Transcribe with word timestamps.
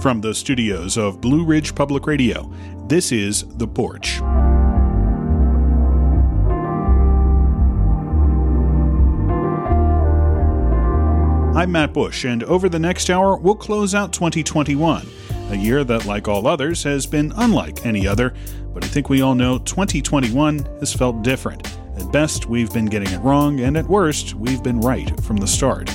From 0.00 0.22
the 0.22 0.34
studios 0.34 0.96
of 0.96 1.20
Blue 1.20 1.44
Ridge 1.44 1.74
Public 1.74 2.06
Radio, 2.06 2.50
this 2.88 3.12
is 3.12 3.46
The 3.58 3.68
Porch. 3.68 4.22
I'm 11.54 11.70
Matt 11.70 11.92
Bush, 11.92 12.24
and 12.24 12.42
over 12.44 12.70
the 12.70 12.78
next 12.78 13.10
hour, 13.10 13.36
we'll 13.36 13.54
close 13.54 13.94
out 13.94 14.14
2021, 14.14 15.06
a 15.50 15.54
year 15.54 15.84
that, 15.84 16.06
like 16.06 16.28
all 16.28 16.46
others, 16.46 16.82
has 16.84 17.04
been 17.04 17.34
unlike 17.36 17.84
any 17.84 18.08
other. 18.08 18.32
But 18.72 18.82
I 18.82 18.88
think 18.88 19.10
we 19.10 19.20
all 19.20 19.34
know 19.34 19.58
2021 19.58 20.60
has 20.78 20.94
felt 20.94 21.20
different. 21.20 21.76
At 21.98 22.10
best, 22.10 22.46
we've 22.46 22.72
been 22.72 22.86
getting 22.86 23.12
it 23.12 23.18
wrong, 23.18 23.60
and 23.60 23.76
at 23.76 23.86
worst, 23.86 24.32
we've 24.34 24.62
been 24.62 24.80
right 24.80 25.20
from 25.20 25.36
the 25.36 25.46
start. 25.46 25.90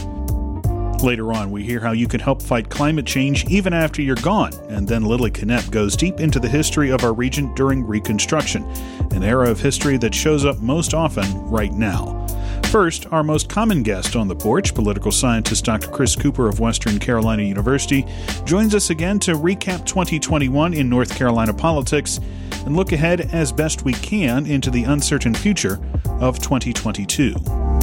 Later 1.04 1.34
on, 1.34 1.52
we 1.52 1.63
hear 1.63 1.80
how 1.80 1.91
you 1.91 2.08
can 2.08 2.20
help 2.20 2.41
fight 2.41 2.70
climate 2.70 3.05
change 3.05 3.45
even 3.45 3.73
after 3.73 4.02
you're 4.02 4.16
gone, 4.16 4.54
and 4.70 4.88
then 4.88 5.04
Lily 5.04 5.30
Knepp 5.30 5.70
goes 5.70 5.95
deep 5.95 6.20
into 6.20 6.40
the 6.40 6.48
history 6.48 6.90
of 6.90 7.04
our 7.04 7.13
region 7.13 7.54
during 7.54 7.85
Reconstruction, 7.85 8.63
an 9.12 9.23
era 9.23 9.49
of 9.49 9.59
history 9.59 9.98
that 9.98 10.16
shows 10.16 10.45
up 10.45 10.59
most 10.59 10.94
often 10.94 11.26
right 11.48 11.71
now. 11.73 12.26
First, 12.71 13.05
our 13.12 13.23
most 13.23 13.49
common 13.49 13.84
guest 13.84 14.16
on 14.16 14.27
the 14.27 14.35
porch, 14.35 14.73
political 14.73 15.12
scientist 15.12 15.63
Dr. 15.66 15.90
Chris 15.90 16.16
Cooper 16.16 16.49
of 16.49 16.59
Western 16.59 16.98
Carolina 16.98 17.43
University, 17.43 18.05
joins 18.43 18.73
us 18.73 18.90
again 18.90 19.20
to 19.20 19.34
recap 19.34 19.85
2021 19.85 20.73
in 20.73 20.90
North 20.90 21.16
Carolina 21.16 21.54
politics 21.54 22.20
and 22.66 22.76
look 22.76 22.91
ahead 22.91 23.30
as 23.34 23.52
best 23.52 23.85
we 23.85 23.93
can 23.93 24.46
into 24.46 24.71
the 24.71 24.84
uncertain 24.84 25.34
future 25.34 25.80
of 26.20 26.40
2022. 26.40 27.75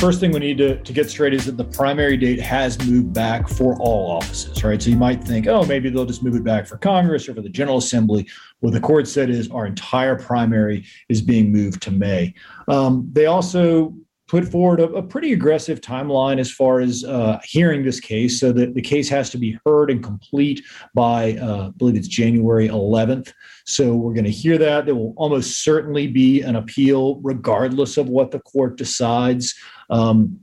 First 0.00 0.18
thing 0.18 0.32
we 0.32 0.40
need 0.40 0.56
to, 0.56 0.78
to 0.78 0.92
get 0.94 1.10
straight 1.10 1.34
is 1.34 1.44
that 1.44 1.58
the 1.58 1.64
primary 1.64 2.16
date 2.16 2.40
has 2.40 2.78
moved 2.86 3.12
back 3.12 3.46
for 3.46 3.78
all 3.80 4.10
offices, 4.12 4.64
right? 4.64 4.80
So 4.80 4.88
you 4.88 4.96
might 4.96 5.22
think, 5.22 5.46
oh, 5.46 5.62
maybe 5.66 5.90
they'll 5.90 6.06
just 6.06 6.22
move 6.22 6.36
it 6.36 6.42
back 6.42 6.66
for 6.66 6.78
Congress 6.78 7.28
or 7.28 7.34
for 7.34 7.42
the 7.42 7.50
General 7.50 7.76
Assembly. 7.76 8.26
What 8.60 8.72
the 8.72 8.80
court 8.80 9.06
said 9.06 9.28
is 9.28 9.50
our 9.50 9.66
entire 9.66 10.16
primary 10.16 10.86
is 11.10 11.20
being 11.20 11.52
moved 11.52 11.82
to 11.82 11.90
May. 11.90 12.32
Um, 12.66 13.10
they 13.12 13.26
also 13.26 13.94
put 14.26 14.48
forward 14.48 14.80
a, 14.80 14.84
a, 14.92 15.02
pretty 15.02 15.34
aggressive 15.34 15.82
timeline 15.82 16.38
as 16.38 16.50
far 16.50 16.80
as 16.80 17.04
uh, 17.04 17.38
hearing 17.44 17.84
this 17.84 18.00
case, 18.00 18.40
so 18.40 18.52
that 18.52 18.74
the 18.74 18.80
case 18.80 19.08
has 19.08 19.28
to 19.28 19.36
be 19.36 19.58
heard 19.66 19.90
and 19.90 20.02
complete 20.02 20.62
by, 20.94 21.34
uh, 21.34 21.66
I 21.66 21.70
believe 21.76 21.96
it's 21.96 22.08
January 22.08 22.68
11th. 22.68 23.32
So 23.66 23.94
we're 23.94 24.14
going 24.14 24.24
to 24.24 24.30
hear 24.30 24.56
that. 24.56 24.86
There 24.86 24.94
will 24.94 25.14
almost 25.16 25.62
certainly 25.62 26.06
be 26.06 26.40
an 26.40 26.56
appeal, 26.56 27.20
regardless 27.22 27.96
of 27.96 28.08
what 28.08 28.30
the 28.30 28.38
court 28.40 28.78
decides. 28.78 29.54
Um, 29.90 30.40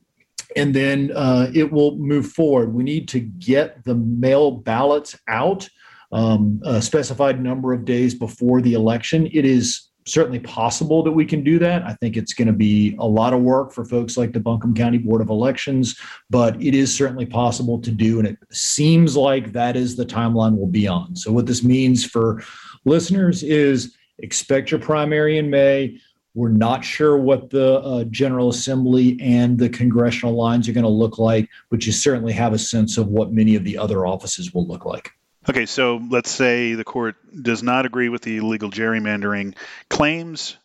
and 0.56 0.73
then 0.73 1.12
uh, 1.16 1.52
it 1.53 1.72
will 1.72 1.98
move 1.98 2.31
forward. 2.31 2.73
We 2.73 2.84
need 2.84 3.08
to 3.09 3.20
get 3.20 3.84
the 3.84 3.95
mail 3.95 4.52
ballots 4.52 5.17
out 5.28 5.67
um, 6.12 6.62
a 6.64 6.81
specified 6.81 7.42
number 7.42 7.73
of 7.73 7.86
days 7.86 8.16
before 8.16 8.62
the 8.62 8.73
election. 8.73 9.28
It 9.28 9.45
is 9.45 9.90
certainly 10.06 10.40
possible 10.40 11.03
that 11.03 11.12
we 11.12 11.25
can 11.25 11.44
do 11.44 11.59
that. 11.59 11.84
I 11.84 11.94
think 11.95 12.16
it's 12.16 12.34
going 12.34 12.48
to 12.48 12.53
be 12.53 12.95
a 12.98 13.06
lot 13.06 13.34
of 13.34 13.42
work 13.42 13.73
for 13.73 13.84
folks 13.84 14.16
like 14.16 14.31
the 14.31 14.40
Buncombe 14.40 14.73
County 14.73 14.98
Board 14.98 15.22
of 15.22 15.30
Elections, 15.30 16.00
but 16.30 16.62
it 16.62 16.73
is 16.73 16.95
certainly 16.95 17.25
possible 17.25 17.80
to 17.81 17.92
do. 17.92 18.20
And 18.20 18.28
it 18.28 18.38
seems 18.52 19.18
like 19.18 19.52
that 19.52 19.75
is 19.75 19.95
the 19.98 20.06
timeline 20.06 20.56
we'll 20.56 20.68
be 20.68 20.88
on. 20.88 21.16
So, 21.16 21.31
what 21.31 21.45
this 21.45 21.64
means 21.64 22.06
for 22.06 22.42
listeners 22.86 23.44
is 23.44 23.98
expect 24.20 24.72
your 24.72 24.80
primary 24.80 25.38
in 25.38 25.50
May. 25.50 26.00
We're 26.38 26.50
not 26.50 26.86
sure 26.86 27.18
what 27.18 27.50
the 27.50 27.80
uh, 27.80 28.04
General 28.04 28.50
Assembly 28.50 29.18
and 29.20 29.58
the 29.58 29.70
congressional 29.70 30.36
lines 30.36 30.70
are 30.70 30.72
going 30.72 30.84
to 30.84 30.88
look 30.88 31.18
like, 31.18 31.50
but 31.72 31.88
you 31.88 31.92
certainly 31.92 32.31
have 32.34 32.53
a 32.53 32.59
sense 32.59 33.00
of 33.00 33.08
what 33.08 33.34
many 33.34 33.56
of 33.56 33.64
the 33.64 33.80
other 33.80 34.06
offices 34.06 34.53
will 34.53 34.68
look 34.68 34.86
like. 34.86 35.14
Okay, 35.50 35.66
so 35.66 36.00
let's 36.12 36.30
say 36.30 36.76
the 36.76 36.84
court 36.84 37.16
does 37.42 37.64
not 37.64 37.88
agree 37.88 38.09
with 38.09 38.22
the 38.22 38.38
illegal 38.38 38.70
gerrymandering 38.70 39.56
claims. 39.90 40.58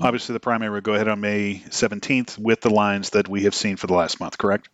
Obviously, 0.00 0.32
the 0.32 0.40
primary 0.40 0.72
would 0.72 0.82
go 0.82 0.94
ahead 0.94 1.06
on 1.06 1.20
May 1.20 1.62
17th 1.68 2.36
with 2.36 2.60
the 2.60 2.70
lines 2.70 3.10
that 3.10 3.28
we 3.28 3.44
have 3.44 3.54
seen 3.54 3.76
for 3.76 3.86
the 3.86 3.94
last 3.94 4.18
month, 4.18 4.38
correct? 4.38 4.70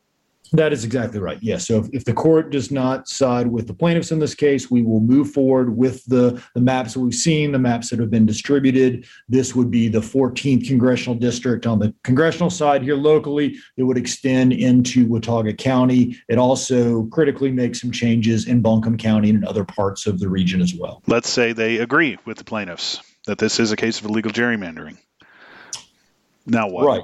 That 0.53 0.73
is 0.73 0.85
exactly 0.85 1.21
right. 1.21 1.39
Yes. 1.43 1.67
So 1.67 1.79
if, 1.79 1.89
if, 1.93 2.05
the 2.05 2.13
court 2.13 2.51
does 2.51 2.71
not 2.71 3.09
side 3.09 3.49
with 3.49 3.67
the 3.67 3.75
plaintiffs 3.75 4.11
in 4.11 4.19
this 4.19 4.35
case, 4.35 4.71
we 4.71 4.83
will 4.83 5.01
move 5.01 5.31
forward 5.33 5.77
with 5.77 6.05
the, 6.07 6.43
the 6.55 6.61
maps 6.61 6.95
that 6.95 7.01
we've 7.01 7.15
seen, 7.15 7.53
the 7.53 7.59
maps 7.59 7.91
that 7.91 7.99
have 7.99 8.11
been 8.11 8.25
distributed. 8.25 9.07
This 9.29 9.55
would 9.55 9.71
be 9.71 9.89
the 9.89 10.01
14th 10.01 10.67
congressional 10.67 11.19
district 11.19 11.67
on 11.67 11.79
the 11.79 11.95
congressional 12.03 12.51
side 12.51 12.83
here 12.83 12.97
locally. 12.97 13.57
It 13.77 13.83
would 13.83 13.99
extend 13.99 14.53
into 14.53 15.07
Watauga 15.07 15.53
County. 15.53 16.17
It 16.29 16.39
also 16.39 17.05
critically 17.07 17.51
makes 17.51 17.81
some 17.81 17.91
changes 17.91 18.47
in 18.47 18.63
Buncombe 18.63 18.97
County 18.97 19.31
and 19.31 19.39
in 19.39 19.49
other 19.49 19.65
parts 19.65 20.07
of 20.07 20.19
the 20.19 20.29
region 20.29 20.63
as 20.63 20.75
well. 20.75 21.03
Let's 21.07 21.29
say 21.29 21.53
they 21.53 21.79
agree 21.79 22.19
with 22.25 22.39
the 22.39 22.45
plaintiffs 22.45 23.03
that 23.27 23.39
this 23.39 23.61
is 23.61 23.73
a 23.73 23.77
case 23.77 24.01
of 24.01 24.07
illegal 24.07 24.33
gerrymandering. 24.33 24.97
Now 26.47 26.69
what? 26.69 26.87
Right. 26.87 27.03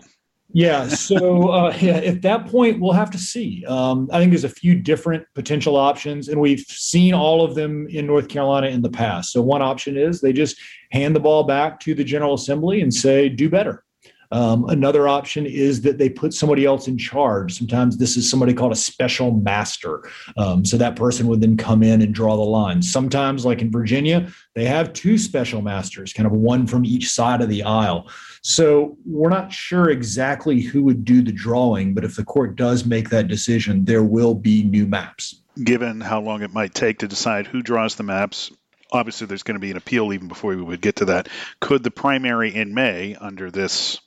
Yeah. 0.55 0.87
So 0.87 1.49
uh, 1.49 1.77
yeah, 1.81 1.97
at 1.97 2.23
that 2.23 2.47
point, 2.47 2.81
we'll 2.81 2.93
have 2.93 3.11
to 3.11 3.19
see. 3.19 3.65
Um, 3.67 4.09
I 4.13 4.19
think 4.19 4.31
there's 4.31 4.45
a 4.45 4.49
few 4.49 4.77
different 4.77 5.27
potential 5.35 5.77
options, 5.77 6.29
and 6.29 6.41
we've 6.41 6.61
seen 6.61 7.13
all 7.13 7.45
of 7.45 7.55
them 7.55 7.89
in 7.89 8.07
North 8.07 8.29
Carolina 8.29 8.69
in 8.69 8.81
the 8.81 8.91
past. 8.91 9.33
So 9.33 9.43
one 9.43 9.61
option 9.61 9.99
is 9.99 10.21
they 10.21 10.33
just 10.33 10.57
hand 10.93 11.15
the 11.15 11.21
ball 11.21 11.43
back 11.43 11.81
to 11.81 11.95
the 11.95 12.05
General 12.05 12.35
Assembly 12.35 12.81
and 12.81 12.95
say, 12.95 13.29
"Do 13.29 13.51
better." 13.51 13.85
Um, 14.31 14.65
another 14.69 15.07
option 15.07 15.47
is 15.47 15.83
that 15.83 15.99
they 15.99 16.09
put 16.09 16.35
somebody 16.35 16.65
else 16.65 16.89
in 16.89 16.99
charge. 16.99 17.57
Sometimes 17.57 17.99
this 17.99 18.17
is 18.17 18.29
somebody 18.29 18.53
called 18.53 18.73
a 18.73 18.77
special 18.77 19.31
master. 19.31 20.03
Um, 20.37 20.65
so 20.65 20.77
that 20.77 20.97
person 20.97 21.29
would 21.29 21.41
then 21.41 21.57
come 21.57 21.85
in 21.85 22.03
and 22.03 22.13
draw 22.13 22.35
the 22.35 22.43
lines. 22.43 22.91
Sometimes, 22.91 23.45
like 23.45 23.61
in 23.61 23.71
Virginia, 23.71 24.29
they 24.55 24.65
have 24.65 24.93
two 24.93 25.19
special 25.19 25.63
masters, 25.63 26.13
kind 26.13 26.27
of 26.27 26.33
one 26.33 26.67
from 26.67 26.85
each 26.85 27.11
side 27.11 27.43
of 27.43 27.49
the 27.49 27.63
aisle. 27.63 28.11
So 28.45 28.97
we're 29.07 29.31
not 29.31 29.53
sure 29.53 29.91
exactly 29.91 30.61
who 30.61 30.83
would 30.85 31.05
do 31.05 31.23
the 31.23 31.33
drawing, 31.33 31.95
but 31.95 32.05
if 32.05 32.15
the 32.15 32.25
court 32.25 32.57
does 32.57 32.85
make 32.85 33.09
that 33.09 33.27
decision, 33.27 33.87
there 33.87 34.05
will 34.05 34.35
be 34.35 34.63
new 34.63 34.87
maps. 34.87 35.41
Given 35.63 36.01
how 36.01 36.21
long 36.21 36.43
it 36.43 36.53
might 36.53 36.75
take 36.75 36.99
to 36.99 37.09
decide 37.09 37.47
who 37.47 37.63
draws 37.63 37.95
the 37.95 38.03
maps, 38.03 38.51
obviously 38.93 39.27
there's 39.27 39.45
going 39.45 39.55
to 39.55 39.61
be 39.61 39.71
an 39.71 39.77
appeal 39.77 40.13
even 40.13 40.29
before 40.29 40.55
we 40.55 40.63
would 40.63 40.83
get 40.83 40.97
to 40.97 41.07
that. 41.07 41.29
Could 41.61 41.83
the 41.83 41.91
primary 41.91 42.55
in 42.55 42.75
May 42.75 43.17
under 43.17 43.51
this 43.51 44.01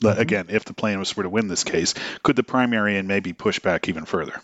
Mm-hmm. 0.00 0.20
again, 0.20 0.46
if 0.48 0.64
the 0.64 0.72
plaintiffs 0.72 1.16
were 1.16 1.24
to 1.24 1.28
win 1.28 1.48
this 1.48 1.64
case, 1.64 1.94
could 2.22 2.36
the 2.36 2.42
primary 2.42 2.96
and 2.96 3.08
maybe 3.08 3.32
push 3.32 3.58
back 3.58 3.88
even 3.88 4.04
further? 4.04 4.40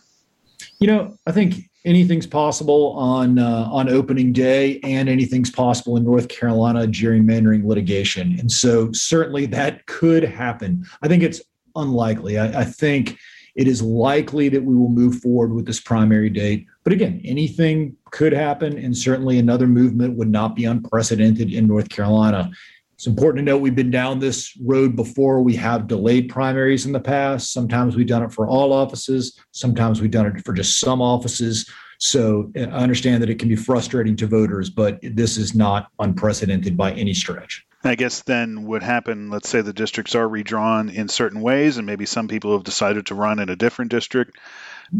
You 0.78 0.86
know, 0.86 1.16
I 1.26 1.32
think 1.32 1.54
anything's 1.84 2.26
possible 2.26 2.92
on 2.92 3.38
uh, 3.38 3.68
on 3.70 3.88
opening 3.88 4.32
day, 4.32 4.80
and 4.82 5.08
anything's 5.08 5.50
possible 5.50 5.96
in 5.96 6.04
North 6.04 6.28
Carolina 6.28 6.86
gerrymandering 6.86 7.64
litigation, 7.64 8.36
and 8.38 8.50
so 8.50 8.92
certainly 8.92 9.46
that 9.46 9.86
could 9.86 10.22
happen. 10.22 10.84
I 11.02 11.08
think 11.08 11.22
it's 11.22 11.40
unlikely. 11.74 12.38
I, 12.38 12.60
I 12.60 12.64
think 12.64 13.18
it 13.54 13.66
is 13.66 13.80
likely 13.80 14.50
that 14.50 14.62
we 14.62 14.74
will 14.74 14.90
move 14.90 15.16
forward 15.20 15.54
with 15.54 15.64
this 15.64 15.80
primary 15.80 16.28
date. 16.28 16.66
But 16.84 16.92
again, 16.92 17.22
anything 17.24 17.96
could 18.10 18.34
happen, 18.34 18.76
and 18.76 18.96
certainly 18.96 19.38
another 19.38 19.66
movement 19.66 20.16
would 20.18 20.28
not 20.28 20.54
be 20.54 20.66
unprecedented 20.66 21.52
in 21.52 21.66
North 21.66 21.88
Carolina. 21.88 22.50
It's 22.96 23.06
important 23.06 23.44
to 23.44 23.52
note 23.52 23.58
we've 23.58 23.74
been 23.74 23.90
down 23.90 24.20
this 24.20 24.58
road 24.64 24.96
before. 24.96 25.42
We 25.42 25.54
have 25.56 25.86
delayed 25.86 26.30
primaries 26.30 26.86
in 26.86 26.92
the 26.92 27.00
past. 27.00 27.52
Sometimes 27.52 27.94
we've 27.94 28.06
done 28.06 28.22
it 28.22 28.32
for 28.32 28.48
all 28.48 28.72
offices, 28.72 29.38
sometimes 29.52 30.00
we've 30.00 30.10
done 30.10 30.26
it 30.26 30.42
for 30.46 30.54
just 30.54 30.80
some 30.80 31.02
offices. 31.02 31.70
So 31.98 32.50
eh, 32.54 32.64
I 32.64 32.78
understand 32.78 33.22
that 33.22 33.28
it 33.28 33.38
can 33.38 33.48
be 33.48 33.56
frustrating 33.56 34.16
to 34.16 34.26
voters, 34.26 34.70
but 34.70 34.98
this 35.02 35.36
is 35.36 35.54
not 35.54 35.88
unprecedented 35.98 36.76
by 36.76 36.92
any 36.92 37.12
stretch. 37.12 37.66
I 37.84 37.96
guess 37.96 38.22
then 38.22 38.64
what 38.64 38.82
happen, 38.82 39.30
let's 39.30 39.48
say 39.48 39.60
the 39.60 39.72
districts 39.74 40.14
are 40.14 40.26
redrawn 40.26 40.88
in 40.88 41.08
certain 41.08 41.42
ways, 41.42 41.76
and 41.76 41.86
maybe 41.86 42.06
some 42.06 42.28
people 42.28 42.52
have 42.52 42.64
decided 42.64 43.06
to 43.06 43.14
run 43.14 43.38
in 43.38 43.50
a 43.50 43.56
different 43.56 43.90
district. 43.90 44.38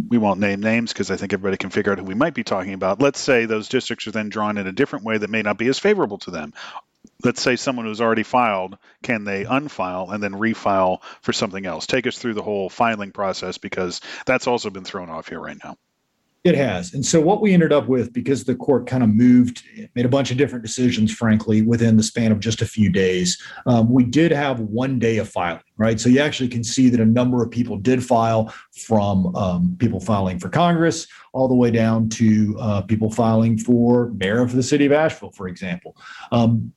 We 0.08 0.18
won't 0.18 0.40
name 0.40 0.60
names 0.60 0.92
because 0.92 1.10
I 1.10 1.16
think 1.16 1.32
everybody 1.32 1.56
can 1.56 1.70
figure 1.70 1.92
out 1.92 1.98
who 1.98 2.04
we 2.04 2.14
might 2.14 2.34
be 2.34 2.44
talking 2.44 2.74
about. 2.74 3.00
Let's 3.00 3.20
say 3.20 3.46
those 3.46 3.68
districts 3.68 4.06
are 4.06 4.12
then 4.12 4.28
drawn 4.28 4.58
in 4.58 4.66
a 4.66 4.72
different 4.72 5.04
way 5.04 5.16
that 5.16 5.30
may 5.30 5.42
not 5.42 5.58
be 5.58 5.68
as 5.68 5.78
favorable 5.78 6.18
to 6.18 6.30
them 6.30 6.52
let's 7.24 7.42
say 7.42 7.56
someone 7.56 7.86
who's 7.86 8.00
already 8.00 8.22
filed, 8.22 8.76
can 9.02 9.24
they 9.24 9.44
unfile 9.44 10.12
and 10.12 10.22
then 10.22 10.32
refile 10.32 11.02
for 11.22 11.32
something 11.32 11.66
else? 11.66 11.86
Take 11.86 12.06
us 12.06 12.18
through 12.18 12.34
the 12.34 12.42
whole 12.42 12.68
filing 12.68 13.12
process 13.12 13.58
because 13.58 14.00
that's 14.26 14.46
also 14.46 14.70
been 14.70 14.84
thrown 14.84 15.10
off 15.10 15.28
here 15.28 15.40
right 15.40 15.58
now. 15.64 15.76
It 16.46 16.54
has. 16.54 16.94
And 16.94 17.04
so 17.04 17.20
what 17.20 17.40
we 17.42 17.52
ended 17.52 17.72
up 17.72 17.88
with, 17.88 18.12
because 18.12 18.44
the 18.44 18.54
court 18.54 18.86
kind 18.86 19.02
of 19.02 19.08
moved, 19.08 19.64
made 19.96 20.06
a 20.06 20.08
bunch 20.08 20.30
of 20.30 20.36
different 20.36 20.64
decisions, 20.64 21.12
frankly, 21.12 21.60
within 21.60 21.96
the 21.96 22.04
span 22.04 22.30
of 22.30 22.38
just 22.38 22.62
a 22.62 22.66
few 22.66 22.88
days, 22.88 23.42
um, 23.66 23.90
we 23.90 24.04
did 24.04 24.30
have 24.30 24.60
one 24.60 25.00
day 25.00 25.16
of 25.16 25.28
filing, 25.28 25.60
right? 25.76 25.98
So 25.98 26.08
you 26.08 26.20
actually 26.20 26.48
can 26.48 26.62
see 26.62 26.88
that 26.90 27.00
a 27.00 27.04
number 27.04 27.42
of 27.42 27.50
people 27.50 27.78
did 27.78 28.04
file 28.04 28.54
from 28.86 29.34
um, 29.34 29.76
people 29.80 29.98
filing 29.98 30.38
for 30.38 30.48
Congress 30.48 31.08
all 31.32 31.48
the 31.48 31.54
way 31.56 31.72
down 31.72 32.08
to 32.10 32.56
uh, 32.60 32.82
people 32.82 33.10
filing 33.10 33.58
for 33.58 34.12
mayor 34.12 34.40
of 34.40 34.52
the 34.52 34.62
city 34.62 34.86
of 34.86 34.92
Asheville, 34.92 35.32
for 35.32 35.48
example. 35.48 35.96
Um, 36.30 36.72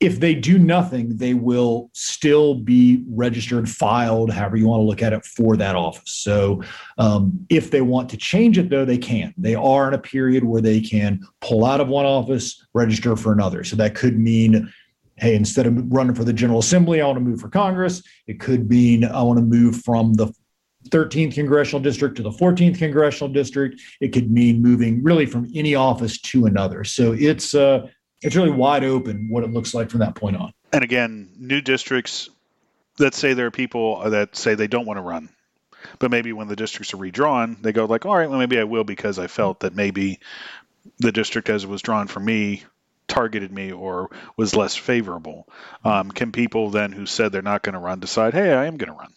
if 0.00 0.20
they 0.20 0.34
do 0.34 0.58
nothing, 0.58 1.16
they 1.16 1.34
will 1.34 1.90
still 1.92 2.54
be 2.54 3.04
registered, 3.08 3.68
filed, 3.68 4.32
however 4.32 4.56
you 4.56 4.68
want 4.68 4.80
to 4.80 4.84
look 4.84 5.02
at 5.02 5.12
it, 5.12 5.24
for 5.24 5.56
that 5.56 5.74
office. 5.74 6.12
So 6.12 6.62
um, 6.98 7.44
if 7.48 7.72
they 7.72 7.80
want 7.80 8.08
to 8.10 8.16
change 8.16 8.58
it, 8.58 8.70
though, 8.70 8.84
they 8.84 8.98
can. 8.98 9.34
They 9.36 9.56
are 9.56 9.88
in 9.88 9.94
a 9.94 9.98
period 9.98 10.44
where 10.44 10.62
they 10.62 10.80
can 10.80 11.26
pull 11.40 11.64
out 11.64 11.80
of 11.80 11.88
one 11.88 12.06
office, 12.06 12.64
register 12.74 13.16
for 13.16 13.32
another. 13.32 13.64
So 13.64 13.74
that 13.76 13.96
could 13.96 14.18
mean, 14.18 14.72
hey, 15.16 15.34
instead 15.34 15.66
of 15.66 15.92
running 15.92 16.14
for 16.14 16.24
the 16.24 16.32
General 16.32 16.60
Assembly, 16.60 17.00
I 17.00 17.06
want 17.06 17.16
to 17.16 17.24
move 17.24 17.40
for 17.40 17.48
Congress. 17.48 18.02
It 18.28 18.38
could 18.38 18.70
mean 18.70 19.04
I 19.04 19.22
want 19.22 19.38
to 19.38 19.44
move 19.44 19.82
from 19.82 20.14
the 20.14 20.32
13th 20.90 21.34
congressional 21.34 21.80
district 21.80 22.16
to 22.16 22.22
the 22.22 22.30
14th 22.30 22.78
congressional 22.78 23.32
district. 23.32 23.80
It 24.00 24.12
could 24.12 24.30
mean 24.30 24.62
moving 24.62 25.02
really 25.02 25.26
from 25.26 25.50
any 25.54 25.74
office 25.74 26.20
to 26.20 26.46
another. 26.46 26.84
So 26.84 27.12
it's 27.12 27.52
uh, 27.52 27.88
it's 28.22 28.36
really 28.36 28.50
wide 28.50 28.84
open 28.84 29.28
what 29.28 29.44
it 29.44 29.52
looks 29.52 29.74
like 29.74 29.90
from 29.90 30.00
that 30.00 30.14
point 30.14 30.36
on. 30.36 30.52
And 30.72 30.84
again, 30.84 31.30
new 31.38 31.60
districts. 31.60 32.28
Let's 32.98 33.16
say 33.16 33.34
there 33.34 33.46
are 33.46 33.52
people 33.52 34.10
that 34.10 34.34
say 34.36 34.54
they 34.54 34.66
don't 34.66 34.86
want 34.86 34.98
to 34.98 35.02
run, 35.02 35.28
but 35.98 36.10
maybe 36.10 36.32
when 36.32 36.48
the 36.48 36.56
districts 36.56 36.92
are 36.94 36.98
redrawn, 36.98 37.56
they 37.60 37.72
go 37.72 37.84
like, 37.84 38.06
"All 38.06 38.16
right, 38.16 38.28
well, 38.28 38.40
maybe 38.40 38.58
I 38.58 38.64
will 38.64 38.84
because 38.84 39.18
I 39.18 39.28
felt 39.28 39.60
that 39.60 39.74
maybe 39.74 40.18
the 40.98 41.12
district 41.12 41.48
as 41.48 41.64
it 41.64 41.70
was 41.70 41.82
drawn 41.82 42.08
for 42.08 42.20
me 42.20 42.64
targeted 43.06 43.52
me 43.52 43.70
or 43.70 44.10
was 44.36 44.56
less 44.56 44.74
favorable." 44.74 45.48
Um, 45.84 46.10
can 46.10 46.32
people 46.32 46.70
then 46.70 46.90
who 46.90 47.06
said 47.06 47.30
they're 47.30 47.42
not 47.42 47.62
going 47.62 47.74
to 47.74 47.78
run 47.78 48.00
decide, 48.00 48.34
"Hey, 48.34 48.52
I 48.52 48.66
am 48.66 48.78
going 48.78 48.92
to 48.92 48.98
run"? 48.98 49.12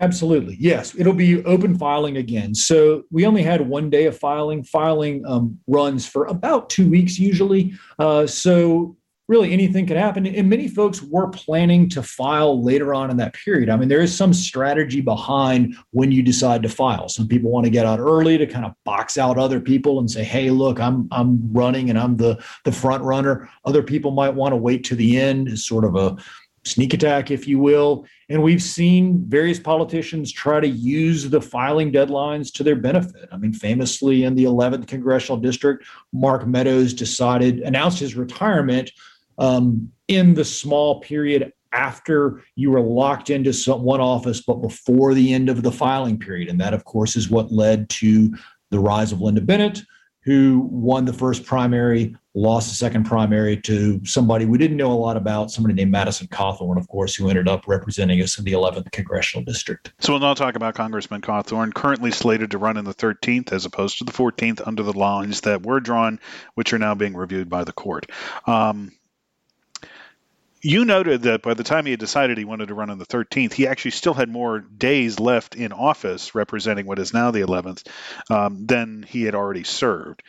Absolutely. 0.00 0.56
Yes. 0.58 0.94
It'll 0.98 1.12
be 1.12 1.44
open 1.44 1.76
filing 1.76 2.16
again. 2.16 2.54
So 2.54 3.04
we 3.10 3.26
only 3.26 3.42
had 3.42 3.68
one 3.68 3.90
day 3.90 4.06
of 4.06 4.18
filing. 4.18 4.64
Filing 4.64 5.24
um, 5.26 5.58
runs 5.66 6.06
for 6.06 6.24
about 6.26 6.70
two 6.70 6.88
weeks 6.88 7.18
usually. 7.18 7.74
Uh, 7.98 8.26
so 8.26 8.96
really 9.30 9.52
anything 9.52 9.86
could 9.86 9.96
happen. 9.96 10.26
And 10.26 10.50
many 10.50 10.66
folks 10.66 11.00
were 11.00 11.28
planning 11.28 11.88
to 11.90 12.02
file 12.02 12.64
later 12.64 12.92
on 12.92 13.10
in 13.10 13.16
that 13.18 13.32
period. 13.32 13.70
I 13.70 13.76
mean, 13.76 13.88
there 13.88 14.00
is 14.00 14.14
some 14.14 14.32
strategy 14.32 15.00
behind 15.00 15.76
when 15.92 16.10
you 16.10 16.20
decide 16.20 16.64
to 16.64 16.68
file. 16.68 17.08
Some 17.08 17.28
people 17.28 17.48
want 17.48 17.64
to 17.64 17.70
get 17.70 17.86
out 17.86 18.00
early 18.00 18.36
to 18.38 18.46
kind 18.46 18.64
of 18.66 18.72
box 18.84 19.16
out 19.16 19.38
other 19.38 19.60
people 19.60 20.00
and 20.00 20.10
say, 20.10 20.24
hey, 20.24 20.50
look, 20.50 20.80
I'm 20.80 21.06
I'm 21.12 21.40
running 21.52 21.90
and 21.90 21.98
I'm 21.98 22.16
the 22.16 22.42
the 22.64 22.72
front 22.72 23.04
runner. 23.04 23.48
Other 23.64 23.84
people 23.84 24.10
might 24.10 24.34
want 24.34 24.52
to 24.52 24.56
wait 24.56 24.82
to 24.84 24.96
the 24.96 25.20
end 25.20 25.48
as 25.48 25.64
sort 25.64 25.84
of 25.84 25.94
a 25.94 26.16
sneak 26.64 26.94
attack, 26.94 27.30
if 27.30 27.48
you 27.48 27.58
will. 27.58 28.06
And 28.28 28.42
we've 28.42 28.62
seen 28.62 29.24
various 29.26 29.58
politicians 29.58 30.30
try 30.30 30.60
to 30.60 30.68
use 30.68 31.28
the 31.28 31.40
filing 31.40 31.90
deadlines 31.90 32.52
to 32.54 32.62
their 32.62 32.76
benefit. 32.76 33.28
I 33.32 33.36
mean, 33.36 33.52
famously 33.52 34.24
in 34.24 34.34
the 34.34 34.44
11th 34.44 34.86
congressional 34.86 35.40
district, 35.40 35.84
Mark 36.12 36.46
Meadows 36.46 36.92
decided, 36.92 37.60
announced 37.60 37.98
his 37.98 38.14
retirement 38.14 38.90
um, 39.38 39.90
in 40.08 40.34
the 40.34 40.44
small 40.44 41.00
period 41.00 41.52
after 41.72 42.42
you 42.56 42.70
were 42.70 42.80
locked 42.80 43.30
into 43.30 43.52
some, 43.52 43.82
one 43.82 44.00
office, 44.00 44.42
but 44.42 44.56
before 44.56 45.14
the 45.14 45.32
end 45.32 45.48
of 45.48 45.62
the 45.62 45.72
filing 45.72 46.18
period. 46.18 46.48
And 46.48 46.60
that, 46.60 46.74
of 46.74 46.84
course, 46.84 47.16
is 47.16 47.30
what 47.30 47.52
led 47.52 47.88
to 47.90 48.34
the 48.70 48.80
rise 48.80 49.12
of 49.12 49.20
Lynda 49.20 49.44
Bennett, 49.44 49.82
who 50.30 50.68
won 50.70 51.04
the 51.04 51.12
first 51.12 51.44
primary, 51.44 52.14
lost 52.34 52.68
the 52.68 52.74
second 52.76 53.02
primary 53.02 53.56
to 53.56 54.00
somebody 54.04 54.44
we 54.44 54.58
didn't 54.58 54.76
know 54.76 54.92
a 54.92 54.94
lot 54.94 55.16
about, 55.16 55.50
somebody 55.50 55.74
named 55.74 55.90
Madison 55.90 56.28
Cawthorn, 56.28 56.78
of 56.78 56.86
course, 56.86 57.16
who 57.16 57.28
ended 57.28 57.48
up 57.48 57.66
representing 57.66 58.22
us 58.22 58.38
in 58.38 58.44
the 58.44 58.52
11th 58.52 58.92
congressional 58.92 59.44
district. 59.44 59.92
So 59.98 60.12
we'll 60.12 60.20
now 60.20 60.34
talk 60.34 60.54
about 60.54 60.76
Congressman 60.76 61.20
Cawthorn, 61.20 61.74
currently 61.74 62.12
slated 62.12 62.52
to 62.52 62.58
run 62.58 62.76
in 62.76 62.84
the 62.84 62.94
13th 62.94 63.50
as 63.50 63.64
opposed 63.64 63.98
to 63.98 64.04
the 64.04 64.12
14th 64.12 64.64
under 64.64 64.84
the 64.84 64.96
lines 64.96 65.40
that 65.40 65.66
were 65.66 65.80
drawn, 65.80 66.20
which 66.54 66.72
are 66.72 66.78
now 66.78 66.94
being 66.94 67.16
reviewed 67.16 67.48
by 67.48 67.64
the 67.64 67.72
court. 67.72 68.08
Um, 68.46 68.92
you 70.62 70.84
noted 70.84 71.22
that 71.22 71.42
by 71.42 71.54
the 71.54 71.64
time 71.64 71.86
he 71.86 71.92
had 71.92 72.00
decided 72.00 72.36
he 72.36 72.44
wanted 72.44 72.68
to 72.68 72.74
run 72.74 72.90
on 72.90 72.98
the 72.98 73.06
13th, 73.06 73.52
he 73.52 73.66
actually 73.66 73.92
still 73.92 74.14
had 74.14 74.28
more 74.28 74.60
days 74.60 75.18
left 75.18 75.54
in 75.54 75.72
office 75.72 76.34
representing 76.34 76.86
what 76.86 76.98
is 76.98 77.14
now 77.14 77.30
the 77.30 77.40
11th 77.40 77.86
um, 78.30 78.66
than 78.66 79.02
he 79.02 79.22
had 79.22 79.34
already 79.34 79.64
served. 79.64 80.22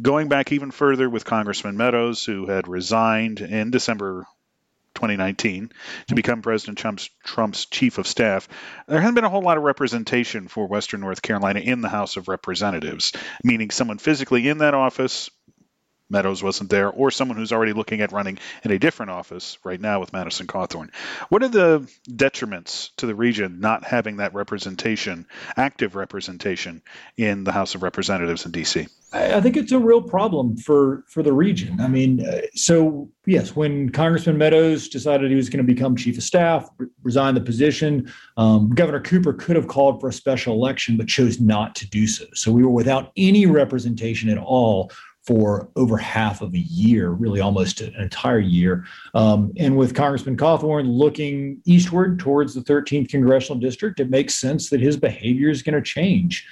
Going 0.00 0.28
back 0.28 0.52
even 0.52 0.70
further 0.70 1.08
with 1.08 1.24
Congressman 1.24 1.76
Meadows, 1.76 2.24
who 2.24 2.46
had 2.46 2.68
resigned 2.68 3.40
in 3.40 3.70
December 3.70 4.26
2019 4.94 5.72
to 6.08 6.14
become 6.14 6.42
President 6.42 6.78
Trump's, 6.78 7.08
Trump's 7.24 7.64
chief 7.64 7.98
of 7.98 8.06
staff, 8.06 8.48
there 8.86 9.00
hasn't 9.00 9.14
been 9.14 9.24
a 9.24 9.30
whole 9.30 9.42
lot 9.42 9.56
of 9.56 9.62
representation 9.62 10.48
for 10.48 10.66
Western 10.66 11.00
North 11.00 11.22
Carolina 11.22 11.60
in 11.60 11.80
the 11.80 11.88
House 11.88 12.16
of 12.16 12.28
Representatives, 12.28 13.12
meaning 13.42 13.70
someone 13.70 13.98
physically 13.98 14.46
in 14.46 14.58
that 14.58 14.74
office 14.74 15.30
Meadows 16.10 16.42
wasn't 16.42 16.70
there, 16.70 16.88
or 16.88 17.10
someone 17.10 17.38
who's 17.38 17.52
already 17.52 17.72
looking 17.72 18.00
at 18.00 18.12
running 18.12 18.38
in 18.64 18.70
a 18.70 18.78
different 18.78 19.10
office 19.10 19.58
right 19.64 19.80
now 19.80 20.00
with 20.00 20.12
Madison 20.12 20.46
Cawthorn. 20.46 20.90
What 21.28 21.42
are 21.42 21.48
the 21.48 21.90
detriments 22.08 22.90
to 22.96 23.06
the 23.06 23.14
region 23.14 23.60
not 23.60 23.84
having 23.84 24.16
that 24.16 24.34
representation, 24.34 25.26
active 25.56 25.94
representation, 25.94 26.82
in 27.16 27.44
the 27.44 27.52
House 27.52 27.74
of 27.74 27.82
Representatives 27.82 28.44
in 28.44 28.52
D.C.? 28.52 28.86
I 29.12 29.40
think 29.40 29.56
it's 29.56 29.72
a 29.72 29.78
real 29.78 30.02
problem 30.02 30.56
for 30.56 31.04
for 31.08 31.22
the 31.22 31.32
region. 31.32 31.80
I 31.80 31.88
mean, 31.88 32.24
uh, 32.24 32.42
so 32.54 33.10
yes, 33.26 33.56
when 33.56 33.90
Congressman 33.90 34.38
Meadows 34.38 34.88
decided 34.88 35.30
he 35.30 35.36
was 35.36 35.48
going 35.48 35.66
to 35.66 35.72
become 35.72 35.96
chief 35.96 36.16
of 36.16 36.22
staff, 36.22 36.68
resigned 37.02 37.36
the 37.36 37.40
position, 37.40 38.12
um, 38.36 38.70
Governor 38.70 39.00
Cooper 39.00 39.32
could 39.32 39.56
have 39.56 39.66
called 39.66 40.00
for 40.00 40.08
a 40.08 40.12
special 40.12 40.54
election, 40.54 40.96
but 40.96 41.08
chose 41.08 41.40
not 41.40 41.74
to 41.76 41.88
do 41.88 42.06
so. 42.06 42.24
So 42.34 42.52
we 42.52 42.62
were 42.62 42.70
without 42.70 43.10
any 43.16 43.46
representation 43.46 44.28
at 44.28 44.38
all 44.38 44.92
for 45.30 45.68
over 45.76 45.96
half 45.96 46.42
of 46.42 46.52
a 46.54 46.58
year, 46.58 47.10
really 47.10 47.40
almost 47.40 47.80
an 47.80 47.94
entire 47.94 48.40
year. 48.40 48.84
Um, 49.14 49.52
and 49.56 49.76
with 49.76 49.94
Congressman 49.94 50.36
Cawthorn 50.36 50.88
looking 50.88 51.62
eastward 51.64 52.18
towards 52.18 52.52
the 52.52 52.62
13th 52.62 53.10
congressional 53.10 53.60
district, 53.60 54.00
it 54.00 54.10
makes 54.10 54.34
sense 54.34 54.70
that 54.70 54.80
his 54.80 54.96
behavior 54.96 55.48
is 55.48 55.62
going 55.62 55.76
to 55.76 55.82
change. 55.82 56.44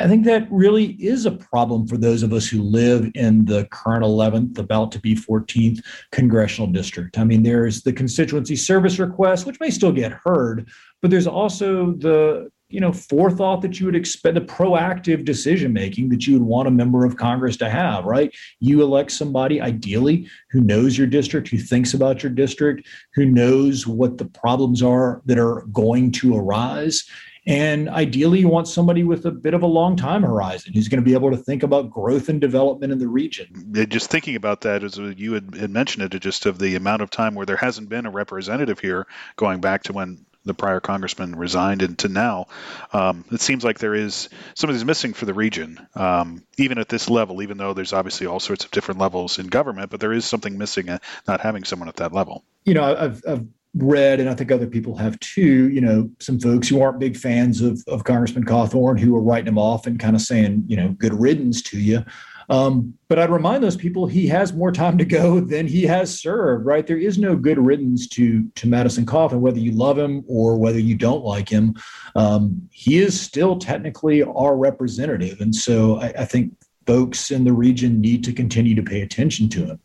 I 0.00 0.08
think 0.08 0.24
that 0.24 0.48
really 0.50 0.86
is 0.94 1.24
a 1.24 1.30
problem 1.30 1.86
for 1.86 1.96
those 1.96 2.24
of 2.24 2.32
us 2.32 2.48
who 2.48 2.62
live 2.62 3.12
in 3.14 3.44
the 3.44 3.68
current 3.70 4.02
11th, 4.02 4.58
about 4.58 4.90
to 4.92 5.00
be 5.00 5.14
14th 5.14 5.80
congressional 6.10 6.68
district. 6.68 7.16
I 7.16 7.22
mean, 7.22 7.44
there's 7.44 7.82
the 7.82 7.92
constituency 7.92 8.56
service 8.56 8.98
request, 8.98 9.46
which 9.46 9.60
may 9.60 9.70
still 9.70 9.92
get 9.92 10.18
heard, 10.24 10.68
but 11.00 11.12
there's 11.12 11.28
also 11.28 11.92
the 11.92 12.50
you 12.68 12.80
know 12.80 12.92
forethought 12.92 13.62
that 13.62 13.80
you 13.80 13.86
would 13.86 13.96
expect 13.96 14.34
the 14.34 14.40
proactive 14.40 15.24
decision 15.24 15.72
making 15.72 16.08
that 16.08 16.26
you 16.26 16.34
would 16.34 16.46
want 16.46 16.68
a 16.68 16.70
member 16.70 17.04
of 17.04 17.16
congress 17.16 17.56
to 17.56 17.68
have 17.68 18.04
right 18.04 18.34
you 18.60 18.82
elect 18.82 19.10
somebody 19.10 19.60
ideally 19.60 20.28
who 20.50 20.60
knows 20.60 20.96
your 20.96 21.06
district 21.06 21.48
who 21.48 21.58
thinks 21.58 21.94
about 21.94 22.22
your 22.22 22.32
district 22.32 22.86
who 23.14 23.24
knows 23.24 23.86
what 23.86 24.18
the 24.18 24.26
problems 24.26 24.82
are 24.82 25.22
that 25.26 25.38
are 25.38 25.62
going 25.72 26.10
to 26.10 26.36
arise 26.36 27.04
and 27.48 27.88
ideally, 27.88 28.40
you 28.40 28.48
want 28.48 28.68
somebody 28.68 29.04
with 29.04 29.24
a 29.24 29.30
bit 29.30 29.54
of 29.54 29.62
a 29.62 29.66
long 29.66 29.96
time 29.96 30.22
horizon 30.22 30.74
who's 30.74 30.86
going 30.86 31.02
to 31.02 31.04
be 31.04 31.14
able 31.14 31.30
to 31.30 31.36
think 31.38 31.62
about 31.62 31.88
growth 31.88 32.28
and 32.28 32.42
development 32.42 32.92
in 32.92 32.98
the 32.98 33.08
region. 33.08 33.48
Just 33.88 34.10
thinking 34.10 34.36
about 34.36 34.60
that, 34.60 34.84
as 34.84 34.98
you 34.98 35.32
had 35.32 35.70
mentioned 35.70 36.12
it, 36.12 36.20
just 36.20 36.44
of 36.44 36.58
the 36.58 36.74
amount 36.74 37.00
of 37.00 37.08
time 37.08 37.34
where 37.34 37.46
there 37.46 37.56
hasn't 37.56 37.88
been 37.88 38.04
a 38.04 38.10
representative 38.10 38.80
here, 38.80 39.06
going 39.36 39.62
back 39.62 39.82
to 39.84 39.94
when 39.94 40.26
the 40.48 40.54
prior 40.54 40.80
congressman 40.80 41.36
resigned 41.36 41.82
and 41.82 41.98
to 41.98 42.08
now, 42.08 42.46
um, 42.92 43.24
it 43.30 43.40
seems 43.40 43.62
like 43.62 43.78
there 43.78 43.94
is 43.94 44.28
somebody's 44.54 44.84
missing 44.84 45.12
for 45.12 45.24
the 45.26 45.34
region, 45.34 45.86
um, 45.94 46.42
even 46.56 46.78
at 46.78 46.88
this 46.88 47.08
level. 47.08 47.42
Even 47.42 47.56
though 47.56 47.74
there's 47.74 47.92
obviously 47.92 48.26
all 48.26 48.40
sorts 48.40 48.64
of 48.64 48.70
different 48.70 49.00
levels 49.00 49.38
in 49.38 49.46
government, 49.46 49.90
but 49.90 50.00
there 50.00 50.12
is 50.12 50.24
something 50.24 50.58
missing, 50.58 50.88
uh, 50.88 50.98
not 51.26 51.40
having 51.40 51.64
someone 51.64 51.88
at 51.88 51.96
that 51.96 52.12
level. 52.12 52.42
You 52.64 52.74
know, 52.74 52.96
I've, 52.96 53.22
I've 53.28 53.46
read, 53.74 54.20
and 54.20 54.28
I 54.28 54.34
think 54.34 54.50
other 54.50 54.66
people 54.66 54.96
have 54.96 55.18
too, 55.20 55.68
you 55.70 55.80
know, 55.80 56.10
some 56.18 56.40
folks 56.40 56.68
who 56.68 56.80
aren't 56.80 56.98
big 56.98 57.16
fans 57.16 57.60
of, 57.60 57.82
of 57.86 58.04
Congressman 58.04 58.44
Cawthorn 58.44 58.98
who 58.98 59.14
are 59.14 59.22
writing 59.22 59.48
him 59.48 59.58
off 59.58 59.86
and 59.86 60.00
kind 60.00 60.16
of 60.16 60.22
saying, 60.22 60.64
you 60.66 60.76
know, 60.76 60.88
good 60.90 61.14
riddance 61.14 61.62
to 61.62 61.78
you. 61.78 62.04
Um, 62.48 62.94
but 63.08 63.18
I'd 63.18 63.30
remind 63.30 63.62
those 63.62 63.76
people 63.76 64.06
he 64.06 64.26
has 64.28 64.52
more 64.52 64.72
time 64.72 64.96
to 64.98 65.04
go 65.04 65.40
than 65.54 65.66
he 65.66 65.82
has 65.82 66.18
served, 66.18 66.64
right? 66.66 66.86
There 66.86 66.98
is 66.98 67.18
no 67.18 67.36
good 67.36 67.58
riddance 67.58 68.08
to 68.08 68.48
to 68.56 68.68
Madison 68.68 69.06
Cawthorn, 69.06 69.40
whether 69.40 69.58
you 69.58 69.72
love 69.72 69.98
him 69.98 70.24
or 70.26 70.56
whether 70.56 70.78
you 70.78 70.94
don't 70.94 71.24
like 71.24 71.48
him. 71.48 71.74
Um, 72.16 72.68
he 72.72 72.98
is 72.98 73.20
still 73.20 73.58
technically 73.58 74.22
our 74.22 74.56
representative. 74.56 75.40
And 75.40 75.54
so 75.54 76.00
I, 76.00 76.08
I 76.18 76.24
think 76.24 76.52
folks 76.86 77.30
in 77.30 77.44
the 77.44 77.52
region 77.52 78.00
need 78.00 78.24
to 78.24 78.32
continue 78.32 78.74
to 78.74 78.82
pay 78.82 79.02
attention 79.02 79.48
to 79.50 79.66
him 79.66 79.80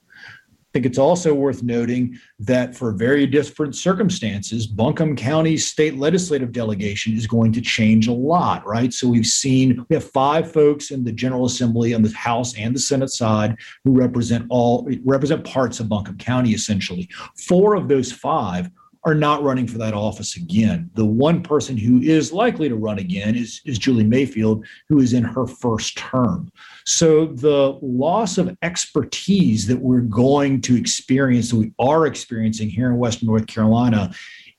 think 0.73 0.85
it's 0.87 0.97
also 0.97 1.33
worth 1.33 1.61
noting 1.61 2.19
that 2.39 2.75
for 2.75 2.91
very 2.91 3.27
different 3.27 3.75
circumstances, 3.75 4.65
Buncombe 4.65 5.15
County's 5.15 5.67
state 5.67 5.97
legislative 5.97 6.51
delegation 6.51 7.15
is 7.15 7.27
going 7.27 7.51
to 7.53 7.61
change 7.61 8.07
a 8.07 8.13
lot, 8.13 8.65
right? 8.65 8.91
So 8.91 9.07
we've 9.07 9.25
seen 9.25 9.85
we 9.87 9.95
have 9.95 10.03
five 10.03 10.51
folks 10.51 10.89
in 10.89 11.03
the 11.03 11.11
General 11.11 11.45
Assembly 11.45 11.93
on 11.93 12.01
the 12.01 12.11
House 12.13 12.57
and 12.57 12.75
the 12.75 12.79
Senate 12.79 13.11
side 13.11 13.55
who 13.83 13.91
represent 13.91 14.45
all 14.49 14.89
represent 15.05 15.45
parts 15.45 15.79
of 15.79 15.87
Buncombe 15.87 16.17
County 16.17 16.51
essentially. 16.51 17.07
Four 17.37 17.75
of 17.75 17.87
those 17.87 18.11
five 18.11 18.69
are 19.05 19.15
not 19.15 19.43
running 19.43 19.67
for 19.67 19.77
that 19.77 19.93
office 19.93 20.37
again. 20.37 20.89
The 20.93 21.05
one 21.05 21.43
person 21.43 21.75
who 21.75 22.01
is 22.01 22.31
likely 22.31 22.69
to 22.69 22.75
run 22.75 22.99
again 22.99 23.35
is, 23.35 23.61
is 23.65 23.77
Julie 23.77 24.05
Mayfield, 24.05 24.65
who 24.87 24.99
is 24.99 25.13
in 25.13 25.23
her 25.23 25.45
first 25.45 25.97
term. 25.97 26.49
So 26.85 27.25
the 27.25 27.77
loss 27.81 28.37
of 28.37 28.55
expertise 28.61 29.67
that 29.67 29.79
we're 29.79 30.01
going 30.01 30.61
to 30.61 30.77
experience, 30.77 31.51
that 31.51 31.57
we 31.57 31.73
are 31.79 32.05
experiencing 32.05 32.69
here 32.69 32.87
in 32.87 32.97
Western 32.97 33.27
North 33.27 33.47
Carolina, 33.47 34.13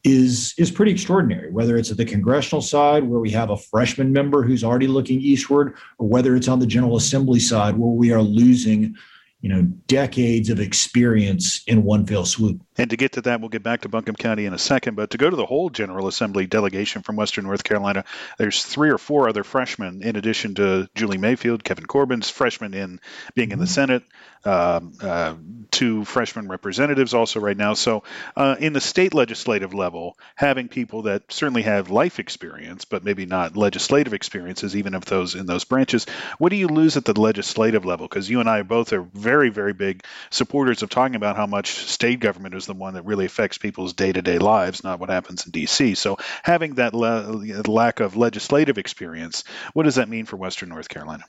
is 0.04 0.54
is 0.58 0.70
pretty 0.70 0.92
extraordinary 0.92 1.50
whether 1.50 1.78
it's 1.78 1.90
at 1.90 1.96
the 1.96 2.04
congressional 2.04 2.60
side 2.60 3.02
where 3.02 3.20
we 3.20 3.30
have 3.30 3.48
a 3.48 3.56
freshman 3.56 4.12
member 4.12 4.42
who's 4.42 4.62
already 4.62 4.86
looking 4.86 5.18
eastward 5.18 5.74
or 5.98 6.06
whether 6.06 6.36
it's 6.36 6.46
on 6.46 6.58
the 6.58 6.66
general 6.66 6.96
assembly 6.96 7.40
side 7.40 7.74
where 7.74 7.90
we 7.90 8.12
are 8.12 8.20
losing 8.20 8.94
you 9.40 9.48
know 9.48 9.62
decades 9.86 10.50
of 10.50 10.60
experience 10.60 11.62
in 11.66 11.84
one 11.84 12.06
fell 12.06 12.26
swoop 12.26 12.60
and 12.76 12.90
to 12.90 12.96
get 12.96 13.12
to 13.12 13.22
that, 13.22 13.40
we'll 13.40 13.50
get 13.50 13.62
back 13.62 13.82
to 13.82 13.88
Buncombe 13.88 14.16
County 14.16 14.46
in 14.46 14.54
a 14.54 14.58
second. 14.58 14.96
But 14.96 15.10
to 15.10 15.18
go 15.18 15.30
to 15.30 15.36
the 15.36 15.46
whole 15.46 15.70
General 15.70 16.08
Assembly 16.08 16.46
delegation 16.46 17.02
from 17.02 17.16
Western 17.16 17.44
North 17.44 17.64
Carolina, 17.64 18.04
there's 18.38 18.62
three 18.62 18.90
or 18.90 18.98
four 18.98 19.28
other 19.28 19.44
freshmen 19.44 20.02
in 20.02 20.16
addition 20.16 20.54
to 20.56 20.88
Julie 20.94 21.18
Mayfield, 21.18 21.62
Kevin 21.62 21.86
Corbin's 21.86 22.30
freshman 22.30 22.74
in 22.74 23.00
being 23.34 23.52
in 23.52 23.58
the 23.58 23.64
mm-hmm. 23.64 23.72
Senate, 23.72 24.02
uh, 24.44 24.80
uh, 25.00 25.34
two 25.70 26.04
freshman 26.04 26.48
representatives 26.48 27.14
also 27.14 27.40
right 27.40 27.56
now. 27.56 27.74
So 27.74 28.02
uh, 28.36 28.56
in 28.58 28.72
the 28.72 28.80
state 28.80 29.14
legislative 29.14 29.72
level, 29.72 30.18
having 30.34 30.68
people 30.68 31.02
that 31.02 31.32
certainly 31.32 31.62
have 31.62 31.90
life 31.90 32.18
experience, 32.18 32.84
but 32.84 33.04
maybe 33.04 33.24
not 33.24 33.56
legislative 33.56 34.12
experiences, 34.12 34.76
even 34.76 34.94
if 34.94 35.04
those 35.06 35.34
in 35.34 35.46
those 35.46 35.64
branches, 35.64 36.04
what 36.38 36.50
do 36.50 36.56
you 36.56 36.68
lose 36.68 36.96
at 36.96 37.04
the 37.04 37.18
legislative 37.18 37.84
level? 37.84 38.06
Because 38.06 38.28
you 38.28 38.40
and 38.40 38.48
I 38.48 38.62
both 38.62 38.92
are 38.92 39.02
very, 39.02 39.48
very 39.48 39.72
big 39.72 40.04
supporters 40.30 40.82
of 40.82 40.90
talking 40.90 41.16
about 41.16 41.36
how 41.36 41.46
much 41.46 41.70
state 41.70 42.20
government 42.20 42.54
is 42.54 42.63
is 42.64 42.66
the 42.66 42.74
one 42.74 42.94
that 42.94 43.04
really 43.04 43.26
affects 43.26 43.58
people's 43.58 43.92
day 43.92 44.12
to 44.12 44.22
day 44.22 44.38
lives, 44.38 44.82
not 44.82 44.98
what 44.98 45.10
happens 45.10 45.44
in 45.44 45.52
D.C. 45.52 45.94
So 45.94 46.16
having 46.42 46.74
that 46.74 46.94
le- 46.94 47.62
lack 47.66 48.00
of 48.00 48.16
legislative 48.16 48.78
experience, 48.78 49.44
what 49.74 49.84
does 49.84 49.96
that 49.96 50.08
mean 50.08 50.24
for 50.24 50.36
Western 50.36 50.70
North 50.70 50.88
Carolina? 50.88 51.24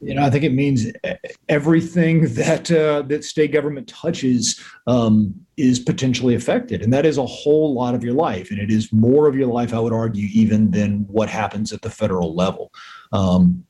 You 0.00 0.14
know, 0.14 0.22
I 0.22 0.28
think 0.28 0.44
it 0.44 0.52
means 0.52 0.86
everything 1.48 2.34
that 2.34 2.70
uh, 2.70 3.02
that 3.02 3.24
state 3.24 3.52
government 3.52 3.88
touches 3.88 4.60
um, 4.86 5.34
is 5.56 5.78
potentially 5.78 6.34
affected, 6.34 6.82
and 6.82 6.92
that 6.92 7.06
is 7.06 7.16
a 7.16 7.24
whole 7.24 7.72
lot 7.72 7.94
of 7.94 8.02
your 8.02 8.12
life, 8.12 8.50
and 8.50 8.58
it 8.58 8.70
is 8.70 8.92
more 8.92 9.28
of 9.28 9.36
your 9.36 9.46
life, 9.46 9.72
I 9.72 9.78
would 9.78 9.92
argue, 9.92 10.28
even 10.34 10.72
than 10.72 11.06
what 11.08 11.30
happens 11.30 11.72
at 11.72 11.82
the 11.82 11.90
federal 11.90 12.34
level. 12.34 12.70
Um, 13.12 13.64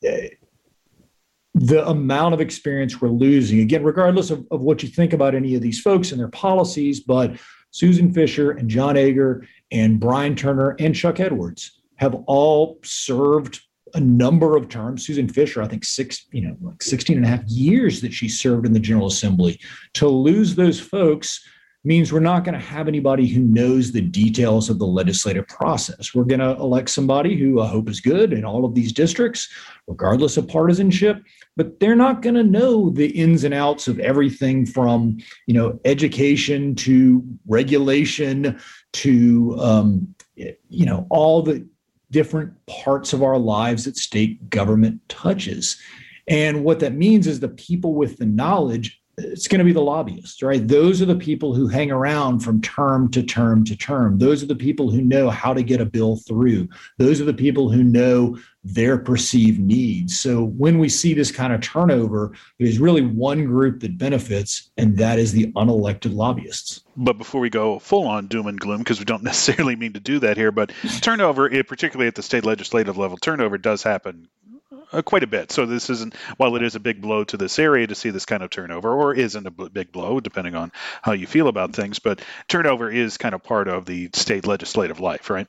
the 1.55 1.87
amount 1.89 2.35
of 2.35 2.41
experience 2.41 3.01
we're 3.01 3.09
losing, 3.09 3.61
again, 3.61 3.85
regardless 3.85 4.31
of, 4.31 4.47
of 4.51 4.61
what 4.61 4.83
you 4.83 4.89
think 4.89 5.13
about 5.13 5.35
any 5.35 5.55
of 5.55 5.63
these 5.63 5.81
folks 5.81 6.11
and 6.11 6.21
their 6.21 6.29
policies, 6.29 7.01
but 7.01 7.37
Susan 7.71 8.13
Fisher 8.13 8.53
and 8.53 8.69
John 8.69 8.97
Ager 8.97 9.47
and 9.71 10.01
Brian 10.01 10.35
Turner 10.35 10.77
and 10.79 10.95
Chuck 10.95 11.21
Edwards 11.21 11.81
have 11.97 12.15
all 12.27 12.79
served 12.83 13.61
a 13.95 14.01
number 14.01 14.57
of 14.57 14.69
terms. 14.69 15.07
Susan 15.07 15.29
Fisher, 15.29 15.63
I 15.63 15.69
think 15.69 15.85
six, 15.85 16.27
you 16.33 16.41
know, 16.41 16.57
like 16.61 16.83
16 16.83 17.17
and 17.17 17.25
a 17.25 17.29
half 17.29 17.45
years 17.45 18.01
that 18.01 18.13
she 18.13 18.29
served 18.29 18.67
in 18.67 18.73
the 18.73 18.81
General 18.81 19.07
Assembly. 19.07 19.61
To 19.95 20.09
lose 20.09 20.57
those 20.57 20.81
folks 20.81 21.41
means 21.85 22.12
we're 22.12 22.21
not 22.21 22.45
going 22.45 22.59
to 22.59 22.64
have 22.64 22.88
anybody 22.88 23.26
who 23.26 23.41
knows 23.41 23.93
the 23.93 24.00
details 24.00 24.71
of 24.71 24.79
the 24.79 24.87
legislative 24.87 25.47
process. 25.49 26.14
We're 26.14 26.25
going 26.25 26.41
to 26.41 26.53
elect 26.53 26.88
somebody 26.88 27.37
who 27.37 27.61
I 27.61 27.67
hope 27.67 27.88
is 27.91 28.00
good 28.00 28.33
in 28.33 28.45
all 28.45 28.64
of 28.64 28.75
these 28.75 28.93
districts, 28.93 29.49
regardless 29.87 30.37
of 30.38 30.49
partisanship, 30.49 31.23
but 31.57 31.79
they're 31.81 31.95
not 31.95 32.23
going 32.23 32.37
to 32.37 32.43
know 32.43 32.88
the 32.91 33.09
ins 33.09 33.45
and 33.45 33.53
outs 33.53 33.87
of 33.87 34.00
everything 34.00 34.64
from, 34.64 35.19
you 35.47 35.53
know, 35.53 35.79
education 35.85 36.75
to 36.76 37.23
regulation 37.47 38.59
to, 38.95 39.57
um, 39.61 40.14
you 40.37 40.87
know, 40.87 41.07
all 41.11 41.43
the 41.43 41.67
different 42.11 42.55
parts 42.67 43.12
of 43.12 43.23
our 43.23 43.38
lives 43.38 43.85
that 43.85 43.97
state 43.97 44.49
government 44.49 45.00
touches. 45.09 45.79
And 46.29 46.64
what 46.64 46.81
that 46.81 46.95
means 46.95 47.26
is 47.26 47.41
the 47.41 47.49
people 47.49 47.95
with 47.95 48.17
the 48.17 48.26
knowledge 48.26 49.03
it's 49.18 49.49
going 49.49 49.59
to 49.59 49.64
be 49.64 49.73
the 49.73 49.80
lobbyists, 49.80 50.42
right? 50.42 50.66
Those 50.66 51.00
are 51.00 51.06
the 51.06 51.14
people 51.14 51.54
who 51.54 51.68
hang 51.68 51.90
around 51.90 52.40
from 52.40 52.61
term 52.61 53.11
to 53.12 53.23
term 53.23 53.64
to 53.64 53.76
term. 53.76 54.18
Those 54.18 54.42
are 54.42 54.47
the 54.47 54.56
people 54.56 54.90
who 54.90 55.00
know 55.00 55.30
how 55.30 55.54
to 55.54 55.62
get 55.62 55.80
a 55.80 55.87
bill 55.87 56.16
through. 56.16 56.68
Those 56.99 57.21
are 57.21 57.25
the 57.25 57.35
people 57.35 57.71
who 57.71 57.83
know 57.83 58.38
their 58.64 58.97
perceived 58.97 59.61
needs. 59.61 60.18
So 60.18 60.44
when 60.44 60.78
we 60.78 60.88
see 60.88 61.14
this 61.14 61.30
kind 61.30 61.52
of 61.52 61.61
turnover, 61.61 62.33
there's 62.59 62.78
really 62.78 63.02
one 63.02 63.44
group 63.44 63.80
that 63.80 63.99
benefits, 63.99 64.71
and 64.76 64.97
that 64.97 65.18
is 65.18 65.33
the 65.33 65.52
unelected 65.52 66.14
lobbyists. 66.14 66.83
But 66.97 67.18
before 67.18 67.40
we 67.40 67.50
go 67.50 67.78
full 67.78 68.06
on 68.06 68.26
doom 68.26 68.47
and 68.47 68.59
gloom, 68.59 68.78
because 68.78 68.99
we 68.99 69.04
don't 69.04 69.23
necessarily 69.25 69.76
mean 69.76 69.92
to 69.92 70.00
do 70.00 70.18
that 70.21 70.37
here, 70.37 70.50
but 70.50 70.73
turnover, 71.02 71.52
eh, 71.52 71.62
particularly 71.62 72.09
at 72.09 72.14
the 72.14 72.23
state 72.23 72.44
legislative 72.44 72.97
level, 72.97 73.16
turnover 73.16 73.59
does 73.59 73.83
happen 73.83 74.28
uh, 74.93 75.02
quite 75.02 75.23
a 75.23 75.26
bit. 75.26 75.52
So 75.52 75.66
this 75.66 75.90
isn't, 75.90 76.14
while 76.37 76.57
it 76.57 76.62
is 76.62 76.75
a 76.75 76.81
big 76.81 77.00
blow 77.00 77.25
to 77.25 77.37
this 77.37 77.59
area 77.59 77.87
to 77.87 77.95
see 77.95 78.11
this 78.11 78.26
kind 78.26 78.43
of 78.43 78.50
turnover, 78.50 78.93
or 78.93 79.14
isn't 79.14 79.47
a 79.47 79.50
big 79.50 79.93
blow, 79.93 80.21
depending 80.21 80.54
on 80.54 80.73
how 81.02 81.12
you 81.12 81.26
feel 81.26 81.49
about 81.49 81.75
things, 81.75 81.99
but 81.99 82.23
turnover 82.49 82.90
is 82.90 83.16
kind 83.16 83.35
of 83.35 83.43
part 83.43 83.69
of 83.69 83.87
the 83.87 84.11
state 84.12 84.47
legislative 84.47 85.00
life, 85.00 85.31
right? 85.31 85.47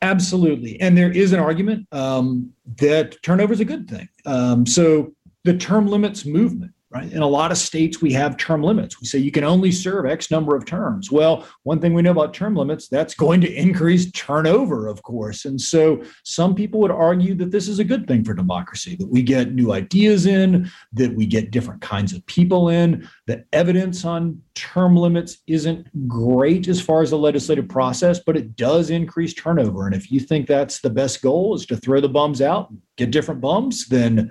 Absolutely. 0.00 0.80
And 0.80 0.96
there 0.96 1.10
is 1.10 1.32
an 1.32 1.40
argument 1.40 1.88
um, 1.92 2.52
that 2.76 3.20
turnover 3.22 3.52
is 3.52 3.60
a 3.60 3.64
good 3.64 3.90
thing. 3.90 4.08
Um, 4.26 4.64
so 4.64 5.14
the 5.44 5.56
term 5.56 5.88
limits 5.88 6.24
movement 6.24 6.72
right? 6.90 7.12
In 7.12 7.20
a 7.20 7.26
lot 7.26 7.52
of 7.52 7.58
states, 7.58 8.00
we 8.00 8.12
have 8.14 8.38
term 8.38 8.62
limits. 8.62 8.98
We 8.98 9.06
say 9.06 9.18
you 9.18 9.30
can 9.30 9.44
only 9.44 9.70
serve 9.70 10.06
X 10.06 10.30
number 10.30 10.56
of 10.56 10.64
terms. 10.64 11.12
Well, 11.12 11.46
one 11.64 11.80
thing 11.80 11.92
we 11.92 12.00
know 12.00 12.12
about 12.12 12.32
term 12.32 12.56
limits, 12.56 12.88
that's 12.88 13.14
going 13.14 13.42
to 13.42 13.52
increase 13.52 14.10
turnover, 14.12 14.86
of 14.86 15.02
course. 15.02 15.44
And 15.44 15.60
so 15.60 16.02
some 16.24 16.54
people 16.54 16.80
would 16.80 16.90
argue 16.90 17.34
that 17.36 17.50
this 17.50 17.68
is 17.68 17.78
a 17.78 17.84
good 17.84 18.06
thing 18.08 18.24
for 18.24 18.32
democracy, 18.32 18.96
that 18.96 19.08
we 19.08 19.22
get 19.22 19.52
new 19.52 19.72
ideas 19.72 20.24
in, 20.24 20.70
that 20.94 21.14
we 21.14 21.26
get 21.26 21.50
different 21.50 21.82
kinds 21.82 22.14
of 22.14 22.24
people 22.24 22.70
in. 22.70 23.06
The 23.26 23.44
evidence 23.52 24.06
on 24.06 24.40
term 24.54 24.96
limits 24.96 25.38
isn't 25.46 26.08
great 26.08 26.68
as 26.68 26.80
far 26.80 27.02
as 27.02 27.10
the 27.10 27.18
legislative 27.18 27.68
process, 27.68 28.18
but 28.24 28.36
it 28.36 28.56
does 28.56 28.88
increase 28.88 29.34
turnover. 29.34 29.84
And 29.84 29.94
if 29.94 30.10
you 30.10 30.20
think 30.20 30.46
that's 30.46 30.80
the 30.80 30.90
best 30.90 31.20
goal 31.20 31.54
is 31.54 31.66
to 31.66 31.76
throw 31.76 32.00
the 32.00 32.08
bums 32.08 32.40
out, 32.40 32.72
get 32.96 33.10
different 33.10 33.42
bums, 33.42 33.86
then 33.88 34.30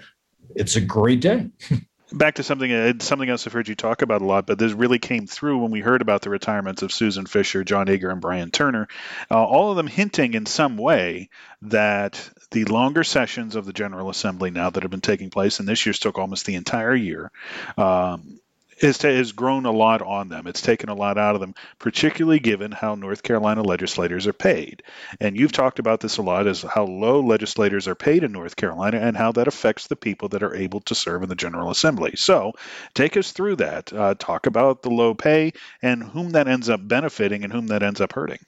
it's 0.56 0.76
a 0.76 0.82
great 0.82 1.22
day. 1.22 1.50
back 2.12 2.36
to 2.36 2.44
something 2.44 2.72
uh, 2.72 2.94
something 3.00 3.30
else 3.30 3.46
I've 3.46 3.54
heard 3.54 3.68
you 3.68 3.76
talk 3.76 4.02
about 4.02 4.22
a 4.22 4.26
lot, 4.26 4.48
but 4.48 4.60
this 4.60 4.74
really 4.74 5.00
came 5.00 5.28
through 5.28 5.60
when 5.60 5.72
we 5.72 5.82
heard 5.82 6.02
about 6.02 6.22
the 6.22 6.30
retirements 6.30 6.82
of 6.82 6.92
Susan 6.92 7.26
Fisher, 7.26 7.64
John 7.64 7.90
Ager, 7.90 8.10
and 8.10 8.22
Brian 8.22 8.52
Turner. 8.52 8.88
Uh, 9.30 9.44
all 9.44 9.72
of 9.72 9.78
them 9.78 9.88
hinting 9.88 10.34
in 10.34 10.46
some 10.46 10.78
way 10.78 11.30
that 11.64 12.30
the 12.52 12.66
longer 12.66 13.04
sessions 13.04 13.56
of 13.56 13.66
the 13.66 13.74
General 13.74 14.10
Assembly 14.10 14.52
now 14.52 14.70
that 14.70 14.84
have 14.84 14.92
been 14.92 15.02
taking 15.02 15.30
place, 15.30 15.60
and 15.60 15.68
this 15.68 15.86
year's 15.86 16.00
took 16.00 16.18
almost 16.18 16.46
the 16.46 16.56
entire 16.56 16.96
year, 16.96 17.32
um, 17.78 18.40
is 18.80 19.00
to, 19.00 19.08
has 19.08 19.32
grown 19.32 19.66
a 19.66 19.72
lot 19.72 20.02
on 20.02 20.30
them. 20.30 20.48
It's 20.48 20.62
taken 20.62 20.90
a 20.90 20.96
lot 20.96 21.18
out 21.18 21.36
of 21.36 21.42
them, 21.42 21.56
particularly 21.80 22.40
given 22.40 22.72
how 22.72 22.96
North 22.96 23.24
Carolina 23.24 23.64
legislators 23.64 24.28
are 24.28 24.34
paid. 24.34 24.84
And 25.20 25.38
you've 25.38 25.52
talked 25.52 25.80
about 25.80 26.00
this 26.00 26.18
a 26.18 26.22
lot 26.22 26.48
as 26.48 26.62
how 26.62 26.86
low 26.86 27.22
legislators 27.22 27.88
are 27.88 27.96
paid 27.96 28.24
in 28.24 28.32
North 28.32 28.56
Carolina 28.56 28.98
and 28.98 29.18
how 29.18 29.32
that 29.34 29.48
affects 29.48 29.88
the 29.88 29.96
people 29.96 30.30
that 30.30 30.44
are 30.44 30.56
able 30.56 30.82
to 30.82 30.96
serve 30.96 31.24
in 31.24 31.30
the 31.30 31.36
General 31.36 31.70
Assembly. 31.70 32.14
So 32.16 32.54
take 32.94 33.18
us 33.18 33.32
through 33.32 33.58
that. 33.58 33.92
Uh, 33.92 34.16
talk 34.18 34.46
about 34.46 34.82
the 34.82 34.90
low 34.90 35.14
pay 35.14 35.54
and 35.82 36.04
whom 36.04 36.32
that 36.32 36.48
ends 36.48 36.70
up 36.70 36.88
benefiting 36.88 37.44
and 37.44 37.52
whom 37.52 37.68
that 37.68 37.84
ends 37.84 38.02
up 38.02 38.14
hurting. 38.14 38.40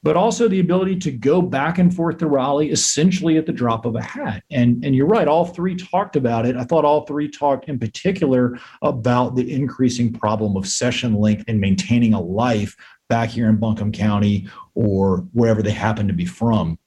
but 0.03 0.17
also 0.17 0.49
the 0.49 0.59
ability 0.59 0.97
to 0.97 1.11
go 1.11 1.41
back 1.41 1.79
and 1.79 1.95
forth 1.95 2.17
to 2.17 2.27
Raleigh 2.27 2.71
essentially 2.71 3.37
at 3.37 3.45
the 3.45 3.53
drop 3.53 3.85
of 3.85 3.95
a 3.95 4.01
hat. 4.01 4.43
And, 4.51 4.83
and 4.83 4.93
you're 4.93 5.07
right, 5.07 5.27
all 5.27 5.45
three 5.45 5.75
talked 5.75 6.17
about 6.17 6.45
it. 6.45 6.57
I 6.57 6.65
thought 6.65 6.83
all 6.83 7.05
three 7.05 7.29
talked 7.29 7.69
in 7.69 7.79
particular 7.79 8.59
about 8.81 9.35
the 9.35 9.51
increasing 9.51 10.11
problem 10.11 10.57
of 10.57 10.67
session 10.67 11.15
length 11.15 11.45
and 11.47 11.59
maintaining 11.59 12.13
a 12.13 12.21
life 12.21 12.75
back 13.07 13.29
here 13.29 13.47
in 13.47 13.55
Buncombe 13.55 13.93
County 13.93 14.49
or 14.75 15.25
wherever 15.31 15.63
they 15.63 15.71
happen 15.71 16.07
to 16.07 16.13
be 16.13 16.25
from. 16.25 16.77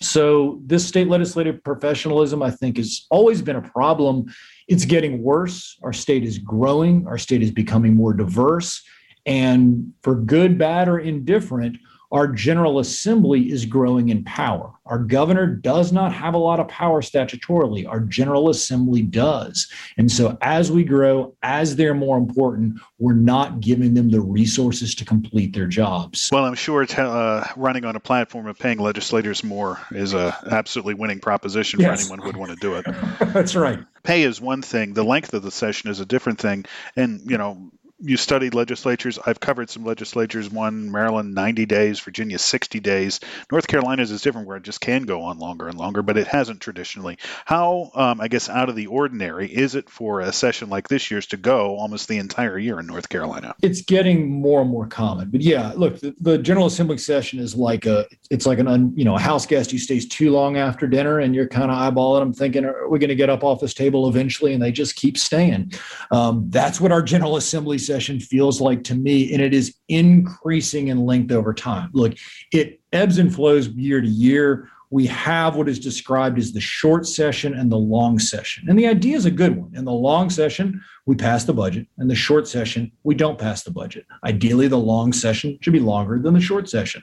So, 0.00 0.60
this 0.64 0.86
state 0.86 1.08
legislative 1.08 1.62
professionalism, 1.62 2.42
I 2.42 2.50
think, 2.50 2.78
has 2.78 3.06
always 3.10 3.42
been 3.42 3.56
a 3.56 3.62
problem. 3.62 4.24
It's 4.66 4.86
getting 4.86 5.22
worse. 5.22 5.78
Our 5.82 5.92
state 5.92 6.24
is 6.24 6.38
growing, 6.38 7.06
our 7.06 7.18
state 7.18 7.42
is 7.42 7.50
becoming 7.50 7.94
more 7.94 8.14
diverse. 8.14 8.82
And 9.26 9.92
for 10.02 10.14
good, 10.14 10.58
bad, 10.58 10.88
or 10.88 10.98
indifferent, 10.98 11.78
our 12.14 12.28
General 12.28 12.78
Assembly 12.78 13.50
is 13.50 13.66
growing 13.66 14.08
in 14.08 14.22
power. 14.22 14.70
Our 14.86 15.00
governor 15.00 15.48
does 15.48 15.92
not 15.92 16.12
have 16.12 16.34
a 16.34 16.38
lot 16.38 16.60
of 16.60 16.68
power 16.68 17.02
statutorily. 17.02 17.88
Our 17.88 17.98
General 17.98 18.50
Assembly 18.50 19.02
does. 19.02 19.66
And 19.96 20.12
so, 20.12 20.38
as 20.40 20.70
we 20.70 20.84
grow, 20.84 21.34
as 21.42 21.74
they're 21.74 21.92
more 21.92 22.16
important, 22.16 22.78
we're 23.00 23.14
not 23.14 23.58
giving 23.58 23.94
them 23.94 24.10
the 24.10 24.20
resources 24.20 24.94
to 24.94 25.04
complete 25.04 25.54
their 25.54 25.66
jobs. 25.66 26.28
Well, 26.30 26.44
I'm 26.44 26.54
sure 26.54 26.86
uh, 26.96 27.48
running 27.56 27.84
on 27.84 27.96
a 27.96 28.00
platform 28.00 28.46
of 28.46 28.60
paying 28.60 28.78
legislators 28.78 29.42
more 29.42 29.80
is 29.90 30.14
a 30.14 30.36
absolutely 30.52 30.94
winning 30.94 31.18
proposition 31.18 31.80
yes. 31.80 32.06
for 32.06 32.12
anyone 32.12 32.18
who 32.20 32.26
would 32.26 32.36
want 32.36 32.52
to 32.52 32.58
do 32.60 32.74
it. 32.74 32.86
That's 33.32 33.56
right. 33.56 33.80
Pay 34.04 34.22
is 34.22 34.40
one 34.40 34.62
thing. 34.62 34.92
The 34.92 35.02
length 35.02 35.34
of 35.34 35.42
the 35.42 35.50
session 35.50 35.90
is 35.90 35.98
a 35.98 36.06
different 36.06 36.38
thing. 36.38 36.64
And, 36.94 37.28
you 37.28 37.38
know, 37.38 37.72
you 38.04 38.18
studied 38.18 38.54
legislatures. 38.54 39.18
I've 39.24 39.40
covered 39.40 39.70
some 39.70 39.84
legislatures. 39.84 40.50
One 40.50 40.92
Maryland 40.92 41.34
90 41.34 41.64
days, 41.64 42.00
Virginia 42.00 42.38
60 42.38 42.78
days. 42.80 43.20
North 43.50 43.66
Carolina's 43.66 44.10
is 44.10 44.20
different, 44.20 44.46
where 44.46 44.58
it 44.58 44.62
just 44.62 44.80
can 44.80 45.04
go 45.04 45.22
on 45.22 45.38
longer 45.38 45.68
and 45.68 45.78
longer, 45.78 46.02
but 46.02 46.18
it 46.18 46.26
hasn't 46.26 46.60
traditionally. 46.60 47.18
How, 47.46 47.90
um, 47.94 48.20
I 48.20 48.28
guess, 48.28 48.50
out 48.50 48.68
of 48.68 48.76
the 48.76 48.88
ordinary 48.88 49.48
is 49.48 49.74
it 49.74 49.88
for 49.88 50.20
a 50.20 50.32
session 50.32 50.68
like 50.68 50.88
this 50.88 51.10
year's 51.10 51.26
to 51.28 51.38
go 51.38 51.76
almost 51.78 52.08
the 52.08 52.18
entire 52.18 52.58
year 52.58 52.78
in 52.78 52.86
North 52.86 53.08
Carolina? 53.08 53.54
It's 53.62 53.80
getting 53.80 54.30
more 54.30 54.60
and 54.60 54.70
more 54.70 54.86
common. 54.86 55.30
But 55.30 55.40
yeah, 55.40 55.72
look, 55.74 56.00
the, 56.00 56.14
the 56.20 56.38
General 56.38 56.66
Assembly 56.66 56.98
session 56.98 57.38
is 57.38 57.54
like 57.54 57.86
a, 57.86 58.06
it's 58.30 58.44
like 58.44 58.58
an, 58.58 58.68
un, 58.68 58.92
you 58.94 59.04
know, 59.04 59.16
a 59.16 59.20
house 59.20 59.46
guest 59.46 59.70
who 59.70 59.78
stays 59.78 60.06
too 60.06 60.30
long 60.30 60.58
after 60.58 60.86
dinner, 60.86 61.20
and 61.20 61.34
you're 61.34 61.48
kind 61.48 61.70
of 61.70 61.78
eyeballing 61.78 62.20
them, 62.20 62.32
thinking, 62.34 62.66
are 62.66 62.88
we 62.88 62.98
going 62.98 63.08
to 63.08 63.14
get 63.14 63.30
up 63.30 63.42
off 63.42 63.60
this 63.60 63.72
table 63.72 64.08
eventually? 64.08 64.52
And 64.52 64.62
they 64.62 64.72
just 64.72 64.94
keep 64.94 65.16
staying. 65.16 65.72
Um, 66.10 66.50
that's 66.50 66.80
what 66.80 66.92
our 66.92 67.02
General 67.02 67.36
Assembly 67.36 67.78
session 67.78 67.93
feels 68.00 68.60
like 68.60 68.84
to 68.84 68.94
me, 68.94 69.32
and 69.32 69.42
it 69.42 69.54
is 69.54 69.76
increasing 69.88 70.88
in 70.88 71.04
length 71.06 71.32
over 71.32 71.54
time. 71.54 71.90
Look, 71.92 72.14
it 72.52 72.80
ebbs 72.92 73.18
and 73.18 73.34
flows 73.34 73.68
year 73.68 74.00
to 74.00 74.08
year. 74.08 74.68
We 74.90 75.06
have 75.06 75.56
what 75.56 75.68
is 75.68 75.80
described 75.80 76.38
as 76.38 76.52
the 76.52 76.60
short 76.60 77.06
session 77.06 77.54
and 77.54 77.70
the 77.70 77.76
long 77.76 78.18
session. 78.18 78.68
And 78.68 78.78
the 78.78 78.86
idea 78.86 79.16
is 79.16 79.24
a 79.24 79.30
good 79.30 79.56
one. 79.56 79.74
In 79.74 79.84
the 79.84 79.92
long 79.92 80.30
session, 80.30 80.80
we 81.06 81.16
pass 81.16 81.44
the 81.44 81.52
budget. 81.52 81.88
In 81.98 82.06
the 82.06 82.14
short 82.14 82.46
session, 82.46 82.92
we 83.02 83.14
don't 83.14 83.38
pass 83.38 83.64
the 83.64 83.72
budget. 83.72 84.06
Ideally, 84.24 84.68
the 84.68 84.78
long 84.78 85.12
session 85.12 85.58
should 85.60 85.72
be 85.72 85.80
longer 85.80 86.20
than 86.20 86.34
the 86.34 86.40
short 86.40 86.68
session. 86.68 87.02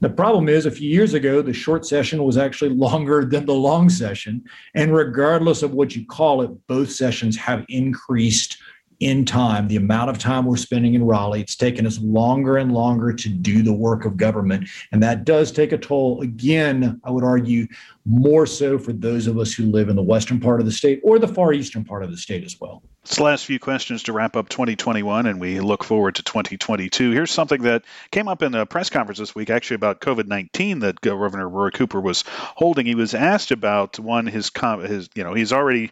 The 0.00 0.08
problem 0.08 0.48
is, 0.48 0.64
a 0.64 0.70
few 0.70 0.88
years 0.88 1.14
ago, 1.14 1.42
the 1.42 1.52
short 1.52 1.84
session 1.84 2.22
was 2.22 2.36
actually 2.36 2.70
longer 2.74 3.24
than 3.24 3.46
the 3.46 3.54
long 3.54 3.88
session. 3.88 4.44
And 4.74 4.94
regardless 4.94 5.62
of 5.62 5.74
what 5.74 5.96
you 5.96 6.06
call 6.06 6.42
it, 6.42 6.50
both 6.66 6.90
sessions 6.90 7.36
have 7.36 7.64
increased 7.68 8.58
in 9.00 9.24
time, 9.24 9.68
the 9.68 9.76
amount 9.76 10.10
of 10.10 10.18
time 10.18 10.44
we're 10.44 10.56
spending 10.56 10.94
in 10.94 11.04
Raleigh, 11.04 11.40
it's 11.40 11.54
taken 11.54 11.86
us 11.86 12.00
longer 12.00 12.56
and 12.56 12.72
longer 12.72 13.12
to 13.12 13.28
do 13.28 13.62
the 13.62 13.72
work 13.72 14.04
of 14.04 14.16
government. 14.16 14.68
And 14.90 15.02
that 15.02 15.24
does 15.24 15.52
take 15.52 15.72
a 15.72 15.78
toll. 15.78 16.20
Again, 16.20 17.00
I 17.04 17.10
would 17.10 17.24
argue 17.24 17.68
more 18.04 18.46
so 18.46 18.78
for 18.78 18.92
those 18.92 19.26
of 19.26 19.38
us 19.38 19.52
who 19.52 19.66
live 19.66 19.88
in 19.88 19.96
the 19.96 20.02
western 20.02 20.40
part 20.40 20.60
of 20.60 20.66
the 20.66 20.72
state 20.72 21.00
or 21.04 21.18
the 21.18 21.28
far 21.28 21.52
eastern 21.52 21.84
part 21.84 22.02
of 22.02 22.10
the 22.10 22.16
state 22.16 22.42
as 22.44 22.58
well. 22.60 22.82
It's 23.02 23.16
the 23.16 23.22
last 23.22 23.46
few 23.46 23.58
questions 23.58 24.02
to 24.02 24.12
wrap 24.12 24.36
up 24.36 24.50
2021, 24.50 25.26
and 25.26 25.40
we 25.40 25.60
look 25.60 25.82
forward 25.82 26.16
to 26.16 26.22
2022. 26.22 27.12
Here's 27.12 27.30
something 27.30 27.62
that 27.62 27.84
came 28.10 28.28
up 28.28 28.42
in 28.42 28.54
a 28.54 28.66
press 28.66 28.90
conference 28.90 29.18
this 29.18 29.34
week, 29.34 29.48
actually 29.48 29.76
about 29.76 30.00
COVID 30.00 30.26
19 30.26 30.80
that 30.80 31.00
Governor 31.00 31.48
Roy 31.48 31.70
Cooper 31.70 32.00
was 32.00 32.24
holding. 32.28 32.84
He 32.84 32.94
was 32.94 33.14
asked 33.14 33.50
about 33.50 33.98
one 33.98 34.26
his 34.26 34.50
his 34.86 35.08
you 35.14 35.24
know 35.24 35.32
he's 35.32 35.54
already 35.54 35.90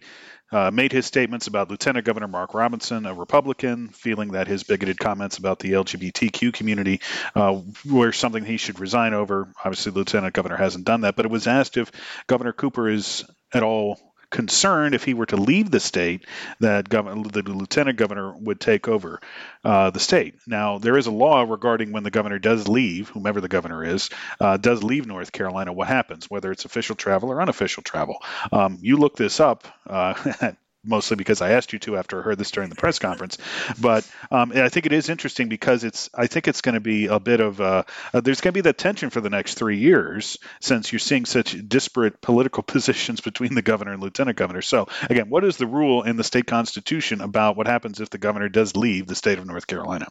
uh, 0.52 0.70
made 0.70 0.92
his 0.92 1.06
statements 1.06 1.46
about 1.46 1.70
Lieutenant 1.70 2.04
Governor 2.04 2.28
Mark 2.28 2.54
Robinson, 2.54 3.06
a 3.06 3.14
Republican, 3.14 3.88
feeling 3.88 4.32
that 4.32 4.46
his 4.46 4.62
bigoted 4.62 4.98
comments 4.98 5.38
about 5.38 5.58
the 5.58 5.72
LGBTQ 5.72 6.52
community 6.52 7.00
uh, 7.34 7.60
were 7.84 8.12
something 8.12 8.44
he 8.44 8.56
should 8.56 8.80
resign 8.80 9.14
over. 9.14 9.52
Obviously, 9.64 9.92
Lieutenant 9.92 10.34
Governor 10.34 10.56
hasn't 10.56 10.84
done 10.84 11.02
that, 11.02 11.16
but 11.16 11.24
it 11.24 11.30
was 11.30 11.46
asked 11.46 11.76
if 11.76 11.90
Governor 12.26 12.52
Cooper 12.52 12.88
is 12.88 13.24
at 13.52 13.62
all 13.62 14.05
concerned 14.30 14.94
if 14.94 15.04
he 15.04 15.14
were 15.14 15.26
to 15.26 15.36
leave 15.36 15.70
the 15.70 15.80
state 15.80 16.26
that 16.60 16.88
governor, 16.88 17.22
the 17.28 17.42
lieutenant 17.42 17.98
governor 17.98 18.36
would 18.36 18.60
take 18.60 18.88
over 18.88 19.20
uh, 19.64 19.90
the 19.90 20.00
state. 20.00 20.34
Now, 20.46 20.78
there 20.78 20.96
is 20.96 21.06
a 21.06 21.10
law 21.10 21.42
regarding 21.42 21.92
when 21.92 22.02
the 22.02 22.10
governor 22.10 22.38
does 22.38 22.68
leave, 22.68 23.08
whomever 23.08 23.40
the 23.40 23.48
governor 23.48 23.84
is, 23.84 24.10
uh, 24.40 24.56
does 24.56 24.82
leave 24.82 25.06
North 25.06 25.32
Carolina, 25.32 25.72
what 25.72 25.88
happens, 25.88 26.30
whether 26.30 26.50
it's 26.50 26.64
official 26.64 26.96
travel 26.96 27.30
or 27.30 27.40
unofficial 27.40 27.82
travel. 27.82 28.22
Um, 28.52 28.78
you 28.80 28.96
look 28.96 29.16
this 29.16 29.40
up 29.40 29.66
uh, 29.86 30.14
mostly 30.86 31.16
because 31.16 31.40
I 31.40 31.50
asked 31.52 31.72
you 31.72 31.78
to 31.80 31.96
after 31.96 32.20
I 32.20 32.22
heard 32.22 32.38
this 32.38 32.50
during 32.50 32.70
the 32.70 32.76
press 32.76 32.98
conference. 32.98 33.38
But 33.80 34.08
um, 34.30 34.52
I 34.54 34.68
think 34.68 34.86
it 34.86 34.92
is 34.92 35.08
interesting 35.08 35.48
because 35.48 35.84
it's 35.84 36.08
I 36.14 36.26
think 36.26 36.48
it's 36.48 36.60
going 36.60 36.74
to 36.74 36.80
be 36.80 37.06
a 37.06 37.20
bit 37.20 37.40
of 37.40 37.60
uh, 37.60 37.84
uh, 38.12 38.20
there's 38.20 38.40
going 38.40 38.52
to 38.52 38.56
be 38.56 38.62
that 38.62 38.78
tension 38.78 39.10
for 39.10 39.20
the 39.20 39.30
next 39.30 39.54
three 39.54 39.78
years 39.78 40.38
since 40.60 40.92
you're 40.92 40.98
seeing 40.98 41.24
such 41.24 41.56
disparate 41.68 42.20
political 42.20 42.62
positions 42.76 43.20
between 43.20 43.54
the 43.54 43.62
governor 43.62 43.92
and 43.92 44.02
lieutenant 44.02 44.36
governor. 44.36 44.62
So 44.62 44.88
again, 45.08 45.28
what 45.28 45.44
is 45.44 45.56
the 45.56 45.66
rule 45.66 46.02
in 46.02 46.16
the 46.16 46.24
state 46.24 46.46
constitution 46.46 47.20
about 47.20 47.56
what 47.56 47.66
happens 47.66 48.00
if 48.00 48.10
the 48.10 48.18
governor 48.18 48.48
does 48.48 48.76
leave 48.76 49.06
the 49.06 49.14
state 49.14 49.38
of 49.38 49.46
North 49.46 49.66
Carolina? 49.66 50.08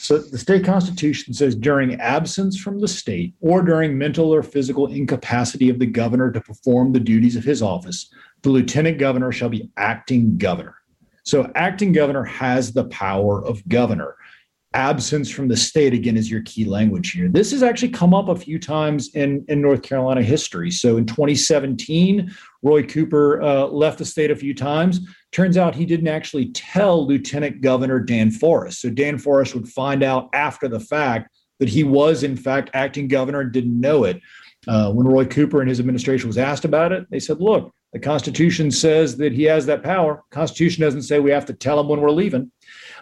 So 0.00 0.18
the 0.18 0.38
state 0.38 0.64
constitution 0.64 1.34
says 1.34 1.54
during 1.54 2.00
absence 2.00 2.58
from 2.58 2.80
the 2.80 2.88
state 2.88 3.34
or 3.40 3.62
during 3.62 3.96
mental 3.96 4.34
or 4.34 4.42
physical 4.42 4.86
incapacity 4.86 5.68
of 5.68 5.78
the 5.78 5.86
governor 5.86 6.32
to 6.32 6.40
perform 6.40 6.92
the 6.92 7.00
duties 7.00 7.36
of 7.36 7.44
his 7.44 7.62
office, 7.62 8.10
the 8.42 8.50
lieutenant 8.50 8.98
governor 8.98 9.32
shall 9.32 9.48
be 9.48 9.70
acting 9.76 10.38
governor. 10.38 10.76
So, 11.24 11.50
acting 11.54 11.92
governor 11.92 12.24
has 12.24 12.72
the 12.72 12.84
power 12.84 13.44
of 13.44 13.66
governor. 13.68 14.16
Absence 14.72 15.28
from 15.28 15.48
the 15.48 15.56
state, 15.56 15.92
again, 15.92 16.16
is 16.16 16.30
your 16.30 16.42
key 16.42 16.64
language 16.64 17.10
here. 17.10 17.28
This 17.28 17.50
has 17.50 17.62
actually 17.62 17.90
come 17.90 18.14
up 18.14 18.28
a 18.28 18.36
few 18.36 18.58
times 18.58 19.14
in, 19.14 19.44
in 19.48 19.60
North 19.60 19.82
Carolina 19.82 20.22
history. 20.22 20.70
So, 20.70 20.96
in 20.96 21.06
2017, 21.06 22.32
Roy 22.62 22.82
Cooper 22.84 23.42
uh, 23.42 23.66
left 23.66 23.98
the 23.98 24.04
state 24.04 24.30
a 24.30 24.36
few 24.36 24.54
times. 24.54 25.00
Turns 25.32 25.56
out 25.56 25.74
he 25.74 25.86
didn't 25.86 26.08
actually 26.08 26.50
tell 26.52 27.06
Lieutenant 27.06 27.60
Governor 27.60 28.00
Dan 28.00 28.30
Forest. 28.30 28.80
So, 28.80 28.90
Dan 28.90 29.18
Forest 29.18 29.54
would 29.54 29.68
find 29.68 30.02
out 30.02 30.30
after 30.32 30.68
the 30.68 30.80
fact 30.80 31.30
that 31.58 31.68
he 31.68 31.84
was, 31.84 32.22
in 32.22 32.36
fact, 32.36 32.70
acting 32.72 33.06
governor 33.06 33.40
and 33.40 33.52
didn't 33.52 33.78
know 33.78 34.04
it. 34.04 34.20
Uh, 34.66 34.92
when 34.92 35.06
Roy 35.06 35.26
Cooper 35.26 35.60
and 35.60 35.68
his 35.68 35.80
administration 35.80 36.26
was 36.26 36.38
asked 36.38 36.64
about 36.64 36.92
it, 36.92 37.06
they 37.10 37.20
said, 37.20 37.40
look, 37.40 37.72
the 37.92 37.98
Constitution 37.98 38.70
says 38.70 39.16
that 39.16 39.32
he 39.32 39.44
has 39.44 39.66
that 39.66 39.82
power. 39.82 40.22
Constitution 40.30 40.82
doesn't 40.82 41.02
say 41.02 41.18
we 41.18 41.32
have 41.32 41.46
to 41.46 41.54
tell 41.54 41.80
him 41.80 41.88
when 41.88 42.00
we're 42.00 42.10
leaving. 42.10 42.50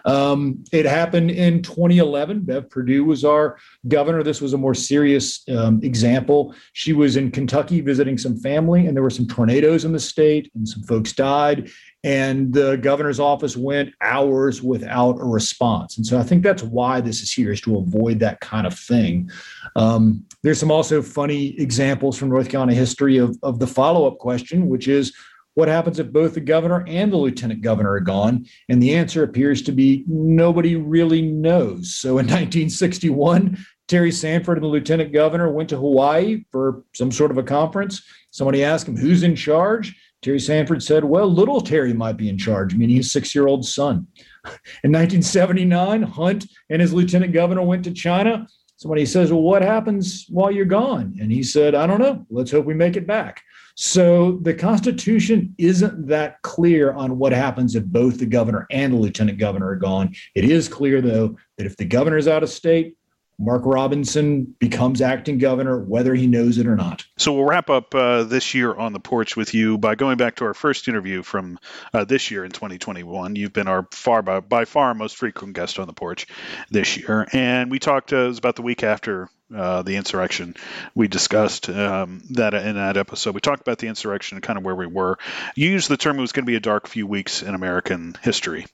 Um, 0.05 0.63
it 0.71 0.85
happened 0.85 1.31
in 1.31 1.61
2011. 1.61 2.41
Bev 2.41 2.69
Perdue 2.69 3.05
was 3.05 3.23
our 3.23 3.57
governor. 3.87 4.23
This 4.23 4.41
was 4.41 4.53
a 4.53 4.57
more 4.57 4.73
serious 4.73 5.47
um, 5.49 5.79
example. 5.83 6.55
She 6.73 6.93
was 6.93 7.17
in 7.17 7.31
Kentucky 7.31 7.81
visiting 7.81 8.17
some 8.17 8.37
family, 8.37 8.87
and 8.87 8.95
there 8.95 9.03
were 9.03 9.09
some 9.09 9.27
tornadoes 9.27 9.85
in 9.85 9.91
the 9.91 9.99
state, 9.99 10.51
and 10.55 10.67
some 10.67 10.83
folks 10.83 11.13
died. 11.13 11.69
And 12.03 12.53
the 12.53 12.77
governor's 12.77 13.19
office 13.19 13.57
went 13.57 13.93
hours 13.99 14.63
without 14.63 15.19
a 15.19 15.25
response. 15.25 15.97
And 15.97 16.05
so 16.05 16.17
I 16.17 16.23
think 16.23 16.43
that's 16.43 16.63
why 16.63 17.01
this 17.01 17.21
is 17.21 17.31
here, 17.31 17.51
is 17.51 17.59
to 17.61 17.77
avoid 17.77 18.19
that 18.19 18.39
kind 18.39 18.65
of 18.65 18.77
thing. 18.77 19.29
Um, 19.75 20.23
there's 20.41 20.59
some 20.59 20.71
also 20.71 21.01
funny 21.01 21.59
examples 21.59 22.17
from 22.17 22.29
North 22.29 22.49
Carolina 22.49 22.73
history 22.73 23.17
of, 23.17 23.37
of 23.43 23.59
the 23.59 23.67
follow 23.67 24.07
up 24.07 24.17
question, 24.17 24.69
which 24.69 24.87
is 24.87 25.13
what 25.55 25.67
happens 25.67 25.99
if 25.99 26.13
both 26.13 26.35
the 26.35 26.39
governor 26.39 26.85
and 26.87 27.11
the 27.11 27.17
lieutenant 27.17 27.61
governor 27.61 27.91
are 27.91 27.99
gone? 27.99 28.45
And 28.69 28.81
the 28.81 28.95
answer 28.95 29.23
appears 29.23 29.61
to 29.63 29.73
be 29.73 30.05
nobody 30.07 30.77
really 30.77 31.21
knows. 31.21 31.95
So 31.95 32.11
in 32.11 32.25
1961, 32.27 33.57
Terry 33.89 34.11
Sanford 34.11 34.57
and 34.57 34.63
the 34.63 34.69
lieutenant 34.69 35.11
governor 35.11 35.51
went 35.51 35.67
to 35.69 35.77
Hawaii 35.77 36.45
for 36.51 36.83
some 36.93 37.11
sort 37.11 37.31
of 37.31 37.37
a 37.37 37.43
conference. 37.43 38.01
Somebody 38.31 38.63
asked 38.63 38.87
him, 38.87 38.95
Who's 38.95 39.23
in 39.23 39.35
charge? 39.35 39.99
Terry 40.21 40.39
Sanford 40.39 40.83
said, 40.83 41.03
Well, 41.03 41.27
little 41.31 41.61
Terry 41.61 41.93
might 41.93 42.17
be 42.17 42.29
in 42.29 42.37
charge, 42.37 42.75
meaning 42.75 42.97
his 42.97 43.11
six 43.11 43.33
year 43.33 43.47
old 43.47 43.65
son. 43.65 44.07
In 44.83 44.91
1979, 44.91 46.01
Hunt 46.03 46.45
and 46.69 46.81
his 46.81 46.93
lieutenant 46.93 47.33
governor 47.33 47.61
went 47.61 47.83
to 47.85 47.91
China. 47.91 48.47
Somebody 48.75 49.05
says, 49.05 49.31
Well, 49.31 49.41
what 49.41 49.61
happens 49.61 50.25
while 50.29 50.51
you're 50.51 50.65
gone? 50.65 51.17
And 51.19 51.31
he 51.31 51.43
said, 51.43 51.75
I 51.75 51.87
don't 51.87 51.99
know. 51.99 52.25
Let's 52.29 52.51
hope 52.51 52.65
we 52.65 52.73
make 52.73 52.95
it 52.95 53.07
back. 53.07 53.41
So 53.75 54.39
the 54.41 54.53
Constitution 54.53 55.55
isn't 55.57 56.07
that 56.07 56.41
clear 56.41 56.91
on 56.91 57.17
what 57.17 57.31
happens 57.31 57.75
if 57.75 57.85
both 57.85 58.19
the 58.19 58.25
governor 58.25 58.67
and 58.71 58.91
the 58.91 58.97
lieutenant 58.97 59.37
governor 59.37 59.69
are 59.69 59.77
gone. 59.77 60.13
It 60.35 60.43
is 60.43 60.67
clear, 60.67 61.01
though, 61.01 61.37
that 61.57 61.65
if 61.65 61.77
the 61.77 61.85
governor 61.85 62.17
is 62.17 62.27
out 62.27 62.43
of 62.43 62.49
state, 62.49 62.95
Mark 63.39 63.61
Robinson 63.65 64.55
becomes 64.59 65.01
acting 65.01 65.37
governor, 65.37 65.79
whether 65.79 66.13
he 66.13 66.27
knows 66.27 66.57
it 66.57 66.67
or 66.67 66.75
not. 66.75 67.05
So 67.17 67.33
we'll 67.33 67.45
wrap 67.45 67.69
up 67.69 67.95
uh, 67.95 68.23
this 68.23 68.53
year 68.53 68.75
on 68.75 68.91
the 68.91 68.99
porch 68.99 69.37
with 69.37 69.53
you 69.53 69.77
by 69.77 69.95
going 69.95 70.17
back 70.17 70.35
to 70.37 70.45
our 70.45 70.53
first 70.53 70.87
interview 70.87 71.23
from 71.23 71.57
uh, 71.93 72.03
this 72.03 72.31
year 72.31 72.43
in 72.43 72.51
2021. 72.51 73.35
You've 73.35 73.53
been 73.53 73.67
our 73.67 73.87
far 73.91 74.21
by, 74.21 74.39
by, 74.41 74.65
far 74.65 74.93
most 74.93 75.15
frequent 75.15 75.53
guest 75.53 75.79
on 75.79 75.87
the 75.87 75.93
porch 75.93 76.27
this 76.69 76.97
year, 76.97 77.27
and 77.31 77.71
we 77.71 77.79
talked. 77.79 78.11
Uh, 78.11 78.29
about 78.39 78.55
the 78.55 78.63
week 78.63 78.83
after 78.83 79.29
uh, 79.55 79.83
the 79.83 79.95
insurrection. 79.95 80.55
We 80.95 81.07
discussed 81.07 81.69
um, 81.69 82.23
that 82.31 82.53
in 82.53 82.75
that 82.75 82.97
episode. 82.97 83.35
We 83.35 83.41
talked 83.41 83.61
about 83.61 83.77
the 83.77 83.87
insurrection 83.87 84.37
and 84.37 84.43
kind 84.43 84.57
of 84.57 84.65
where 84.65 84.75
we 84.75 84.87
were. 84.87 85.17
You 85.55 85.69
used 85.69 85.89
the 85.89 85.97
term 85.97 86.17
it 86.17 86.21
was 86.21 86.31
going 86.31 86.45
to 86.45 86.49
be 86.49 86.55
a 86.55 86.61
dark 86.61 86.87
few 86.87 87.05
weeks 87.05 87.43
in 87.43 87.53
American 87.53 88.15
history. 88.21 88.65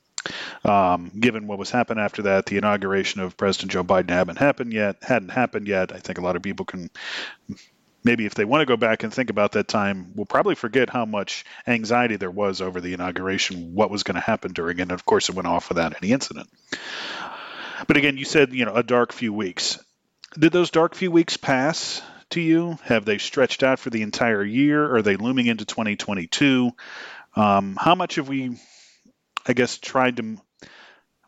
Um, 0.63 1.11
given 1.19 1.47
what 1.47 1.59
was 1.59 1.69
happened 1.69 1.99
after 1.99 2.23
that, 2.23 2.45
the 2.45 2.57
inauguration 2.57 3.21
of 3.21 3.37
President 3.37 3.71
Joe 3.71 3.83
Biden 3.83 4.09
hadn't 4.09 4.37
happened 4.37 4.73
yet. 4.73 4.97
Hadn't 5.01 5.29
happened 5.29 5.67
yet. 5.67 5.91
I 5.93 5.99
think 5.99 6.17
a 6.17 6.21
lot 6.21 6.35
of 6.35 6.41
people 6.41 6.65
can 6.65 6.89
maybe 8.05 8.25
if 8.25 8.35
they 8.35 8.45
want 8.45 8.61
to 8.61 8.65
go 8.65 8.77
back 8.77 9.03
and 9.03 9.11
think 9.11 9.29
about 9.29 9.53
that 9.53 9.67
time, 9.67 10.11
we'll 10.15 10.27
probably 10.27 10.55
forget 10.55 10.89
how 10.89 11.05
much 11.05 11.43
anxiety 11.67 12.15
there 12.15 12.31
was 12.31 12.61
over 12.61 12.79
the 12.79 12.93
inauguration, 12.93 13.73
what 13.73 13.89
was 13.89 14.03
going 14.03 14.15
to 14.15 14.21
happen 14.21 14.53
during 14.53 14.77
it. 14.77 14.83
And 14.83 14.91
of 14.91 15.05
course, 15.05 15.27
it 15.27 15.35
went 15.35 15.47
off 15.47 15.67
without 15.67 15.95
any 16.01 16.13
incident. 16.13 16.47
But 17.87 17.97
again, 17.97 18.17
you 18.17 18.23
said, 18.23 18.53
you 18.53 18.63
know, 18.63 18.75
a 18.75 18.83
dark 18.83 19.11
few 19.11 19.33
weeks. 19.33 19.83
Did 20.37 20.53
those 20.53 20.69
dark 20.69 20.95
few 20.95 21.11
weeks 21.11 21.35
pass 21.35 22.01
to 22.29 22.39
you? 22.39 22.77
Have 22.83 23.05
they 23.05 23.17
stretched 23.17 23.63
out 23.63 23.79
for 23.79 23.89
the 23.89 24.03
entire 24.03 24.43
year? 24.43 24.95
Are 24.95 25.01
they 25.01 25.17
looming 25.17 25.47
into 25.47 25.65
2022? 25.65 26.71
Um, 27.35 27.77
how 27.79 27.95
much 27.95 28.15
have 28.15 28.29
we 28.29 28.57
I 29.45 29.53
guess, 29.53 29.77
tried 29.77 30.17
to. 30.17 30.37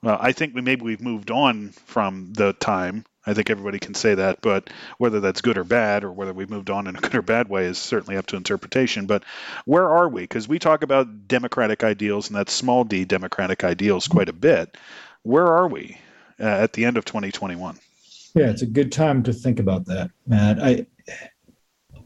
Well, 0.02 0.18
I 0.20 0.32
think 0.32 0.54
maybe 0.54 0.84
we've 0.84 1.02
moved 1.02 1.32
on 1.32 1.72
from 1.86 2.34
the 2.34 2.54
time. 2.54 3.06
I 3.26 3.34
think 3.34 3.50
everybody 3.50 3.78
can 3.78 3.94
say 3.94 4.16
that, 4.16 4.40
but 4.42 4.70
whether 4.98 5.20
that's 5.20 5.42
good 5.42 5.58
or 5.58 5.66
bad, 5.66 6.06
or 6.06 6.12
whether 6.14 6.34
we've 6.34 6.50
moved 6.50 6.70
on 6.70 6.88
in 6.88 6.96
a 6.96 7.00
good 7.00 7.16
or 7.16 7.22
bad 7.22 7.50
way, 7.50 7.66
is 7.66 7.78
certainly 7.78 8.16
up 8.16 8.28
to 8.28 8.38
interpretation. 8.38 9.06
But 9.06 9.24
where 9.66 9.90
are 9.90 10.08
we? 10.08 10.22
Because 10.22 10.48
we 10.48 10.60
talk 10.60 10.82
about 10.82 11.28
democratic 11.28 11.84
ideals 11.84 12.30
and 12.30 12.38
that 12.38 12.50
small 12.50 12.86
d 12.86 13.04
democratic 13.04 13.64
ideals 13.64 14.08
quite 14.08 14.30
a 14.30 14.34
bit. 14.34 14.78
Where 15.24 15.48
are 15.48 15.68
we 15.68 15.98
uh, 16.40 16.46
at 16.46 16.74
the 16.74 16.86
end 16.86 16.96
of 16.96 17.04
2021? 17.04 17.78
Yeah, 18.34 18.50
it's 18.50 18.62
a 18.62 18.68
good 18.68 18.92
time 18.92 19.24
to 19.24 19.34
think 19.34 19.60
about 19.60 19.88
that, 19.88 20.12
Matt. 20.26 20.64
I 20.64 20.86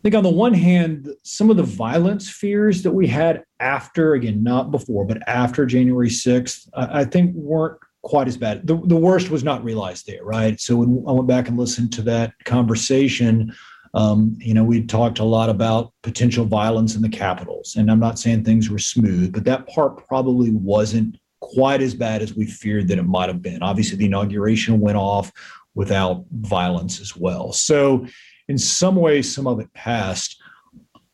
think 0.02 0.16
on 0.16 0.24
the 0.24 0.30
one 0.30 0.54
hand, 0.54 1.10
some 1.24 1.50
of 1.50 1.58
the 1.58 1.64
violence 1.64 2.30
fears 2.30 2.82
that 2.84 2.92
we 2.92 3.08
had 3.08 3.44
after, 3.60 4.14
again, 4.14 4.44
not 4.44 4.72
before, 4.72 5.06
but 5.06 5.28
after 5.28 5.66
January 5.66 6.10
6th, 6.10 6.68
I 6.74 7.06
think 7.06 7.36
weren't 7.36 7.80
quite 8.04 8.28
as 8.28 8.38
bad. 8.38 8.66
The, 8.66 8.82
the 8.86 8.96
worst 8.96 9.30
was 9.30 9.44
not 9.44 9.64
realized 9.64 10.08
there, 10.08 10.24
right? 10.24 10.60
So 10.60 10.78
when 10.78 11.04
I 11.08 11.12
went 11.12 11.28
back 11.28 11.48
and 11.48 11.58
listened 11.58 11.94
to 11.94 12.02
that 12.04 12.34
conversation, 12.46 13.54
um, 13.94 14.36
you 14.40 14.54
know, 14.54 14.64
we 14.64 14.84
talked 14.86 15.20
a 15.20 15.24
lot 15.24 15.50
about 15.50 15.94
potential 16.02 16.46
violence 16.46 16.96
in 16.96 17.02
the 17.02 17.10
capitals. 17.10 17.76
And 17.76 17.92
I'm 17.92 18.00
not 18.00 18.18
saying 18.18 18.44
things 18.44 18.70
were 18.70 18.80
smooth, 18.80 19.34
but 19.34 19.44
that 19.44 19.68
part 19.68 20.08
probably 20.08 20.52
wasn't 20.52 21.18
quite 21.42 21.82
as 21.82 21.94
bad 21.94 22.22
as 22.22 22.34
we 22.34 22.46
feared 22.46 22.88
that 22.88 22.98
it 22.98 23.04
might 23.04 23.28
have 23.28 23.42
been. 23.42 23.62
Obviously, 23.62 23.98
the 23.98 24.06
inauguration 24.06 24.80
went 24.80 24.98
off 24.98 25.32
without 25.76 26.26
violence 26.32 27.00
as 27.00 27.16
well. 27.16 27.52
So 27.52 28.06
in 28.52 28.58
some 28.58 28.98
ways, 28.98 29.34
some 29.34 29.48
of 29.48 29.62
it 29.62 29.74
passed. 29.74 30.38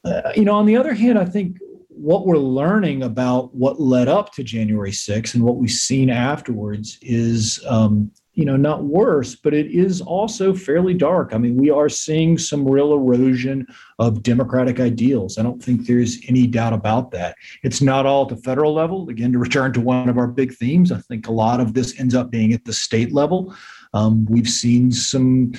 Uh, 0.03 0.31
you 0.35 0.43
know, 0.43 0.55
on 0.55 0.65
the 0.65 0.75
other 0.75 0.93
hand, 0.93 1.19
I 1.19 1.25
think 1.25 1.57
what 1.89 2.25
we're 2.25 2.37
learning 2.37 3.03
about 3.03 3.53
what 3.53 3.79
led 3.79 4.07
up 4.07 4.33
to 4.33 4.43
January 4.43 4.91
6th 4.91 5.35
and 5.35 5.43
what 5.43 5.57
we've 5.57 5.69
seen 5.69 6.09
afterwards 6.09 6.97
is, 7.03 7.63
um, 7.67 8.11
you 8.33 8.43
know, 8.43 8.57
not 8.57 8.85
worse, 8.85 9.35
but 9.35 9.53
it 9.53 9.67
is 9.67 10.01
also 10.01 10.53
fairly 10.53 10.95
dark. 10.95 11.33
I 11.33 11.37
mean, 11.37 11.57
we 11.57 11.69
are 11.69 11.89
seeing 11.89 12.39
some 12.39 12.67
real 12.67 12.93
erosion 12.93 13.67
of 13.99 14.23
democratic 14.23 14.79
ideals. 14.79 15.37
I 15.37 15.43
don't 15.43 15.61
think 15.61 15.85
there's 15.85 16.17
any 16.27 16.47
doubt 16.47 16.73
about 16.73 17.11
that. 17.11 17.35
It's 17.61 17.81
not 17.83 18.07
all 18.07 18.23
at 18.23 18.29
the 18.29 18.41
federal 18.41 18.73
level. 18.73 19.09
Again, 19.09 19.31
to 19.33 19.39
return 19.39 19.73
to 19.73 19.81
one 19.81 20.09
of 20.09 20.17
our 20.17 20.27
big 20.27 20.55
themes, 20.55 20.91
I 20.91 20.99
think 21.01 21.27
a 21.27 21.31
lot 21.31 21.59
of 21.59 21.75
this 21.75 21.99
ends 21.99 22.15
up 22.15 22.31
being 22.31 22.53
at 22.53 22.65
the 22.65 22.73
state 22.73 23.13
level. 23.13 23.55
Um, 23.93 24.25
we've 24.25 24.49
seen 24.49 24.91
some 24.91 25.53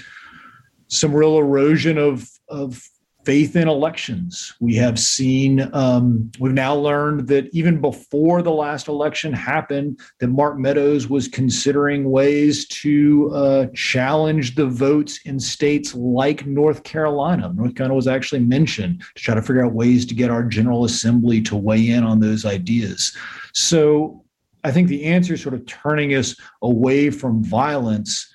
some 0.88 1.14
real 1.14 1.38
erosion 1.38 1.98
of 1.98 2.28
of 2.48 2.82
faith 3.28 3.56
in 3.56 3.68
elections. 3.68 4.54
We 4.58 4.74
have 4.76 4.98
seen, 4.98 5.68
um, 5.74 6.32
we've 6.40 6.54
now 6.54 6.74
learned 6.74 7.28
that 7.28 7.50
even 7.52 7.78
before 7.78 8.40
the 8.40 8.52
last 8.52 8.88
election 8.88 9.34
happened, 9.34 10.00
that 10.20 10.28
Mark 10.28 10.58
Meadows 10.58 11.10
was 11.10 11.28
considering 11.28 12.10
ways 12.10 12.66
to 12.68 13.30
uh, 13.34 13.66
challenge 13.74 14.54
the 14.54 14.64
votes 14.64 15.20
in 15.26 15.38
states 15.38 15.94
like 15.94 16.46
North 16.46 16.84
Carolina. 16.84 17.52
North 17.54 17.74
Carolina 17.74 17.96
was 17.96 18.08
actually 18.08 18.40
mentioned 18.40 19.02
to 19.14 19.22
try 19.22 19.34
to 19.34 19.42
figure 19.42 19.62
out 19.62 19.74
ways 19.74 20.06
to 20.06 20.14
get 20.14 20.30
our 20.30 20.44
General 20.44 20.86
Assembly 20.86 21.42
to 21.42 21.54
weigh 21.54 21.90
in 21.90 22.04
on 22.04 22.20
those 22.20 22.46
ideas. 22.46 23.14
So 23.52 24.24
I 24.64 24.70
think 24.70 24.88
the 24.88 25.04
answer 25.04 25.34
is 25.34 25.42
sort 25.42 25.54
of 25.54 25.66
turning 25.66 26.14
us 26.14 26.34
away 26.62 27.10
from 27.10 27.44
violence 27.44 28.27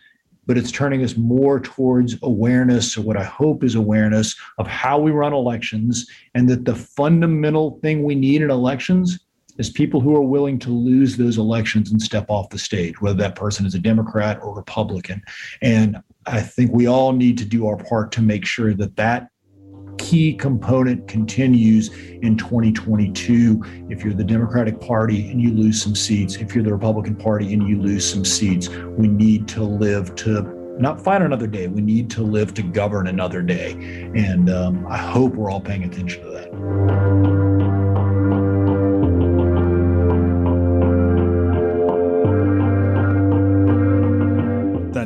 but 0.46 0.58
it's 0.58 0.72
turning 0.72 1.04
us 1.04 1.16
more 1.16 1.60
towards 1.60 2.18
awareness, 2.24 2.98
or 2.98 3.02
what 3.02 3.18
I 3.18 3.24
hope 3.24 3.64
is 3.64 3.76
awareness 3.76 4.36
of 4.58 4.68
how 4.68 5.00
we 5.00 5.12
run 5.12 5.34
elections, 5.34 6.08
and 6.34 6.50
that 6.50 6.66
the 6.66 6.76
fundamental 6.76 7.80
thing 7.82 8.04
we 8.04 8.16
need 8.16 8.42
in 8.42 8.52
elections 8.52 9.20
is 9.60 9.70
people 9.70 10.02
who 10.02 10.16
are 10.16 10.22
willing 10.22 10.58
to 10.60 10.70
lose 10.70 11.16
those 11.16 11.38
elections 11.38 11.92
and 11.92 12.02
step 12.02 12.26
off 12.28 12.50
the 12.50 12.58
stage, 12.58 13.00
whether 13.02 13.18
that 13.18 13.36
person 13.36 13.66
is 13.66 13.76
a 13.76 13.80
Democrat 13.80 14.40
or 14.42 14.56
Republican. 14.56 15.22
And 15.62 15.98
I 16.26 16.42
think 16.42 16.72
we 16.72 16.88
all 16.88 17.14
need 17.14 17.38
to 17.38 17.46
do 17.46 17.68
our 17.68 17.78
part 17.78 18.12
to 18.14 18.22
make 18.22 18.46
sure 18.46 18.74
that 18.74 18.96
that 18.96 19.30
key 20.04 20.34
component 20.34 21.08
continues 21.08 21.90
in 22.22 22.38
2022. 22.38 23.64
If 23.90 24.04
you're 24.04 24.14
the 24.14 24.24
Democratic 24.24 24.82
Party 24.82 25.32
and 25.32 25.42
you 25.42 25.54
lose 25.54 25.82
some 25.82 25.96
seats, 25.96 26.36
if 26.36 26.54
you're 26.54 26.64
the 26.64 26.74
Republican 26.74 27.16
Party 27.16 27.54
and 27.54 27.68
you 27.68 27.82
lose 27.82 28.10
some 28.10 28.26
seats, 28.26 28.68
we 28.68 29.08
need 29.08 29.48
to 29.50 29.64
live 29.64 30.14
to 30.16 30.42
not 30.78 31.02
fight 31.02 31.22
another 31.22 31.48
day. 31.48 31.68
We 31.68 31.82
need 31.82 32.10
to 32.12 32.22
live 32.22 32.54
to 32.56 32.64
govern 32.64 33.08
another 33.08 33.42
day. 33.42 33.72
And 34.14 34.50
um, 34.50 34.86
I 34.88 34.98
hope 34.98 35.36
we're 35.36 35.50
all 35.50 35.62
paying 35.62 35.86
attention 35.86 36.22
to 36.24 36.30
that. 36.32 37.83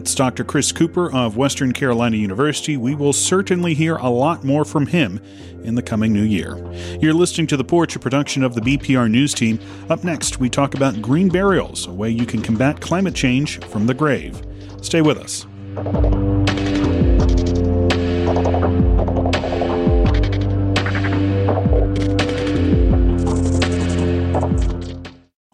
That's 0.07 0.15
Dr. 0.15 0.45
Chris 0.45 0.71
Cooper 0.71 1.11
of 1.11 1.35
Western 1.35 1.73
Carolina 1.73 2.15
University. 2.15 2.77
We 2.77 2.95
will 2.95 3.11
certainly 3.11 3.73
hear 3.73 3.97
a 3.97 4.07
lot 4.07 4.41
more 4.45 4.63
from 4.63 4.87
him 4.87 5.19
in 5.65 5.75
the 5.75 5.81
coming 5.81 6.13
new 6.13 6.23
year. 6.23 6.55
You're 7.01 7.13
listening 7.13 7.47
to 7.47 7.57
The 7.57 7.65
Porch, 7.65 7.93
a 7.97 7.99
production 7.99 8.41
of 8.41 8.55
the 8.55 8.61
BPR 8.61 9.11
News 9.11 9.33
Team. 9.33 9.59
Up 9.89 10.05
next, 10.05 10.39
we 10.39 10.49
talk 10.49 10.75
about 10.75 11.01
green 11.01 11.27
burials, 11.27 11.87
a 11.87 11.91
way 11.91 12.09
you 12.09 12.25
can 12.25 12.41
combat 12.41 12.79
climate 12.79 13.15
change 13.15 13.61
from 13.65 13.85
the 13.85 13.93
grave. 13.93 14.41
Stay 14.81 15.01
with 15.01 15.17
us. 15.17 15.45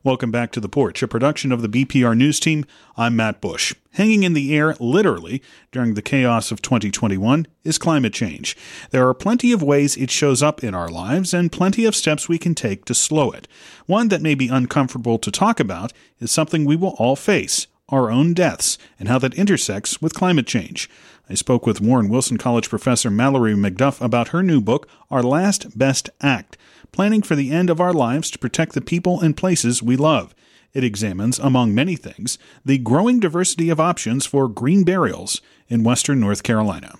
Welcome 0.06 0.32
back 0.32 0.52
to 0.52 0.60
The 0.60 0.68
Porch, 0.68 1.02
a 1.02 1.08
production 1.08 1.54
of 1.54 1.62
the 1.62 1.70
BPR 1.70 2.13
News 2.13 2.38
Team. 2.38 2.66
I'm 2.98 3.16
Matt 3.16 3.39
Bush. 3.39 3.74
Hanging 3.94 4.24
in 4.24 4.34
the 4.34 4.54
air, 4.54 4.76
literally, 4.78 5.42
during 5.72 5.94
the 5.94 6.02
chaos 6.02 6.52
of 6.52 6.62
2021 6.62 7.48
is 7.63 7.78
climate 7.78 8.12
change. 8.12 8.58
There 8.89 9.08
are 9.08 9.13
plenty 9.13 9.54
of 9.54 9.63
ways 9.63 9.96
it 9.96 10.12
shows 10.12 10.44
up 10.44 10.62
in 10.62 10.76
our 10.76 10.89
lives 10.89 11.34
and 11.34 11.54
plenty 11.54 11.86
of 11.86 11.96
steps 11.96 12.28
we 12.28 12.38
can 12.38 12.54
take 12.54 12.84
to 12.84 12.94
slow 12.94 13.32
it. 13.32 13.48
One 13.86 14.10
that 14.10 14.22
may 14.22 14.36
be 14.36 14.50
uncomfortable 14.50 15.20
to 15.20 15.32
talk 15.32 15.62
about 15.62 15.94
is 16.20 16.30
something 16.30 16.66
we 16.66 16.76
will 16.76 16.96
all 16.98 17.16
face 17.16 17.68
our 17.88 18.12
own 18.12 18.34
deaths 18.34 18.78
and 19.00 19.08
how 19.08 19.20
that 19.20 19.36
intersects 19.36 20.02
with 20.02 20.13
climate 20.13 20.48
change. 20.48 20.89
I 21.30 21.36
spoke 21.36 21.66
with 21.66 21.80
Warren 21.80 22.10
Wilson 22.10 22.38
College 22.38 22.68
professor 22.68 23.10
Mallory 23.10 23.54
McDuff 23.54 24.04
about 24.04 24.30
her 24.30 24.44
new 24.44 24.60
book, 24.60 24.89
Our 25.10 25.24
Last 25.24 25.78
Best 25.80 26.10
Act 26.20 26.58
planning 26.93 27.21
for 27.21 27.36
the 27.36 27.51
end 27.51 27.69
of 27.69 27.82
our 27.82 27.91
lives 27.91 28.32
to 28.32 28.39
protect 28.39 28.71
the 28.71 28.82
people 28.82 29.19
and 29.19 29.36
places 29.36 29.84
we 29.84 29.97
love. 29.97 30.34
It 30.73 30.84
examines, 30.84 31.38
among 31.39 31.75
many 31.75 31.97
things, 31.97 32.39
the 32.63 32.77
growing 32.77 33.19
diversity 33.19 33.69
of 33.69 33.79
options 33.79 34.25
for 34.25 34.47
green 34.47 34.84
burials 34.84 35.41
in 35.67 35.84
western 35.84 36.21
North 36.21 36.43
Carolina. 36.43 36.95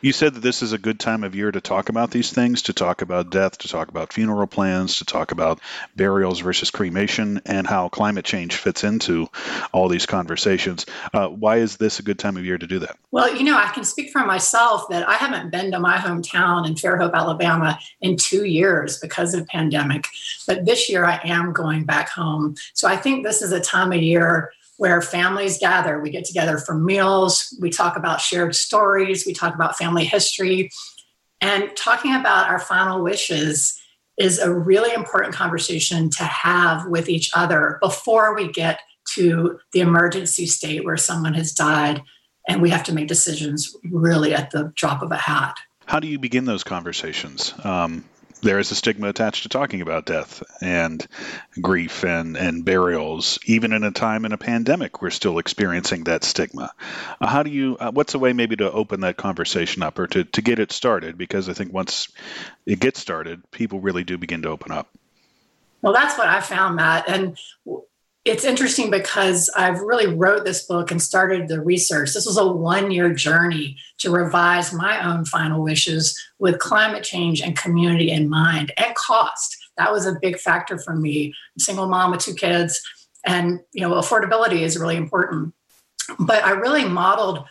You 0.00 0.12
said 0.12 0.34
that 0.34 0.40
this 0.40 0.60
is 0.60 0.72
a 0.72 0.78
good 0.78 0.98
time 0.98 1.24
of 1.24 1.34
year 1.34 1.50
to 1.50 1.60
talk 1.60 1.88
about 1.88 2.10
these 2.10 2.32
things, 2.32 2.62
to 2.62 2.72
talk 2.72 3.00
about 3.00 3.30
death, 3.30 3.58
to 3.58 3.68
talk 3.68 3.88
about 3.88 4.12
funeral 4.12 4.46
plans, 4.46 4.98
to 4.98 5.04
talk 5.04 5.30
about 5.30 5.60
burials 5.96 6.40
versus 6.40 6.70
cremation, 6.70 7.40
and 7.46 7.66
how 7.66 7.88
climate 7.88 8.24
change 8.24 8.56
fits 8.56 8.84
into 8.84 9.28
all 9.72 9.88
these 9.88 10.04
conversations. 10.04 10.84
Uh, 11.14 11.28
why 11.28 11.58
is 11.58 11.76
this 11.76 12.00
a 12.00 12.02
good 12.02 12.18
time 12.18 12.36
of 12.36 12.44
year 12.44 12.58
to 12.58 12.66
do 12.66 12.80
that? 12.80 12.98
Well, 13.12 13.34
you 13.34 13.44
know, 13.44 13.56
I 13.56 13.68
can 13.68 13.84
speak 13.84 14.10
for 14.10 14.26
myself 14.26 14.88
that 14.90 15.08
I 15.08 15.14
haven't 15.14 15.50
been 15.50 15.70
to 15.70 15.80
my 15.80 15.96
hometown 15.96 16.66
in 16.66 16.74
Fairhope, 16.74 17.14
Alabama 17.14 17.78
in 18.00 18.16
two 18.16 18.44
years 18.44 18.98
because 18.98 19.32
of 19.32 19.46
pandemic. 19.46 20.06
But 20.46 20.66
this 20.66 20.90
year 20.90 21.04
I 21.04 21.20
am 21.24 21.52
going 21.52 21.84
back 21.84 22.10
home. 22.10 22.56
So 22.74 22.88
I 22.88 22.96
think 22.96 23.24
this 23.24 23.42
is 23.42 23.52
a 23.52 23.60
time 23.60 23.92
of 23.92 24.02
year 24.02 24.52
where 24.76 25.00
families 25.00 25.58
gather. 25.58 26.00
We 26.00 26.10
get 26.10 26.24
together 26.24 26.58
for 26.58 26.74
meals, 26.74 27.56
we 27.60 27.70
talk 27.70 27.96
about 27.96 28.20
shared 28.20 28.54
stories, 28.54 29.24
we 29.26 29.32
talk 29.32 29.54
about 29.54 29.76
family 29.76 30.04
history. 30.04 30.70
And 31.40 31.74
talking 31.76 32.14
about 32.14 32.48
our 32.48 32.58
final 32.58 33.02
wishes 33.02 33.78
is 34.16 34.38
a 34.38 34.52
really 34.52 34.92
important 34.94 35.34
conversation 35.34 36.08
to 36.08 36.24
have 36.24 36.86
with 36.86 37.08
each 37.08 37.30
other 37.34 37.78
before 37.82 38.34
we 38.34 38.50
get 38.50 38.80
to 39.14 39.58
the 39.72 39.80
emergency 39.80 40.46
state 40.46 40.84
where 40.84 40.96
someone 40.96 41.34
has 41.34 41.52
died 41.52 42.02
and 42.48 42.62
we 42.62 42.70
have 42.70 42.84
to 42.84 42.94
make 42.94 43.08
decisions 43.08 43.76
really 43.90 44.34
at 44.34 44.50
the 44.50 44.72
drop 44.74 45.02
of 45.02 45.10
a 45.10 45.16
hat. 45.16 45.56
How 45.86 46.00
do 46.00 46.08
you 46.08 46.18
begin 46.18 46.44
those 46.44 46.64
conversations? 46.64 47.54
Um, 47.62 48.04
there 48.44 48.58
is 48.58 48.70
a 48.70 48.74
stigma 48.74 49.08
attached 49.08 49.42
to 49.42 49.48
talking 49.48 49.80
about 49.80 50.06
death 50.06 50.42
and 50.60 51.04
grief 51.60 52.04
and, 52.04 52.36
and 52.36 52.64
burials. 52.64 53.38
Even 53.46 53.72
in 53.72 53.82
a 53.82 53.90
time 53.90 54.24
in 54.24 54.32
a 54.32 54.38
pandemic, 54.38 55.02
we're 55.02 55.10
still 55.10 55.38
experiencing 55.38 56.04
that 56.04 56.22
stigma. 56.22 56.72
Uh, 57.20 57.26
how 57.26 57.42
do 57.42 57.50
you, 57.50 57.76
uh, 57.80 57.90
what's 57.90 58.14
a 58.14 58.18
way 58.18 58.32
maybe 58.32 58.54
to 58.56 58.70
open 58.70 59.00
that 59.00 59.16
conversation 59.16 59.82
up 59.82 59.98
or 59.98 60.06
to, 60.06 60.24
to 60.24 60.42
get 60.42 60.58
it 60.58 60.70
started? 60.70 61.18
Because 61.18 61.48
I 61.48 61.54
think 61.54 61.72
once 61.72 62.08
it 62.66 62.78
gets 62.78 63.00
started, 63.00 63.50
people 63.50 63.80
really 63.80 64.04
do 64.04 64.18
begin 64.18 64.42
to 64.42 64.50
open 64.50 64.70
up. 64.70 64.88
Well, 65.82 65.92
that's 65.92 66.16
what 66.16 66.28
I 66.28 66.40
found, 66.40 66.76
Matt. 66.76 67.08
And 67.08 67.38
it's 68.24 68.44
interesting 68.44 68.90
because 68.90 69.50
I've 69.54 69.80
really 69.80 70.06
wrote 70.06 70.44
this 70.44 70.64
book 70.66 70.90
and 70.90 71.02
started 71.02 71.46
the 71.46 71.60
research. 71.60 72.14
This 72.14 72.24
was 72.24 72.38
a 72.38 72.46
one 72.46 72.90
year 72.90 73.12
journey 73.12 73.76
to 73.98 74.10
revise 74.10 74.72
my 74.72 75.04
own 75.04 75.26
final 75.26 75.62
wishes 75.62 76.18
with 76.38 76.58
climate 76.58 77.04
change 77.04 77.42
and 77.42 77.56
community 77.56 78.10
in 78.10 78.30
mind 78.30 78.72
and 78.78 78.94
cost. 78.94 79.56
That 79.76 79.92
was 79.92 80.06
a 80.06 80.18
big 80.22 80.38
factor 80.38 80.78
for 80.78 80.96
me. 80.96 81.34
single 81.58 81.86
mom 81.86 82.12
with 82.12 82.20
two 82.20 82.34
kids, 82.34 82.80
and 83.26 83.60
you 83.72 83.82
know, 83.82 83.94
affordability 83.94 84.60
is 84.60 84.78
really 84.78 84.96
important. 84.96 85.52
But 86.18 86.44
I 86.44 86.52
really 86.52 86.84
modeled 86.84 87.44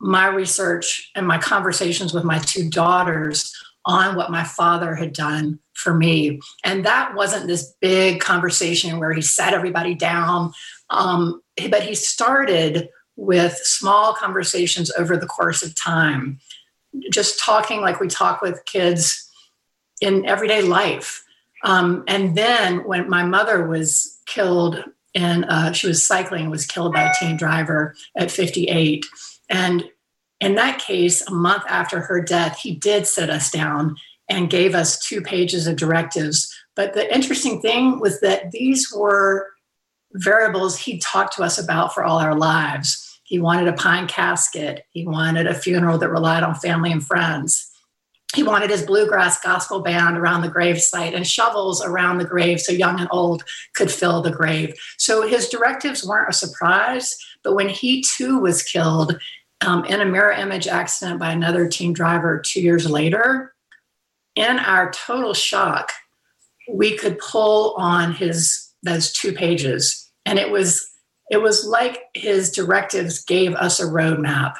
my 0.00 0.28
research 0.28 1.10
and 1.14 1.26
my 1.26 1.38
conversations 1.38 2.14
with 2.14 2.24
my 2.24 2.38
two 2.38 2.70
daughters 2.70 3.52
on 3.84 4.16
what 4.16 4.30
my 4.30 4.44
father 4.44 4.94
had 4.94 5.12
done 5.12 5.58
for 5.76 5.94
me. 5.94 6.40
And 6.64 6.84
that 6.86 7.14
wasn't 7.14 7.46
this 7.46 7.74
big 7.80 8.20
conversation 8.20 8.98
where 8.98 9.12
he 9.12 9.22
sat 9.22 9.54
everybody 9.54 9.94
down, 9.94 10.52
um, 10.90 11.42
but 11.70 11.82
he 11.82 11.94
started 11.94 12.88
with 13.16 13.56
small 13.62 14.12
conversations 14.14 14.90
over 14.98 15.16
the 15.16 15.26
course 15.26 15.62
of 15.62 15.74
time, 15.74 16.38
just 17.10 17.38
talking 17.38 17.80
like 17.80 18.00
we 18.00 18.08
talk 18.08 18.42
with 18.42 18.64
kids 18.64 19.30
in 20.00 20.26
everyday 20.26 20.62
life. 20.62 21.24
Um, 21.62 22.04
and 22.06 22.36
then 22.36 22.84
when 22.84 23.08
my 23.08 23.24
mother 23.24 23.66
was 23.66 24.18
killed, 24.26 24.84
and 25.14 25.46
uh, 25.48 25.72
she 25.72 25.86
was 25.86 26.04
cycling, 26.04 26.50
was 26.50 26.66
killed 26.66 26.92
by 26.92 27.04
a 27.04 27.12
teen 27.18 27.38
driver 27.38 27.94
at 28.16 28.30
58. 28.30 29.06
And 29.48 29.88
in 30.40 30.56
that 30.56 30.78
case, 30.78 31.26
a 31.26 31.32
month 31.32 31.62
after 31.68 32.00
her 32.00 32.20
death, 32.20 32.58
he 32.58 32.74
did 32.74 33.06
sit 33.06 33.30
us 33.30 33.50
down 33.50 33.96
and 34.28 34.50
gave 34.50 34.74
us 34.74 34.98
two 34.98 35.20
pages 35.20 35.66
of 35.66 35.76
directives. 35.76 36.52
But 36.74 36.94
the 36.94 37.12
interesting 37.14 37.60
thing 37.60 38.00
was 38.00 38.20
that 38.20 38.50
these 38.50 38.92
were 38.92 39.48
variables 40.14 40.78
he'd 40.78 41.02
talked 41.02 41.36
to 41.36 41.42
us 41.42 41.58
about 41.58 41.94
for 41.94 42.04
all 42.04 42.18
our 42.18 42.34
lives. 42.34 43.20
He 43.24 43.38
wanted 43.38 43.68
a 43.68 43.72
pine 43.72 44.06
casket, 44.06 44.84
he 44.90 45.06
wanted 45.06 45.46
a 45.46 45.54
funeral 45.54 45.98
that 45.98 46.10
relied 46.10 46.42
on 46.42 46.54
family 46.54 46.92
and 46.92 47.04
friends. 47.04 47.72
He 48.34 48.42
wanted 48.42 48.70
his 48.70 48.82
bluegrass 48.82 49.40
gospel 49.40 49.80
band 49.80 50.18
around 50.18 50.42
the 50.42 50.50
gravesite 50.50 51.14
and 51.14 51.26
shovels 51.26 51.82
around 51.82 52.18
the 52.18 52.24
grave 52.24 52.60
so 52.60 52.72
young 52.72 53.00
and 53.00 53.08
old 53.10 53.44
could 53.74 53.90
fill 53.90 54.20
the 54.20 54.30
grave. 54.30 54.74
So 54.98 55.26
his 55.26 55.48
directives 55.48 56.04
weren't 56.04 56.28
a 56.28 56.34
surprise, 56.34 57.16
but 57.42 57.54
when 57.54 57.68
he 57.68 58.02
too 58.02 58.38
was 58.38 58.62
killed, 58.62 59.18
um, 59.62 59.84
in 59.86 60.00
a 60.00 60.04
mirror 60.04 60.32
image 60.32 60.66
accident 60.66 61.18
by 61.18 61.32
another 61.32 61.66
team 61.68 61.92
driver 61.92 62.38
two 62.38 62.60
years 62.60 62.88
later. 62.88 63.54
In 64.36 64.58
our 64.58 64.90
total 64.92 65.34
shock, 65.34 65.92
we 66.72 66.96
could 66.96 67.18
pull 67.18 67.74
on 67.78 68.12
his 68.12 68.70
those 68.82 69.12
two 69.12 69.32
pages, 69.32 70.10
and 70.24 70.38
it 70.38 70.50
was 70.50 70.88
it 71.30 71.38
was 71.38 71.66
like 71.66 72.04
his 72.14 72.52
directives 72.52 73.24
gave 73.24 73.54
us 73.54 73.80
a 73.80 73.84
roadmap. 73.84 74.54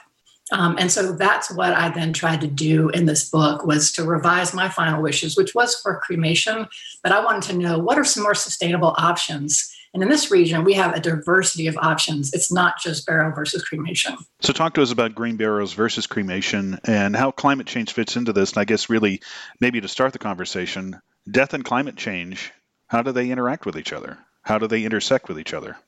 Um, 0.53 0.77
and 0.79 0.91
so 0.91 1.13
that's 1.13 1.51
what 1.51 1.73
I 1.73 1.91
then 1.91 2.13
tried 2.13 2.41
to 2.41 2.47
do 2.47 2.89
in 2.91 3.07
this 3.07 3.29
book 3.29 3.67
was 3.67 3.91
to 3.93 4.05
revise 4.05 4.55
my 4.55 4.69
final 4.69 5.03
wishes, 5.03 5.37
which 5.37 5.55
was 5.57 5.75
for 5.81 6.01
cremation. 6.01 6.69
But 7.03 7.13
I 7.13 7.25
wanted 7.25 7.51
to 7.51 7.59
know 7.59 7.79
what 7.79 7.99
are 7.99 8.05
some 8.05 8.23
more 8.23 8.35
sustainable 8.35 8.95
options 8.97 9.76
and 9.97 10.03
in 10.03 10.11
this 10.11 10.31
region, 10.31 10.63
we 10.63 10.75
have 10.75 10.95
a 10.95 11.01
diversity 11.01 11.69
of 11.69 11.77
options. 11.79 12.35
It's 12.35 12.53
not 12.53 12.79
just 12.79 13.07
burial 13.07 13.33
versus 13.33 13.65
cremation. 13.65 14.15
So, 14.43 14.53
talk 14.53 14.75
to 14.75 14.83
us 14.83 14.93
about 14.93 15.15
green 15.15 15.39
burials 15.39 15.73
versus 15.73 16.07
cremation 16.07 16.79
and 16.85 17.17
how 17.17 17.31
climate 17.31 17.67
change 17.67 17.95
fits 17.95 18.15
into 18.15 18.35
this. 18.35 18.53
And 18.53 18.59
I 18.59 18.67
guess, 18.67 18.91
really, 18.91 19.23
maybe 19.59 19.81
to 19.81 19.89
start 19.89 20.13
the 20.13 20.19
conversation, 20.19 21.01
death 21.31 21.55
and 21.55 21.65
climate 21.65 21.97
change, 21.97 22.53
how 22.89 23.01
do 23.01 23.11
they 23.11 23.31
interact 23.31 23.65
with 23.65 23.79
each 23.79 23.95
other? 23.95 24.19
How 24.43 24.59
do 24.59 24.67
they 24.67 24.85
intersect 24.85 25.29
with 25.29 25.41
each 25.41 25.55
other? 25.55 25.79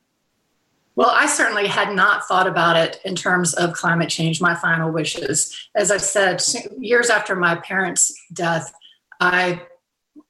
Well, 0.96 1.10
I 1.10 1.26
certainly 1.26 1.66
had 1.66 1.94
not 1.94 2.24
thought 2.24 2.46
about 2.46 2.78
it 2.78 3.02
in 3.04 3.14
terms 3.14 3.52
of 3.52 3.74
climate 3.74 4.08
change, 4.08 4.40
my 4.40 4.54
final 4.54 4.90
wishes. 4.90 5.68
As 5.74 5.90
I 5.90 5.98
said, 5.98 6.42
years 6.78 7.10
after 7.10 7.36
my 7.36 7.56
parents' 7.56 8.10
death, 8.32 8.72
I 9.20 9.60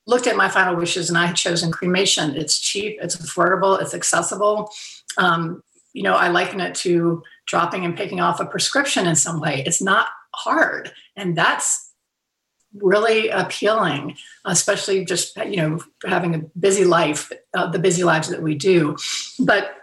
looked 0.09 0.27
at 0.27 0.37
my 0.37 0.49
final 0.49 0.75
wishes 0.75 1.11
and 1.11 1.19
I 1.19 1.27
had 1.27 1.37
chosen 1.37 1.71
cremation. 1.71 2.35
It's 2.35 2.59
cheap, 2.59 2.99
it's 3.03 3.17
affordable, 3.17 3.81
it's 3.81 3.93
accessible. 3.95 4.71
Um, 5.19 5.63
you 5.93 6.03
know, 6.03 6.15
I 6.15 6.29
liken 6.29 6.61
it 6.61 6.75
to 6.77 7.23
dropping 7.47 7.85
and 7.85 7.97
picking 7.97 8.19
off 8.19 8.41
a 8.41 8.47
prescription 8.47 9.07
in 9.07 9.15
some 9.15 9.39
way. 9.39 9.63
It's 9.67 9.83
not 9.83 10.09
hard. 10.35 10.91
And 11.15 11.37
that's 11.37 11.93
really 12.75 13.29
appealing, 13.29 14.17
especially 14.47 15.05
just, 15.05 15.37
you 15.37 15.57
know, 15.57 15.81
having 16.07 16.35
a 16.35 16.39
busy 16.59 16.85
life, 16.85 17.31
uh, 17.55 17.71
the 17.71 17.79
busy 17.79 18.03
lives 18.03 18.29
that 18.31 18.43
we 18.43 18.55
do. 18.55 18.97
But 19.39 19.75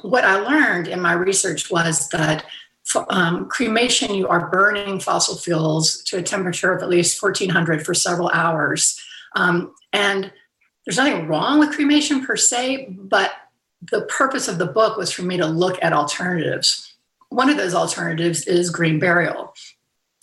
what 0.00 0.24
I 0.24 0.36
learned 0.40 0.88
in 0.88 1.00
my 1.00 1.12
research 1.12 1.70
was 1.70 2.08
that 2.08 2.46
um, 3.10 3.48
cremation, 3.48 4.14
you 4.14 4.28
are 4.28 4.48
burning 4.48 4.98
fossil 4.98 5.36
fuels 5.36 6.02
to 6.04 6.16
a 6.16 6.22
temperature 6.22 6.72
of 6.72 6.82
at 6.82 6.88
least 6.88 7.22
1400 7.22 7.84
for 7.84 7.92
several 7.92 8.30
hours. 8.30 8.98
Um, 9.38 9.74
and 9.92 10.32
there's 10.84 10.96
nothing 10.96 11.28
wrong 11.28 11.60
with 11.60 11.72
cremation 11.72 12.24
per 12.24 12.36
se, 12.36 12.88
but 12.98 13.32
the 13.90 14.02
purpose 14.02 14.48
of 14.48 14.58
the 14.58 14.66
book 14.66 14.96
was 14.96 15.12
for 15.12 15.22
me 15.22 15.36
to 15.36 15.46
look 15.46 15.78
at 15.80 15.92
alternatives. 15.92 16.94
One 17.28 17.48
of 17.48 17.56
those 17.56 17.74
alternatives 17.74 18.46
is 18.46 18.70
green 18.70 18.98
burial. 18.98 19.54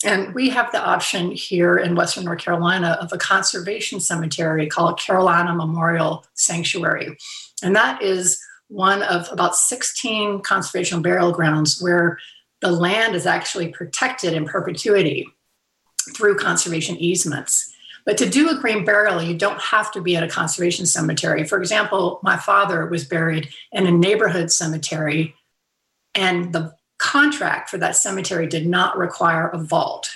And 0.04 0.34
we 0.34 0.50
have 0.50 0.70
the 0.72 0.84
option 0.84 1.30
here 1.30 1.78
in 1.78 1.94
Western 1.94 2.24
North 2.24 2.40
Carolina 2.40 2.98
of 3.00 3.12
a 3.12 3.18
conservation 3.18 3.98
cemetery 3.98 4.66
called 4.66 5.00
Carolina 5.00 5.54
Memorial 5.54 6.26
Sanctuary. 6.34 7.16
And 7.62 7.74
that 7.74 8.02
is 8.02 8.38
one 8.68 9.02
of 9.02 9.28
about 9.32 9.56
16 9.56 10.42
conservation 10.42 11.00
burial 11.00 11.32
grounds 11.32 11.80
where 11.80 12.18
the 12.60 12.70
land 12.70 13.14
is 13.14 13.24
actually 13.24 13.68
protected 13.68 14.34
in 14.34 14.44
perpetuity 14.44 15.26
through 16.14 16.36
conservation 16.36 16.96
easements. 16.96 17.72
But 18.06 18.16
to 18.18 18.30
do 18.30 18.48
a 18.48 18.58
green 18.58 18.84
burial, 18.84 19.20
you 19.20 19.36
don't 19.36 19.60
have 19.60 19.90
to 19.92 20.00
be 20.00 20.16
at 20.16 20.22
a 20.22 20.28
conservation 20.28 20.86
cemetery. 20.86 21.44
For 21.44 21.58
example, 21.58 22.20
my 22.22 22.36
father 22.36 22.86
was 22.86 23.04
buried 23.04 23.48
in 23.72 23.86
a 23.86 23.90
neighborhood 23.90 24.52
cemetery, 24.52 25.34
and 26.14 26.52
the 26.52 26.74
contract 26.98 27.68
for 27.68 27.78
that 27.78 27.96
cemetery 27.96 28.46
did 28.46 28.66
not 28.66 28.96
require 28.96 29.48
a 29.48 29.58
vault. 29.58 30.08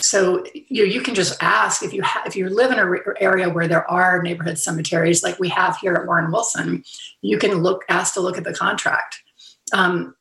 So 0.00 0.44
you 0.54 0.84
you 0.84 1.02
can 1.02 1.14
just 1.14 1.36
ask 1.42 1.82
if 1.82 1.92
you 1.92 2.02
ha- 2.02 2.22
if 2.24 2.36
you 2.36 2.48
live 2.48 2.70
in 2.70 2.78
an 2.78 2.86
re- 2.86 3.00
area 3.20 3.50
where 3.50 3.68
there 3.68 3.90
are 3.90 4.22
neighborhood 4.22 4.58
cemeteries 4.58 5.22
like 5.22 5.38
we 5.38 5.48
have 5.50 5.76
here 5.76 5.94
at 5.94 6.06
Warren 6.06 6.32
Wilson, 6.32 6.84
you 7.20 7.38
can 7.38 7.54
look 7.62 7.84
ask 7.88 8.14
to 8.14 8.20
look 8.20 8.38
at 8.38 8.44
the 8.44 8.54
contract. 8.54 9.20
Um, 9.74 10.14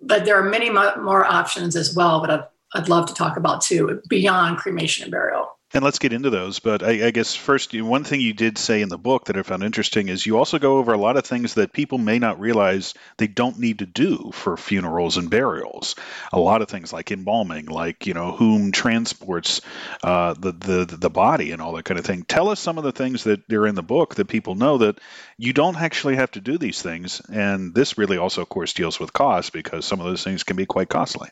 but 0.00 0.24
there 0.24 0.38
are 0.38 0.48
many 0.48 0.70
mo- 0.70 0.96
more 1.02 1.24
options 1.24 1.76
as 1.76 1.94
well. 1.94 2.24
I'd, 2.24 2.44
I'd 2.74 2.88
love 2.88 3.06
to 3.08 3.14
talk 3.14 3.36
about 3.36 3.60
too 3.60 4.00
beyond 4.08 4.58
cremation 4.58 5.02
and 5.04 5.12
burial. 5.12 5.55
And 5.76 5.84
let's 5.84 5.98
get 5.98 6.14
into 6.14 6.30
those. 6.30 6.58
But 6.58 6.82
I, 6.82 7.08
I 7.08 7.10
guess 7.10 7.34
first, 7.34 7.78
one 7.78 8.02
thing 8.02 8.22
you 8.22 8.32
did 8.32 8.56
say 8.56 8.80
in 8.80 8.88
the 8.88 8.96
book 8.96 9.26
that 9.26 9.36
I 9.36 9.42
found 9.42 9.62
interesting 9.62 10.08
is 10.08 10.24
you 10.24 10.38
also 10.38 10.58
go 10.58 10.78
over 10.78 10.94
a 10.94 10.98
lot 10.98 11.18
of 11.18 11.26
things 11.26 11.52
that 11.54 11.70
people 11.70 11.98
may 11.98 12.18
not 12.18 12.40
realize 12.40 12.94
they 13.18 13.26
don't 13.26 13.58
need 13.58 13.80
to 13.80 13.86
do 13.86 14.30
for 14.32 14.56
funerals 14.56 15.18
and 15.18 15.28
burials. 15.28 15.94
A 16.32 16.40
lot 16.40 16.62
of 16.62 16.68
things 16.68 16.94
like 16.94 17.12
embalming, 17.12 17.66
like 17.66 18.06
you 18.06 18.14
know 18.14 18.32
whom 18.32 18.72
transports 18.72 19.60
uh, 20.02 20.32
the 20.32 20.52
the 20.52 20.96
the 20.96 21.10
body 21.10 21.52
and 21.52 21.60
all 21.60 21.74
that 21.74 21.84
kind 21.84 22.00
of 22.00 22.06
thing. 22.06 22.22
Tell 22.22 22.48
us 22.48 22.58
some 22.58 22.78
of 22.78 22.84
the 22.84 22.92
things 22.92 23.24
that 23.24 23.52
are 23.52 23.66
in 23.66 23.74
the 23.74 23.82
book 23.82 24.14
that 24.14 24.28
people 24.28 24.54
know 24.54 24.78
that 24.78 24.98
you 25.36 25.52
don't 25.52 25.76
actually 25.76 26.16
have 26.16 26.30
to 26.30 26.40
do 26.40 26.56
these 26.56 26.80
things. 26.80 27.20
And 27.30 27.74
this 27.74 27.98
really 27.98 28.16
also, 28.16 28.40
of 28.40 28.48
course, 28.48 28.72
deals 28.72 28.98
with 28.98 29.12
cost 29.12 29.52
because 29.52 29.84
some 29.84 30.00
of 30.00 30.06
those 30.06 30.24
things 30.24 30.42
can 30.42 30.56
be 30.56 30.64
quite 30.64 30.88
costly. 30.88 31.28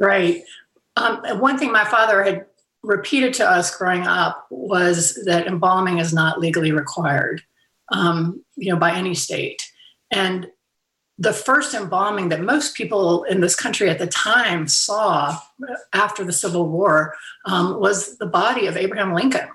Right. 0.00 0.42
Um, 0.96 1.38
one 1.38 1.58
thing 1.58 1.72
my 1.72 1.84
father 1.84 2.24
had 2.24 2.46
repeated 2.82 3.34
to 3.34 3.48
us 3.48 3.76
growing 3.76 4.06
up 4.06 4.46
was 4.50 5.22
that 5.24 5.46
embalming 5.46 5.98
is 5.98 6.12
not 6.12 6.40
legally 6.40 6.72
required, 6.72 7.42
um, 7.92 8.44
you 8.56 8.72
know, 8.72 8.78
by 8.78 8.92
any 8.92 9.14
state. 9.14 9.62
And 10.10 10.48
the 11.18 11.32
first 11.32 11.74
embalming 11.74 12.30
that 12.30 12.40
most 12.40 12.74
people 12.74 13.24
in 13.24 13.40
this 13.40 13.54
country 13.54 13.88
at 13.88 13.98
the 13.98 14.06
time 14.06 14.66
saw 14.66 15.38
after 15.92 16.24
the 16.24 16.32
Civil 16.32 16.68
War 16.68 17.14
um, 17.44 17.78
was 17.78 18.18
the 18.18 18.26
body 18.26 18.66
of 18.66 18.76
Abraham 18.76 19.14
Lincoln. 19.14 19.48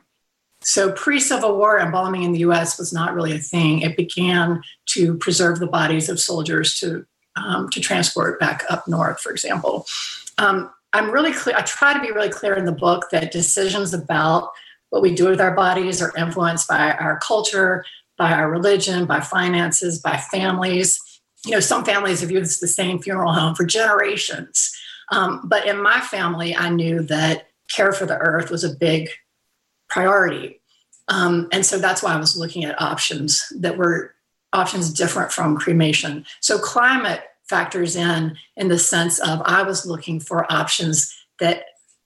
So, 0.61 0.91
pre 0.91 1.19
Civil 1.19 1.57
War 1.57 1.79
embalming 1.79 2.23
in 2.23 2.31
the 2.31 2.39
US 2.39 2.79
was 2.79 2.93
not 2.93 3.13
really 3.13 3.33
a 3.33 3.39
thing. 3.39 3.81
It 3.81 3.97
began 3.97 4.61
to 4.87 5.17
preserve 5.17 5.59
the 5.59 5.67
bodies 5.67 6.09
of 6.09 6.19
soldiers 6.19 6.79
to, 6.79 7.05
um, 7.35 7.69
to 7.69 7.79
transport 7.79 8.39
back 8.39 8.63
up 8.69 8.87
north, 8.87 9.19
for 9.19 9.31
example. 9.31 9.85
Um, 10.37 10.71
I'm 10.97 11.11
really 11.11 11.31
clear, 11.31 11.55
I 11.55 11.61
try 11.61 11.93
to 11.93 11.99
be 11.99 12.11
really 12.11 12.29
clear 12.29 12.55
in 12.55 12.65
the 12.65 12.71
book 12.71 13.11
that 13.11 13.31
decisions 13.31 13.93
about 13.93 14.49
what 14.89 15.03
we 15.03 15.13
do 15.13 15.29
with 15.29 15.39
our 15.39 15.55
bodies 15.55 16.01
are 16.01 16.11
influenced 16.17 16.67
by 16.67 16.91
our 16.93 17.19
culture, 17.19 17.85
by 18.17 18.31
our 18.31 18.49
religion, 18.49 19.05
by 19.05 19.19
finances, 19.19 19.99
by 19.99 20.17
families. 20.17 20.99
You 21.45 21.51
know, 21.51 21.59
some 21.59 21.85
families 21.85 22.21
have 22.21 22.31
used 22.31 22.61
the 22.61 22.67
same 22.67 22.99
funeral 22.99 23.31
home 23.31 23.53
for 23.53 23.63
generations. 23.63 24.75
Um, 25.11 25.41
but 25.43 25.67
in 25.67 25.79
my 25.79 25.99
family, 25.99 26.55
I 26.55 26.69
knew 26.69 27.03
that 27.03 27.49
care 27.69 27.91
for 27.91 28.07
the 28.07 28.17
earth 28.17 28.49
was 28.49 28.63
a 28.63 28.75
big 28.75 29.09
priority. 29.89 30.61
Um, 31.09 31.47
and 31.51 31.63
so 31.63 31.77
that's 31.77 32.01
why 32.01 32.13
I 32.13 32.19
was 32.19 32.35
looking 32.35 32.65
at 32.65 32.81
options 32.81 33.53
that 33.59 33.77
were 33.77 34.15
options 34.51 34.91
different 34.91 35.31
from 35.31 35.57
cremation. 35.57 36.25
So 36.39 36.57
climate 36.57 37.21
factors 37.49 37.95
in 37.95 38.37
in 38.55 38.67
the 38.67 38.79
sense 38.79 39.19
of 39.19 39.41
I 39.45 39.63
was 39.63 39.85
looking 39.85 40.19
for 40.19 40.51
options 40.51 41.15
that 41.39 41.63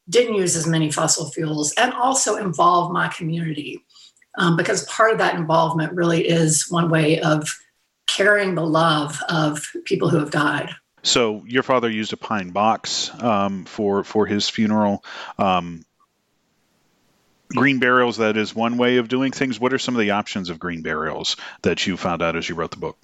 didn't 0.10 0.36
use 0.36 0.56
as 0.56 0.68
many 0.68 0.92
fossil 0.92 1.30
fuels 1.32 1.74
and 1.74 1.94
also 1.94 2.36
involve 2.36 2.92
my 2.92 3.08
community. 3.08 3.84
Um, 4.38 4.56
because 4.56 4.86
part 4.86 5.12
of 5.12 5.18
that 5.18 5.36
involvement 5.36 5.94
really 5.94 6.26
is 6.26 6.70
one 6.70 6.90
way 6.90 7.20
of 7.20 7.50
carrying 8.08 8.56
the 8.56 8.66
love 8.66 9.20
of 9.28 9.66
people 9.86 10.10
who 10.10 10.20
have 10.20 10.32
died. 10.32 10.70
So 11.04 11.44
your 11.46 11.64
father 11.64 11.90
used 11.90 12.14
a 12.14 12.18
pine 12.18 12.52
box 12.52 13.12
um, 13.22 13.66
for 13.66 14.04
for 14.04 14.26
his 14.26 14.50
funeral. 14.50 15.04
Um, 15.38 15.84
green 17.50 17.80
burials 17.80 18.18
that 18.18 18.38
is 18.38 18.56
one 18.56 18.78
way 18.78 18.98
of 18.98 19.10
doing 19.10 19.32
things. 19.32 19.60
What 19.60 19.74
are 19.74 19.78
some 19.78 19.96
of 19.96 20.00
the 20.00 20.12
options 20.12 20.50
of 20.50 20.60
green 20.60 20.82
burials 20.82 21.36
that 21.64 21.86
you 21.86 21.98
found 21.98 22.22
out 22.22 22.36
as 22.36 22.48
you 22.48 22.56
wrote 22.56 22.72
the 22.72 22.78
book? 22.78 22.98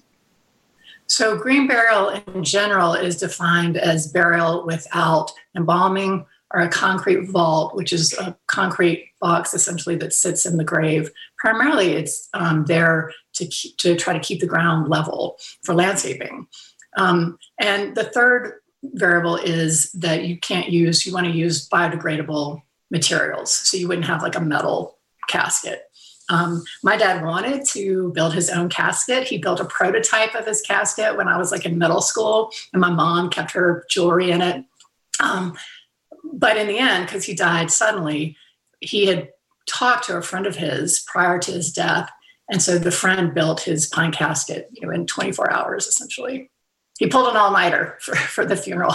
So, 1.08 1.38
green 1.38 1.66
burial 1.66 2.10
in 2.10 2.44
general 2.44 2.92
is 2.92 3.16
defined 3.16 3.78
as 3.78 4.12
burial 4.12 4.66
without 4.66 5.32
embalming 5.56 6.26
or 6.52 6.60
a 6.60 6.68
concrete 6.68 7.28
vault, 7.30 7.74
which 7.74 7.92
is 7.92 8.12
a 8.14 8.36
concrete 8.46 9.12
box 9.20 9.54
essentially 9.54 9.96
that 9.96 10.12
sits 10.12 10.44
in 10.44 10.58
the 10.58 10.64
grave. 10.64 11.10
Primarily, 11.38 11.92
it's 11.92 12.28
um, 12.34 12.64
there 12.66 13.12
to, 13.34 13.46
keep, 13.46 13.76
to 13.78 13.96
try 13.96 14.12
to 14.12 14.20
keep 14.20 14.40
the 14.40 14.46
ground 14.46 14.88
level 14.88 15.38
for 15.62 15.74
landscaping. 15.74 16.46
Um, 16.96 17.38
and 17.58 17.94
the 17.94 18.04
third 18.04 18.60
variable 18.82 19.36
is 19.36 19.90
that 19.92 20.24
you 20.24 20.38
can't 20.38 20.68
use, 20.68 21.04
you 21.06 21.12
want 21.12 21.26
to 21.26 21.32
use 21.32 21.68
biodegradable 21.68 22.62
materials. 22.90 23.52
So, 23.52 23.78
you 23.78 23.88
wouldn't 23.88 24.06
have 24.06 24.22
like 24.22 24.36
a 24.36 24.40
metal 24.40 24.98
casket. 25.28 25.87
Um, 26.28 26.62
my 26.82 26.96
dad 26.96 27.24
wanted 27.24 27.64
to 27.70 28.12
build 28.12 28.34
his 28.34 28.50
own 28.50 28.68
casket. 28.68 29.26
He 29.26 29.38
built 29.38 29.60
a 29.60 29.64
prototype 29.64 30.34
of 30.34 30.46
his 30.46 30.60
casket 30.60 31.16
when 31.16 31.28
I 31.28 31.38
was 31.38 31.50
like 31.50 31.64
in 31.64 31.78
middle 31.78 32.02
school, 32.02 32.50
and 32.72 32.80
my 32.80 32.90
mom 32.90 33.30
kept 33.30 33.52
her 33.52 33.84
jewelry 33.88 34.30
in 34.30 34.42
it. 34.42 34.64
Um, 35.20 35.56
but 36.32 36.56
in 36.56 36.66
the 36.66 36.78
end, 36.78 37.06
because 37.06 37.24
he 37.24 37.34
died 37.34 37.70
suddenly, 37.70 38.36
he 38.80 39.06
had 39.06 39.30
talked 39.66 40.04
to 40.04 40.16
a 40.16 40.22
friend 40.22 40.46
of 40.46 40.56
his 40.56 41.00
prior 41.00 41.38
to 41.38 41.52
his 41.52 41.72
death. 41.72 42.10
And 42.50 42.62
so 42.62 42.78
the 42.78 42.90
friend 42.90 43.34
built 43.34 43.60
his 43.60 43.86
pine 43.86 44.12
casket, 44.12 44.68
you 44.72 44.86
know, 44.86 44.92
in 44.92 45.06
24 45.06 45.52
hours 45.52 45.86
essentially. 45.86 46.50
He 46.98 47.06
pulled 47.06 47.28
an 47.28 47.36
all 47.36 47.52
nighter 47.52 47.96
for, 48.00 48.16
for 48.16 48.44
the 48.44 48.56
funeral 48.56 48.94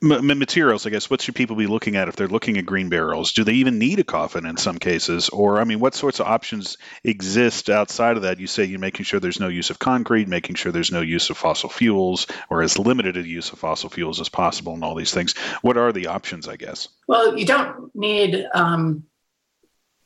materials, 0.00 0.86
I 0.86 0.90
guess, 0.90 1.10
what 1.10 1.20
should 1.20 1.34
people 1.34 1.56
be 1.56 1.66
looking 1.66 1.96
at 1.96 2.08
if 2.08 2.16
they're 2.16 2.28
looking 2.28 2.56
at 2.56 2.66
green 2.66 2.88
burials? 2.88 3.32
Do 3.32 3.42
they 3.44 3.54
even 3.54 3.78
need 3.78 3.98
a 3.98 4.04
coffin 4.04 4.46
in 4.46 4.56
some 4.56 4.78
cases? 4.78 5.28
Or, 5.28 5.60
I 5.60 5.64
mean, 5.64 5.80
what 5.80 5.94
sorts 5.94 6.20
of 6.20 6.26
options 6.26 6.78
exist 7.02 7.68
outside 7.68 8.16
of 8.16 8.22
that? 8.22 8.38
You 8.38 8.46
say 8.46 8.64
you're 8.64 8.78
making 8.78 9.04
sure 9.04 9.18
there's 9.18 9.40
no 9.40 9.48
use 9.48 9.70
of 9.70 9.78
concrete, 9.78 10.28
making 10.28 10.54
sure 10.54 10.70
there's 10.70 10.92
no 10.92 11.00
use 11.00 11.30
of 11.30 11.36
fossil 11.36 11.68
fuels, 11.68 12.26
or 12.48 12.62
as 12.62 12.78
limited 12.78 13.16
a 13.16 13.26
use 13.26 13.52
of 13.52 13.58
fossil 13.58 13.90
fuels 13.90 14.20
as 14.20 14.28
possible, 14.28 14.74
and 14.74 14.84
all 14.84 14.94
these 14.94 15.12
things. 15.12 15.36
What 15.62 15.76
are 15.76 15.92
the 15.92 16.06
options, 16.08 16.46
I 16.46 16.56
guess? 16.56 16.88
Well, 17.08 17.36
you 17.36 17.44
don't 17.44 17.94
need 17.94 18.46
um, 18.54 19.04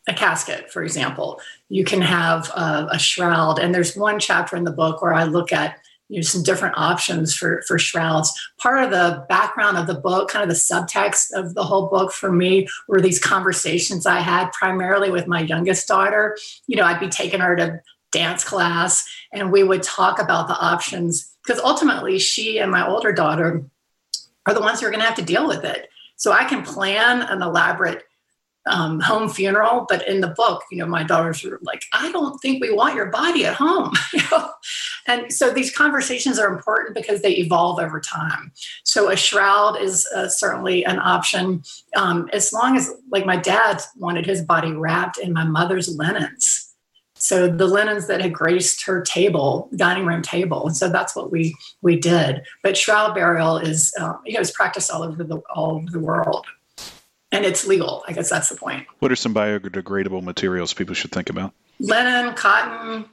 a 0.09 0.15
casket, 0.15 0.73
for 0.73 0.83
example. 0.83 1.41
You 1.69 1.85
can 1.85 2.01
have 2.01 2.49
a, 2.49 2.89
a 2.93 2.99
shroud. 2.99 3.59
And 3.59 3.75
there's 3.75 3.95
one 3.95 4.19
chapter 4.19 4.57
in 4.57 4.65
the 4.65 4.73
book 4.73 5.03
where 5.03 5.15
I 5.15 5.25
look 5.25 5.53
at 5.53 5.79
you 6.13 6.19
know, 6.19 6.23
some 6.23 6.43
different 6.43 6.77
options 6.77 7.35
for, 7.35 7.63
for 7.67 7.79
shrouds. 7.79 8.31
Part 8.61 8.85
of 8.85 8.91
the 8.91 9.25
background 9.31 9.79
of 9.79 9.87
the 9.87 9.95
book, 9.95 10.29
kind 10.29 10.43
of 10.43 10.49
the 10.51 10.55
subtext 10.55 11.33
of 11.33 11.55
the 11.55 11.65
whole 11.65 11.89
book 11.89 12.13
for 12.13 12.31
me, 12.31 12.69
were 12.87 13.01
these 13.01 13.19
conversations 13.19 14.05
I 14.05 14.21
had 14.21 14.53
primarily 14.53 15.11
with 15.11 15.27
my 15.27 15.41
youngest 15.41 15.89
daughter. 15.89 16.37
You 16.67 16.77
know, 16.77 16.85
I'd 16.85 17.01
be 17.01 17.09
taking 17.09 17.41
her 17.41 17.57
to 17.57 17.81
dance 18.13 18.45
class 18.45 19.09
and 19.33 19.51
we 19.51 19.65
would 19.65 19.83
talk 19.83 20.21
about 20.21 20.49
the 20.49 20.59
options 20.59 21.35
because 21.43 21.63
ultimately 21.63 22.19
she 22.19 22.59
and 22.59 22.71
my 22.71 22.87
older 22.87 23.13
daughter 23.13 23.65
are 24.47 24.53
the 24.53 24.61
ones 24.61 24.81
who 24.81 24.87
are 24.87 24.91
going 24.91 25.01
to 25.01 25.07
have 25.07 25.17
to 25.17 25.25
deal 25.25 25.49
with 25.49 25.65
it. 25.65 25.89
So 26.17 26.31
I 26.31 26.45
can 26.45 26.63
plan 26.63 27.23
an 27.23 27.41
elaborate 27.41 28.05
um, 28.67 29.01
home 29.01 29.29
funeral, 29.29 29.87
but 29.89 30.07
in 30.07 30.21
the 30.21 30.29
book, 30.29 30.63
you 30.71 30.79
know, 30.79 30.87
my 30.87 31.03
daughters 31.03 31.43
were 31.43 31.59
like, 31.63 31.85
"I 31.93 32.13
don't 32.13 32.39
think 32.39 32.63
we 32.63 32.73
want 32.73 32.95
your 32.95 33.07
body 33.07 33.45
at 33.45 33.55
home," 33.55 33.93
you 34.13 34.23
know? 34.31 34.51
and 35.07 35.33
so 35.33 35.51
these 35.51 35.75
conversations 35.75 36.39
are 36.39 36.53
important 36.53 36.95
because 36.95 37.23
they 37.23 37.33
evolve 37.33 37.81
over 37.81 38.01
time. 38.01 38.53
So 38.85 39.11
a 39.11 39.17
shroud 39.17 39.81
is 39.81 40.07
uh, 40.15 40.29
certainly 40.29 40.85
an 40.85 40.99
option, 40.99 41.63
um, 41.97 42.29
as 42.33 42.53
long 42.53 42.77
as, 42.77 42.91
like, 43.11 43.27
my 43.27 43.37
dad 43.37 43.83
wanted 43.97 44.27
his 44.27 44.43
body 44.43 44.73
wrapped 44.73 45.19
in 45.19 45.33
my 45.33 45.45
mother's 45.45 45.97
linens. 45.97 46.69
So 47.15 47.47
the 47.49 47.69
linens 47.69 48.09
that 48.09 48.21
had 48.21 48.33
graced 48.33 48.85
her 48.85 49.01
table, 49.01 49.69
dining 49.77 50.07
room 50.07 50.23
table, 50.23 50.67
and 50.67 50.77
so 50.77 50.89
that's 50.89 51.15
what 51.15 51.31
we 51.31 51.55
we 51.81 51.97
did. 51.97 52.43
But 52.65 52.77
shroud 52.77 53.15
burial 53.15 53.59
is, 53.59 53.93
uh, 54.01 54.15
you 54.25 54.35
know, 54.35 54.41
is 54.41 54.51
practiced 54.51 54.91
all 54.91 55.05
over 55.05 55.23
the 55.23 55.37
all 55.55 55.77
over 55.77 55.89
the 55.89 56.01
world 56.01 56.47
and 57.33 57.45
it's 57.45 57.67
legal. 57.67 58.05
I 58.07 58.13
guess 58.13 58.31
that's 58.31 58.51
the 58.51 58.57
point. 58.57 58.87
What 59.01 59.11
are 59.11 59.17
some 59.17 59.35
biodegradable 59.35 60.23
materials 60.23 60.75
people 60.75 60.95
should 60.95 61.11
think 61.11 61.31
about? 61.31 61.53
Linen, 61.81 62.35
cotton, 62.35 63.07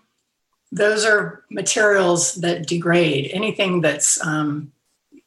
those 0.72 1.06
are 1.06 1.44
materials 1.50 2.36
that 2.36 2.68
degrade. 2.68 3.32
Anything 3.34 3.82
that's 3.82 4.24
um, 4.24 4.72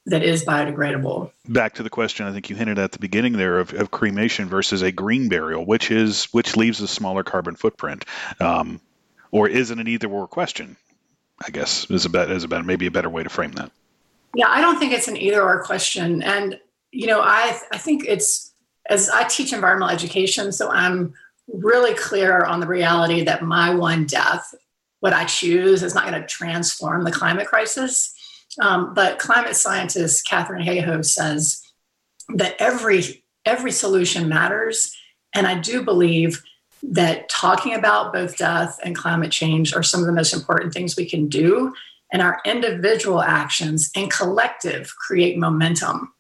that 0.07 0.23
is 0.23 0.45
biodegradable. 0.45 1.33
Back 1.49 1.75
to 1.75 1.83
the 1.83 1.91
question 1.91 2.27
I 2.27 2.33
think 2.33 2.51
you 2.51 2.57
hinted 2.57 2.79
at 2.79 2.93
the 2.93 2.99
beginning 2.99 3.33
there 3.33 3.59
of, 3.59 3.73
of 3.73 3.91
cremation 3.91 4.49
versus 4.49 4.83
a 4.83 4.93
green 4.93 5.29
burial, 5.29 5.65
which 5.65 5.91
is 5.91 6.25
which 6.27 6.57
leaves 6.57 6.81
a 6.81 6.89
smaller 6.89 7.25
carbon 7.25 7.57
footprint, 7.57 8.05
um, 8.41 8.81
or 9.31 9.49
is 9.49 9.71
it 9.71 9.79
an 9.79 9.89
either 9.89 10.09
or 10.09 10.29
question? 10.29 10.77
I 11.45 11.51
guess 11.51 11.91
is 11.91 12.05
about 12.05 12.31
is 12.31 12.45
about 12.45 12.65
maybe 12.65 12.87
a 12.87 12.91
better 12.91 13.11
way 13.11 13.23
to 13.23 13.29
frame 13.29 13.53
that. 13.53 13.73
Yeah, 14.35 14.49
I 14.49 14.61
don't 14.61 14.79
think 14.79 14.93
it's 14.93 15.09
an 15.09 15.17
either 15.17 15.43
or 15.43 15.63
question, 15.65 16.23
and 16.23 16.59
you 16.93 17.07
know, 17.07 17.21
I 17.21 17.59
I 17.73 17.79
think 17.79 18.05
it's 18.07 18.52
as 18.88 19.09
I 19.09 19.25
teach 19.25 19.53
environmental 19.53 19.95
education, 19.95 20.53
so 20.53 20.71
I'm 20.71 21.14
really 21.49 21.95
clear 21.95 22.45
on 22.45 22.61
the 22.61 22.67
reality 22.67 23.23
that 23.25 23.42
my 23.42 23.75
one 23.75 24.07
death, 24.07 24.54
what 25.00 25.13
I 25.13 25.25
choose, 25.25 25.83
is 25.83 25.94
not 25.94 26.07
going 26.07 26.21
to 26.21 26.27
transform 26.27 27.04
the 27.04 27.13
climate 27.13 27.46
crisis. 27.46 28.15
Um, 28.61 28.92
but 28.94 29.19
climate 29.19 29.57
scientist 29.57 30.29
Katharine 30.29 30.67
Hayhoe 30.67 31.04
says 31.04 31.63
that 32.35 32.57
every 32.59 33.25
every 33.44 33.73
solution 33.73 34.29
matters, 34.29 34.94
and 35.35 35.46
I 35.46 35.59
do 35.59 35.83
believe 35.83 36.42
that 36.83 37.29
talking 37.29 37.75
about 37.75 38.13
both 38.13 38.37
death 38.37 38.79
and 38.83 38.96
climate 38.96 39.31
change 39.31 39.75
are 39.75 39.83
some 39.83 40.00
of 40.00 40.07
the 40.07 40.13
most 40.13 40.33
important 40.33 40.73
things 40.73 40.96
we 40.96 41.09
can 41.09 41.29
do. 41.29 41.73
And 42.13 42.21
our 42.21 42.40
individual 42.44 43.23
actions 43.23 43.90
and 43.96 44.11
collective 44.11 44.92
create 44.96 45.38
momentum. 45.38 46.13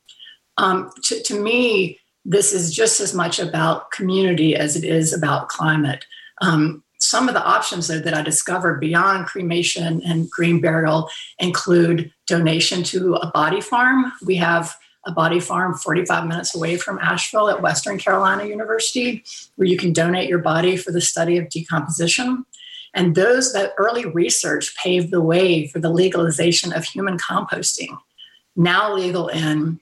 Um, 0.56 0.90
to, 1.04 1.22
to 1.22 1.40
me, 1.40 1.98
this 2.24 2.52
is 2.52 2.72
just 2.72 3.00
as 3.00 3.14
much 3.14 3.38
about 3.38 3.90
community 3.90 4.54
as 4.54 4.76
it 4.76 4.84
is 4.84 5.12
about 5.12 5.48
climate. 5.48 6.04
Um, 6.40 6.82
some 6.98 7.28
of 7.28 7.34
the 7.34 7.44
options 7.44 7.88
though, 7.88 7.98
that 7.98 8.14
I 8.14 8.22
discovered 8.22 8.80
beyond 8.80 9.26
cremation 9.26 10.02
and 10.04 10.30
green 10.30 10.60
burial 10.60 11.10
include 11.38 12.12
donation 12.26 12.84
to 12.84 13.14
a 13.14 13.30
body 13.32 13.60
farm. 13.60 14.12
We 14.24 14.36
have 14.36 14.74
a 15.04 15.10
body 15.10 15.40
farm 15.40 15.74
45 15.74 16.26
minutes 16.26 16.54
away 16.54 16.76
from 16.76 17.00
Asheville 17.00 17.48
at 17.48 17.60
Western 17.60 17.98
Carolina 17.98 18.44
University, 18.44 19.24
where 19.56 19.66
you 19.66 19.76
can 19.76 19.92
donate 19.92 20.28
your 20.28 20.38
body 20.38 20.76
for 20.76 20.92
the 20.92 21.00
study 21.00 21.38
of 21.38 21.48
decomposition. 21.48 22.46
And 22.94 23.14
those 23.14 23.52
that 23.52 23.72
early 23.78 24.06
research 24.06 24.76
paved 24.76 25.10
the 25.10 25.20
way 25.20 25.66
for 25.66 25.80
the 25.80 25.90
legalization 25.90 26.72
of 26.72 26.84
human 26.84 27.18
composting, 27.18 27.98
now 28.54 28.94
legal 28.94 29.28
in 29.28 29.80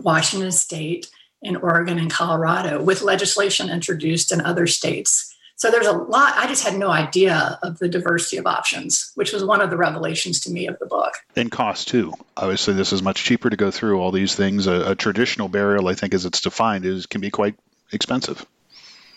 Washington 0.00 0.52
State, 0.52 1.08
in 1.42 1.56
Oregon 1.56 1.98
and 1.98 2.10
Colorado, 2.10 2.82
with 2.82 3.02
legislation 3.02 3.70
introduced 3.70 4.32
in 4.32 4.40
other 4.40 4.66
states. 4.66 5.34
So 5.56 5.72
there's 5.72 5.88
a 5.88 5.92
lot. 5.92 6.34
I 6.36 6.46
just 6.46 6.62
had 6.62 6.78
no 6.78 6.90
idea 6.90 7.58
of 7.64 7.80
the 7.80 7.88
diversity 7.88 8.36
of 8.36 8.46
options, 8.46 9.10
which 9.16 9.32
was 9.32 9.42
one 9.42 9.60
of 9.60 9.70
the 9.70 9.76
revelations 9.76 10.38
to 10.42 10.52
me 10.52 10.68
of 10.68 10.78
the 10.78 10.86
book. 10.86 11.14
And 11.34 11.50
cost 11.50 11.88
too. 11.88 12.12
Obviously, 12.36 12.74
this 12.74 12.92
is 12.92 13.02
much 13.02 13.24
cheaper 13.24 13.50
to 13.50 13.56
go 13.56 13.72
through 13.72 14.00
all 14.00 14.12
these 14.12 14.36
things. 14.36 14.68
A, 14.68 14.92
a 14.92 14.94
traditional 14.94 15.48
burial, 15.48 15.88
I 15.88 15.94
think, 15.94 16.14
as 16.14 16.24
it's 16.24 16.40
defined, 16.40 16.84
is 16.84 17.06
can 17.06 17.20
be 17.20 17.30
quite 17.30 17.56
expensive. 17.90 18.46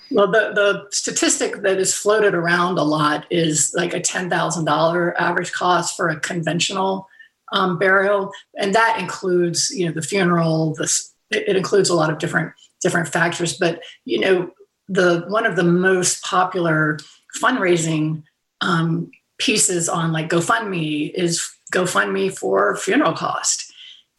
Well, 0.09 0.31
the, 0.31 0.51
the 0.53 0.87
statistic 0.91 1.61
that 1.61 1.77
is 1.77 1.93
floated 1.93 2.33
around 2.33 2.77
a 2.79 2.83
lot 2.83 3.25
is 3.29 3.73
like 3.75 3.93
a 3.93 4.01
$10,000 4.01 5.13
average 5.17 5.51
cost 5.53 5.95
for 5.95 6.09
a 6.09 6.19
conventional 6.19 7.07
um, 7.51 7.77
burial. 7.77 8.31
And 8.57 8.73
that 8.75 8.99
includes, 8.99 9.69
you 9.69 9.85
know, 9.85 9.91
the 9.91 10.01
funeral, 10.01 10.73
the, 10.73 10.91
it 11.31 11.55
includes 11.55 11.89
a 11.89 11.95
lot 11.95 12.11
of 12.11 12.17
different 12.19 12.53
different 12.81 13.07
factors. 13.07 13.57
But, 13.57 13.81
you 14.05 14.19
know, 14.19 14.51
the 14.87 15.25
one 15.27 15.45
of 15.45 15.55
the 15.55 15.63
most 15.63 16.23
popular 16.23 16.97
fundraising 17.41 18.23
um, 18.61 19.11
pieces 19.37 19.89
on 19.89 20.11
like 20.11 20.29
GoFundMe 20.29 21.11
is 21.13 21.49
GoFundMe 21.73 22.37
for 22.37 22.75
funeral 22.75 23.13
cost. 23.13 23.71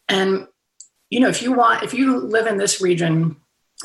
And, 0.08 0.46
you 1.10 1.20
know, 1.20 1.28
if 1.28 1.42
you 1.42 1.52
want, 1.52 1.82
if 1.82 1.94
you 1.94 2.18
live 2.18 2.46
in 2.46 2.56
this 2.56 2.80
region 2.80 3.36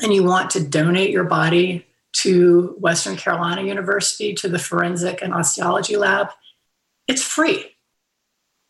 and 0.02 0.14
you 0.14 0.24
want 0.24 0.50
to 0.50 0.64
donate 0.64 1.10
your 1.10 1.24
body 1.24 1.86
to 2.14 2.74
Western 2.80 3.16
Carolina 3.16 3.62
University 3.62 4.34
to 4.34 4.48
the 4.48 4.58
forensic 4.58 5.22
and 5.22 5.34
osteology 5.34 5.96
lab, 5.96 6.28
it's 7.06 7.22
free. 7.22 7.76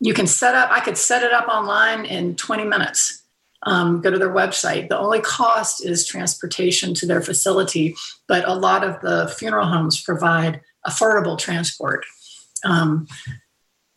You 0.00 0.14
can 0.14 0.26
set 0.26 0.54
up, 0.54 0.70
I 0.70 0.80
could 0.80 0.98
set 0.98 1.22
it 1.22 1.32
up 1.32 1.48
online 1.48 2.04
in 2.04 2.36
20 2.36 2.64
minutes. 2.64 3.22
Um, 3.64 4.00
go 4.00 4.11
to 4.11 4.18
their 4.18 4.32
website. 4.32 4.88
The 4.88 4.98
only 4.98 5.20
cost 5.20 5.84
is 5.84 6.06
transportation 6.06 6.94
to 6.94 7.06
their 7.06 7.20
facility, 7.20 7.96
but 8.28 8.48
a 8.48 8.54
lot 8.54 8.84
of 8.84 9.00
the 9.00 9.34
funeral 9.36 9.66
homes 9.66 10.00
provide 10.00 10.61
affordable 10.86 11.36
transport. 11.36 12.04
Um, 12.64 13.09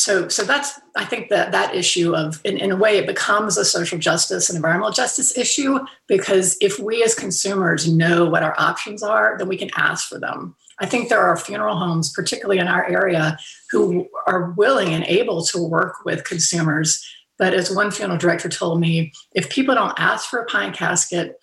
so 0.01 0.28
so 0.28 0.43
that's 0.43 0.80
i 0.95 1.05
think 1.05 1.30
that 1.30 1.51
that 1.51 1.76
issue 1.76 2.16
of 2.16 2.41
in, 2.43 2.57
in 2.57 2.72
a 2.72 2.76
way 2.76 2.97
it 2.97 3.05
becomes 3.05 3.55
a 3.57 3.64
social 3.64 3.99
justice 3.99 4.49
and 4.49 4.55
environmental 4.55 4.91
justice 4.91 5.38
issue 5.38 5.80
because 6.07 6.57
if 6.59 6.80
we 6.80 7.03
as 7.03 7.14
consumers 7.14 7.88
know 7.88 8.26
what 8.26 8.41
our 8.41 8.55
options 8.57 9.03
are 9.03 9.38
then 9.38 9.47
we 9.47 9.57
can 9.57 9.70
ask 9.78 10.09
for 10.09 10.20
them 10.20 10.55
i 10.80 10.86
think 10.88 11.07
there 11.07 11.22
are 11.22 11.38
funeral 11.38 11.78
homes 11.78 12.12
particularly 12.12 12.59
in 12.59 12.68
our 12.68 12.86
area 12.89 13.38
who 13.70 14.07
are 14.28 14.51
willing 14.57 14.93
and 14.93 15.03
able 15.05 15.43
to 15.43 15.62
work 15.62 15.97
with 16.03 16.24
consumers 16.24 17.05
but 17.38 17.53
as 17.53 17.73
one 17.73 17.91
funeral 17.91 18.17
director 18.17 18.49
told 18.49 18.79
me 18.79 19.11
if 19.34 19.49
people 19.49 19.75
don't 19.75 19.97
ask 19.97 20.29
for 20.29 20.39
a 20.39 20.45
pine 20.45 20.73
casket 20.73 21.38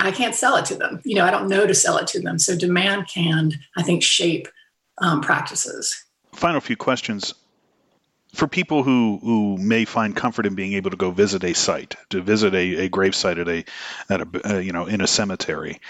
i 0.00 0.10
can't 0.10 0.34
sell 0.34 0.56
it 0.56 0.64
to 0.66 0.74
them. 0.74 1.00
You 1.04 1.16
know 1.16 1.24
i 1.24 1.30
don't 1.30 1.48
know 1.48 1.66
to 1.66 1.74
sell 1.74 1.96
it 1.98 2.06
to 2.08 2.20
them. 2.20 2.38
So 2.38 2.56
demand 2.56 3.08
can 3.08 3.52
i 3.76 3.82
think 3.82 4.02
shape 4.02 4.48
um, 4.98 5.20
practices. 5.20 6.04
Final 6.34 6.60
few 6.60 6.76
questions. 6.76 7.34
For 8.34 8.46
people 8.46 8.82
who, 8.82 9.18
who 9.22 9.56
may 9.56 9.86
find 9.86 10.14
comfort 10.14 10.44
in 10.44 10.54
being 10.54 10.74
able 10.74 10.90
to 10.90 10.96
go 10.96 11.10
visit 11.10 11.42
a 11.42 11.54
site, 11.54 11.96
to 12.10 12.20
visit 12.20 12.54
a, 12.54 12.84
a 12.84 12.88
grave 12.88 13.14
site 13.14 13.38
at 13.38 13.48
a, 13.48 13.64
at 14.10 14.20
a 14.20 14.56
uh, 14.56 14.58
you 14.58 14.72
know 14.72 14.86
in 14.86 15.00
a 15.00 15.06
cemetery, 15.06 15.80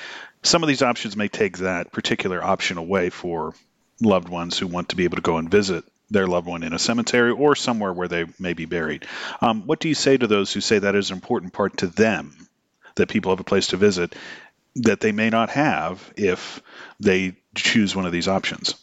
some 0.42 0.62
of 0.62 0.68
these 0.68 0.82
options 0.82 1.16
may 1.16 1.28
take 1.28 1.58
that 1.58 1.92
particular 1.92 2.42
option 2.42 2.78
away 2.78 3.10
for 3.10 3.54
loved 4.00 4.28
ones 4.28 4.58
who 4.58 4.66
want 4.66 4.90
to 4.90 4.96
be 4.96 5.04
able 5.04 5.16
to 5.16 5.22
go 5.22 5.38
and 5.38 5.50
visit 5.50 5.84
their 6.10 6.26
loved 6.26 6.46
one 6.46 6.62
in 6.62 6.72
a 6.72 6.78
cemetery 6.78 7.32
or 7.32 7.56
somewhere 7.56 7.92
where 7.92 8.08
they 8.08 8.26
may 8.38 8.52
be 8.52 8.64
buried. 8.64 9.06
Um, 9.40 9.66
what 9.66 9.80
do 9.80 9.88
you 9.88 9.94
say 9.94 10.16
to 10.16 10.26
those 10.26 10.52
who 10.52 10.60
say 10.60 10.78
that 10.78 10.94
is 10.94 11.10
an 11.10 11.16
important 11.16 11.52
part 11.52 11.78
to 11.78 11.88
them, 11.88 12.48
that 12.94 13.08
people 13.08 13.32
have 13.32 13.40
a 13.40 13.44
place 13.44 13.68
to 13.68 13.76
visit, 13.76 14.14
that 14.76 15.00
they 15.00 15.12
may 15.12 15.30
not 15.30 15.50
have 15.50 16.12
if 16.16 16.62
they 17.00 17.36
choose 17.54 17.96
one 17.96 18.06
of 18.06 18.12
these 18.12 18.28
options? 18.28 18.74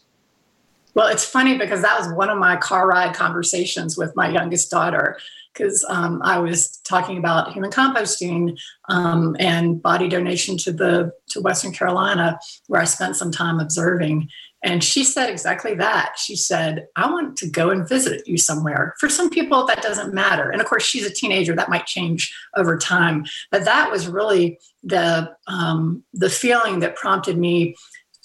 Well, 0.96 1.08
it's 1.08 1.26
funny 1.26 1.58
because 1.58 1.82
that 1.82 1.98
was 1.98 2.14
one 2.14 2.30
of 2.30 2.38
my 2.38 2.56
car 2.56 2.88
ride 2.88 3.16
conversations 3.16 3.98
with 3.98 4.16
my 4.16 4.30
youngest 4.30 4.70
daughter 4.70 5.18
because 5.54 5.86
um, 5.88 6.22
I 6.24 6.40
was 6.40 6.78
talking 6.84 7.18
about 7.18 7.54
human 7.54 7.72
composting 7.72 8.60
um, 8.90 9.36
and 9.40 9.82
body 9.82 10.08
donation 10.08 10.58
to 10.60 10.72
the 10.72 11.14
to 11.30 11.42
Western 11.42 11.72
Carolina, 11.72 12.40
where 12.68 12.82
I 12.82 12.86
spent 12.86 13.16
some 13.16 13.32
time 13.32 13.60
observing. 13.60 14.30
And 14.64 14.82
she 14.82 15.04
said 15.04 15.30
exactly 15.30 15.76
that. 15.76 16.16
She 16.18 16.36
said, 16.36 16.88
"I 16.96 17.12
want 17.12 17.36
to 17.38 17.50
go 17.50 17.70
and 17.70 17.88
visit 17.88 18.28
you 18.28 18.38
somewhere." 18.38 18.96
For 18.98 19.10
some 19.10 19.30
people, 19.30 19.66
that 19.66 19.82
doesn't 19.82 20.14
matter, 20.14 20.50
and 20.50 20.62
of 20.62 20.68
course, 20.68 20.84
she's 20.84 21.06
a 21.06 21.14
teenager. 21.14 21.54
That 21.54 21.70
might 21.70 21.86
change 21.86 22.34
over 22.56 22.78
time. 22.78 23.26
But 23.52 23.66
that 23.66 23.92
was 23.92 24.08
really 24.08 24.60
the 24.82 25.36
um, 25.48 26.04
the 26.14 26.30
feeling 26.30 26.80
that 26.80 26.96
prompted 26.96 27.38
me 27.38 27.76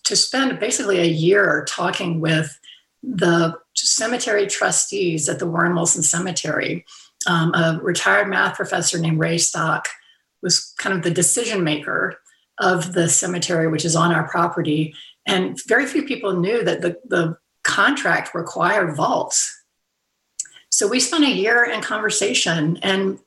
to 0.04 0.16
spend 0.16 0.58
basically 0.58 1.00
a 1.00 1.04
year 1.04 1.66
talking 1.68 2.20
with 2.20 2.58
the 3.02 3.54
cemetery 3.74 4.46
trustees 4.46 5.28
at 5.28 5.38
the 5.38 5.46
Warren 5.46 5.74
Wilson 5.74 6.02
Cemetery. 6.02 6.84
Um, 7.26 7.52
a 7.54 7.78
retired 7.82 8.28
math 8.28 8.56
professor 8.56 8.98
named 8.98 9.18
Ray 9.18 9.38
Stock 9.38 9.88
was 10.42 10.72
kind 10.78 10.96
of 10.96 11.02
the 11.02 11.10
decision 11.10 11.64
maker 11.64 12.18
of 12.58 12.92
the 12.92 13.08
cemetery, 13.08 13.68
which 13.68 13.84
is 13.84 13.96
on 13.96 14.12
our 14.12 14.28
property. 14.28 14.94
And 15.28 15.60
very 15.66 15.86
few 15.86 16.04
people 16.04 16.40
knew 16.40 16.64
that 16.64 16.80
the, 16.80 16.98
the 17.06 17.36
contract 17.62 18.34
required 18.34 18.96
vaults. 18.96 19.54
So 20.70 20.88
we 20.88 21.00
spent 21.00 21.24
a 21.24 21.30
year 21.30 21.64
in 21.64 21.82
conversation, 21.82 22.78
and 22.82 23.18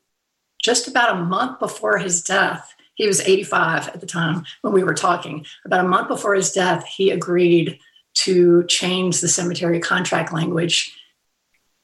just 0.62 0.88
about 0.88 1.16
a 1.16 1.24
month 1.24 1.60
before 1.60 2.00
his 2.00 2.24
death, 2.24 2.74
he 2.96 3.06
was 3.06 3.22
85 3.22 3.90
at 3.90 4.02
the 4.02 4.08
time 4.08 4.44
when 4.62 4.74
we 4.74 4.84
were 4.84 4.96
talking. 4.96 5.46
About 5.64 5.86
a 5.86 5.88
month 5.88 6.08
before 6.08 6.34
his 6.34 6.52
death, 6.52 6.86
he 6.86 7.12
agreed 7.12 7.80
to 8.14 8.64
change 8.66 9.22
the 9.22 9.28
cemetery 9.28 9.80
contract 9.80 10.34
language. 10.34 10.98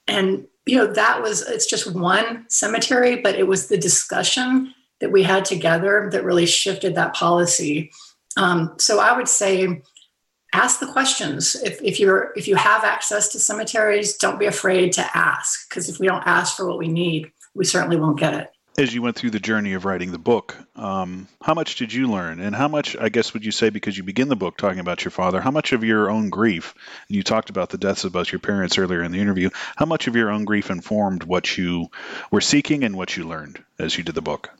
And, 0.07 0.47
you 0.65 0.77
know, 0.77 0.87
that 0.87 1.21
was, 1.21 1.47
it's 1.47 1.67
just 1.67 1.93
one 1.93 2.45
cemetery, 2.49 3.17
but 3.21 3.35
it 3.35 3.47
was 3.47 3.67
the 3.67 3.77
discussion 3.77 4.73
that 4.99 5.11
we 5.11 5.21
had 5.21 5.45
together 5.45 6.09
that 6.11 6.23
really 6.23 6.47
shifted 6.47 6.95
that 6.95 7.13
policy. 7.13 7.91
Um, 8.35 8.73
so 8.77 8.99
I 8.99 9.15
would 9.15 9.27
say, 9.27 9.81
ask 10.53 10.79
the 10.79 10.87
questions. 10.87 11.55
If, 11.55 11.81
if 11.81 11.99
you're 11.99 12.33
if 12.35 12.47
you 12.47 12.55
have 12.55 12.83
access 12.83 13.29
to 13.29 13.39
cemeteries, 13.39 14.17
don't 14.17 14.39
be 14.39 14.45
afraid 14.45 14.93
to 14.93 15.17
ask 15.17 15.69
because 15.69 15.89
if 15.89 15.99
we 15.99 16.07
don't 16.07 16.25
ask 16.25 16.55
for 16.55 16.67
what 16.67 16.77
we 16.77 16.87
need, 16.87 17.31
we 17.53 17.65
certainly 17.65 17.97
won't 17.97 18.19
get 18.19 18.33
it 18.33 18.49
as 18.79 18.93
you 18.93 19.01
went 19.01 19.15
through 19.15 19.31
the 19.31 19.39
journey 19.39 19.73
of 19.73 19.85
writing 19.85 20.11
the 20.11 20.19
book, 20.19 20.55
um, 20.75 21.27
how 21.41 21.55
much 21.55 21.77
did 21.77 21.91
you 21.91 22.07
learn? 22.07 22.39
And 22.39 22.55
how 22.55 22.67
much, 22.67 22.95
I 22.95 23.09
guess, 23.09 23.33
would 23.33 23.43
you 23.43 23.51
say, 23.51 23.71
because 23.71 23.97
you 23.97 24.03
begin 24.03 24.27
the 24.27 24.35
book 24.35 24.55
talking 24.55 24.79
about 24.79 25.03
your 25.03 25.11
father, 25.11 25.41
how 25.41 25.49
much 25.49 25.73
of 25.73 25.83
your 25.83 26.11
own 26.11 26.29
grief, 26.29 26.75
and 27.07 27.15
you 27.15 27.23
talked 27.23 27.49
about 27.49 27.71
the 27.71 27.79
deaths 27.79 28.03
of 28.03 28.13
both 28.13 28.31
your 28.31 28.37
parents 28.37 28.77
earlier 28.77 29.01
in 29.01 29.11
the 29.11 29.19
interview, 29.19 29.49
how 29.75 29.87
much 29.87 30.05
of 30.05 30.15
your 30.15 30.29
own 30.29 30.45
grief 30.45 30.69
informed 30.69 31.23
what 31.23 31.57
you 31.57 31.87
were 32.29 32.41
seeking 32.41 32.83
and 32.83 32.95
what 32.95 33.17
you 33.17 33.27
learned 33.27 33.63
as 33.79 33.97
you 33.97 34.03
did 34.03 34.13
the 34.13 34.21
book? 34.21 34.51
I 34.53 34.59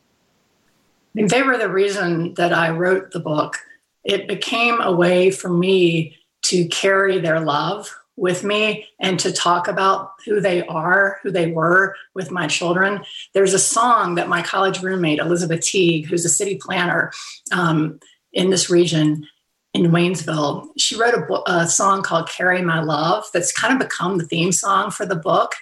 mean, 1.14 1.28
they 1.28 1.44
were 1.44 1.58
the 1.58 1.70
reason 1.70 2.34
that 2.36 2.54
I 2.54 2.72
wrote 2.72 3.12
the 3.12 3.20
book. 3.20 3.60
It 4.08 4.28
became 4.28 4.82
a 4.82 4.92
way 4.92 5.30
for 5.30 5.50
me 5.50 6.18
to 6.44 6.68
carry 6.70 7.20
their 7.20 7.42
love 7.42 7.94
with 8.16 8.44
me 8.44 8.88
and 9.00 9.20
to 9.20 9.32
talk 9.32 9.68
about 9.68 10.14
who 10.26 10.42
they 10.42 10.64
are, 10.64 11.20
who 11.22 11.30
they 11.30 11.52
were 11.52 11.96
with 12.16 12.32
my 12.32 12.48
children. 12.48 13.04
There's 13.34 13.54
a 13.54 13.60
song 13.60 14.16
that 14.16 14.30
my 14.30 14.42
college 14.42 14.82
roommate, 14.82 15.20
Elizabeth 15.20 15.62
Teague, 15.62 16.08
who's 16.08 16.26
a 16.26 16.30
city 16.30 16.56
planner 16.56 17.12
um, 17.52 18.00
in 18.34 18.50
this 18.50 18.70
region 18.70 19.28
in 19.74 19.92
Waynesville, 19.92 20.70
she 20.78 20.98
wrote 20.98 21.14
a, 21.14 21.52
a 21.52 21.68
song 21.68 22.02
called 22.02 22.30
Carry 22.30 22.62
My 22.62 22.82
Love 22.82 23.26
that's 23.34 23.52
kind 23.52 23.74
of 23.74 23.88
become 23.88 24.18
the 24.18 24.26
theme 24.26 24.52
song 24.52 24.90
for 24.90 25.06
the 25.06 25.16
book. 25.16 25.54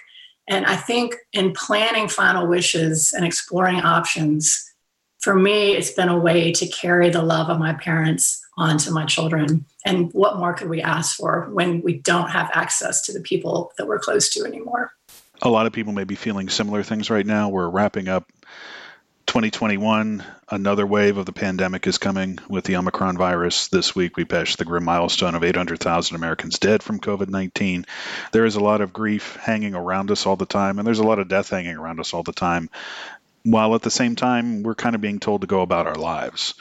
And 0.48 0.64
I 0.64 0.76
think 0.76 1.16
in 1.32 1.52
planning 1.52 2.08
Final 2.08 2.46
Wishes 2.46 3.12
and 3.14 3.26
exploring 3.26 3.80
options, 3.80 4.65
for 5.20 5.34
me, 5.34 5.72
it's 5.72 5.90
been 5.90 6.08
a 6.08 6.18
way 6.18 6.52
to 6.52 6.66
carry 6.66 7.10
the 7.10 7.22
love 7.22 7.48
of 7.48 7.58
my 7.58 7.72
parents 7.74 8.42
onto 8.56 8.90
my 8.90 9.04
children. 9.04 9.64
And 9.84 10.12
what 10.12 10.38
more 10.38 10.54
could 10.54 10.68
we 10.68 10.80
ask 10.82 11.16
for 11.16 11.48
when 11.52 11.82
we 11.82 11.98
don't 11.98 12.30
have 12.30 12.50
access 12.54 13.02
to 13.02 13.12
the 13.12 13.20
people 13.20 13.72
that 13.76 13.86
we're 13.86 13.98
close 13.98 14.30
to 14.30 14.44
anymore? 14.44 14.92
A 15.42 15.48
lot 15.48 15.66
of 15.66 15.72
people 15.72 15.92
may 15.92 16.04
be 16.04 16.14
feeling 16.14 16.48
similar 16.48 16.82
things 16.82 17.10
right 17.10 17.26
now. 17.26 17.50
We're 17.50 17.68
wrapping 17.68 18.08
up 18.08 18.30
2021, 19.26 20.24
another 20.50 20.86
wave 20.86 21.18
of 21.18 21.26
the 21.26 21.32
pandemic 21.32 21.86
is 21.88 21.98
coming 21.98 22.38
with 22.48 22.64
the 22.64 22.76
Omicron 22.76 23.18
virus. 23.18 23.66
This 23.68 23.94
week, 23.94 24.16
we 24.16 24.24
passed 24.24 24.56
the 24.56 24.64
grim 24.64 24.84
milestone 24.84 25.34
of 25.34 25.42
800,000 25.42 26.14
Americans 26.14 26.60
dead 26.60 26.82
from 26.82 27.00
COVID 27.00 27.28
19. 27.28 27.86
There 28.32 28.44
is 28.44 28.54
a 28.54 28.60
lot 28.60 28.80
of 28.80 28.92
grief 28.92 29.34
hanging 29.36 29.74
around 29.74 30.12
us 30.12 30.26
all 30.26 30.36
the 30.36 30.46
time, 30.46 30.78
and 30.78 30.86
there's 30.86 31.00
a 31.00 31.06
lot 31.06 31.18
of 31.18 31.28
death 31.28 31.50
hanging 31.50 31.76
around 31.76 31.98
us 31.98 32.14
all 32.14 32.22
the 32.22 32.32
time, 32.32 32.70
while 33.46 33.74
at 33.76 33.82
the 33.82 33.90
same 33.90 34.16
time, 34.16 34.62
we're 34.62 34.74
kind 34.74 34.94
of 34.94 35.00
being 35.00 35.20
told 35.20 35.42
to 35.42 35.46
go 35.46 35.62
about 35.62 35.86
our 35.86 35.94
lives. 35.94 36.54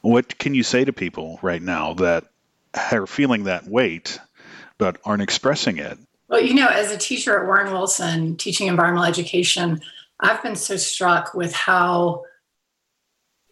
What 0.00 0.38
can 0.38 0.54
you 0.54 0.62
say 0.62 0.84
to 0.84 0.92
people 0.92 1.38
right 1.42 1.62
now 1.62 1.94
that 1.94 2.24
are 2.90 3.06
feeling 3.06 3.44
that 3.44 3.68
weight 3.68 4.18
but 4.78 4.96
aren't 5.04 5.22
expressing 5.22 5.76
it? 5.76 5.98
Well, 6.28 6.40
you 6.40 6.54
know, 6.54 6.68
as 6.68 6.90
a 6.90 6.96
teacher 6.96 7.38
at 7.38 7.44
Warren 7.44 7.70
Wilson 7.70 8.36
teaching 8.36 8.66
environmental 8.66 9.04
education, 9.08 9.82
I've 10.20 10.42
been 10.42 10.56
so 10.56 10.76
struck 10.76 11.34
with 11.34 11.52
how 11.52 12.24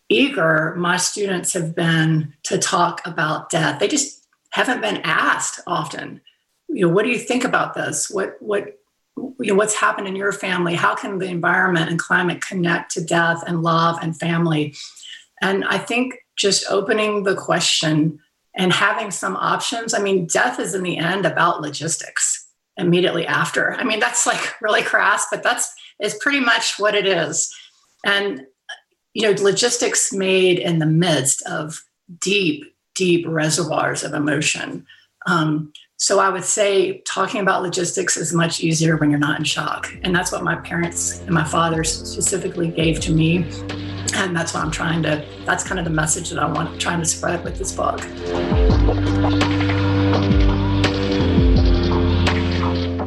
eager 0.09 0.75
my 0.77 0.97
students 0.97 1.53
have 1.53 1.75
been 1.75 2.33
to 2.45 2.57
talk 2.57 3.07
about 3.07 3.51
death. 3.51 3.79
They 3.79 3.89
just 3.89 4.27
haven't 4.51 4.81
been 4.81 5.03
asked 5.05 5.61
often. 5.67 6.23
You 6.69 6.87
know, 6.87 6.93
what 6.93 7.05
do 7.05 7.11
you 7.11 7.19
think 7.19 7.45
about 7.45 7.75
this? 7.75 8.11
What 8.11 8.37
what 8.41 8.80
you 9.17 9.47
know, 9.47 9.55
what's 9.55 9.75
happened 9.75 10.07
in 10.07 10.17
your 10.17 10.33
family? 10.33 10.75
How 10.75 10.95
can 10.95 11.19
the 11.19 11.27
environment 11.27 11.91
and 11.91 11.99
climate 11.99 12.41
connect 12.41 12.93
to 12.93 13.05
death 13.05 13.43
and 13.47 13.63
love 13.63 13.99
and 14.03 14.19
family? 14.19 14.75
And 15.43 15.65
I 15.65 15.79
think 15.79 16.15
just 16.37 16.65
opening 16.71 17.25
the 17.25 17.35
question 17.35 18.19
and 18.57 18.73
having 18.73 19.11
some 19.11 19.37
options. 19.37 19.95
I 19.95 20.01
mean, 20.01 20.27
death 20.27 20.59
is 20.59 20.75
in 20.75 20.83
the 20.83 20.99
end 20.99 21.27
about 21.27 21.61
logistics 21.61 22.49
immediately 22.77 23.27
after. 23.27 23.75
I 23.75 23.85
mean, 23.85 24.01
that's 24.01 24.27
like 24.27 24.61
really 24.61 24.83
crass, 24.83 25.27
but 25.31 25.43
that's 25.43 25.73
is 26.01 26.15
pretty 26.15 26.41
much 26.41 26.79
what 26.79 26.95
it 26.95 27.07
is. 27.07 27.55
And, 28.05 28.47
you 29.13 29.23
know, 29.23 29.43
logistics 29.43 30.13
made 30.13 30.59
in 30.59 30.79
the 30.79 30.87
midst 30.87 31.43
of 31.43 31.83
deep, 32.19 32.65
deep 32.95 33.27
reservoirs 33.29 34.03
of 34.03 34.15
emotion. 34.15 34.87
Um, 35.27 35.73
so 36.03 36.19
I 36.19 36.31
would 36.31 36.47
say 36.47 37.03
talking 37.03 37.43
about 37.43 37.63
logistics 37.63 38.17
is 38.17 38.33
much 38.33 38.63
easier 38.63 38.97
when 38.97 39.11
you're 39.11 39.19
not 39.19 39.39
in 39.39 39.45
shock. 39.45 39.95
And 40.03 40.17
that's 40.17 40.33
what 40.33 40.43
my 40.43 40.57
parents 40.57 41.21
and 41.21 41.33
my 41.33 41.45
father 41.45 41.85
specifically 41.85 42.69
gave 42.69 43.01
to 43.01 43.13
me. 43.13 43.45
And 44.15 44.35
that's 44.35 44.55
what 44.55 44.65
I'm 44.65 44.71
trying 44.71 45.03
to, 45.03 45.23
that's 45.45 45.63
kind 45.63 45.79
of 45.79 45.85
the 45.85 45.91
message 45.91 46.31
that 46.31 46.39
I 46.39 46.51
want 46.51 46.81
trying 46.81 47.01
to 47.01 47.05
spread 47.05 47.45
with 47.45 47.59
this 47.59 47.73
book. 47.73 48.01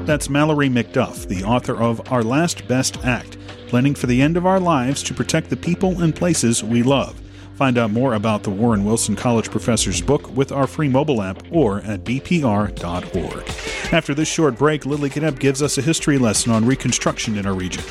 That's 0.05 0.29
Mallory 0.29 0.69
McDuff, 0.69 1.27
the 1.27 1.43
author 1.43 1.75
of 1.75 2.11
Our 2.11 2.21
Last 2.21 2.67
Best 2.67 3.03
Act 3.03 3.39
Planning 3.69 3.95
for 3.95 4.05
the 4.05 4.21
End 4.21 4.37
of 4.37 4.45
Our 4.45 4.59
Lives 4.59 5.01
to 5.03 5.15
Protect 5.15 5.49
the 5.49 5.57
People 5.57 6.03
and 6.03 6.15
Places 6.15 6.63
We 6.63 6.83
Love. 6.83 7.19
Find 7.63 7.77
out 7.77 7.91
more 7.91 8.13
about 8.13 8.43
the 8.43 8.49
Warren 8.49 8.83
Wilson 8.83 9.15
College 9.15 9.49
professor's 9.49 10.01
book 10.01 10.29
with 10.35 10.51
our 10.51 10.67
free 10.67 10.89
mobile 10.89 11.21
app 11.21 11.41
or 11.49 11.79
at 11.83 12.03
bpr.org. 12.03 13.93
After 13.93 14.13
this 14.13 14.27
short 14.27 14.57
break, 14.57 14.85
Lilly 14.85 15.09
Knoepp 15.09 15.39
gives 15.39 15.61
us 15.61 15.77
a 15.77 15.81
history 15.81 16.17
lesson 16.17 16.51
on 16.51 16.65
Reconstruction 16.65 17.37
in 17.37 17.45
our 17.45 17.53
region. 17.53 17.81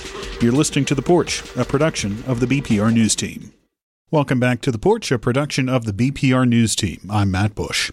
You're 0.42 0.52
listening 0.52 0.84
to 0.84 0.94
The 0.94 1.00
Porch, 1.00 1.42
a 1.56 1.64
production 1.64 2.22
of 2.26 2.40
the 2.40 2.46
BPR 2.46 2.92
News 2.92 3.16
Team. 3.16 3.54
Welcome 4.12 4.40
back 4.40 4.60
to 4.60 4.70
The 4.70 4.78
Porch, 4.78 5.10
a 5.10 5.18
production 5.18 5.70
of 5.70 5.86
the 5.86 5.92
BPR 5.94 6.46
News 6.46 6.76
Team. 6.76 7.00
I'm 7.08 7.30
Matt 7.30 7.54
Bush. 7.54 7.90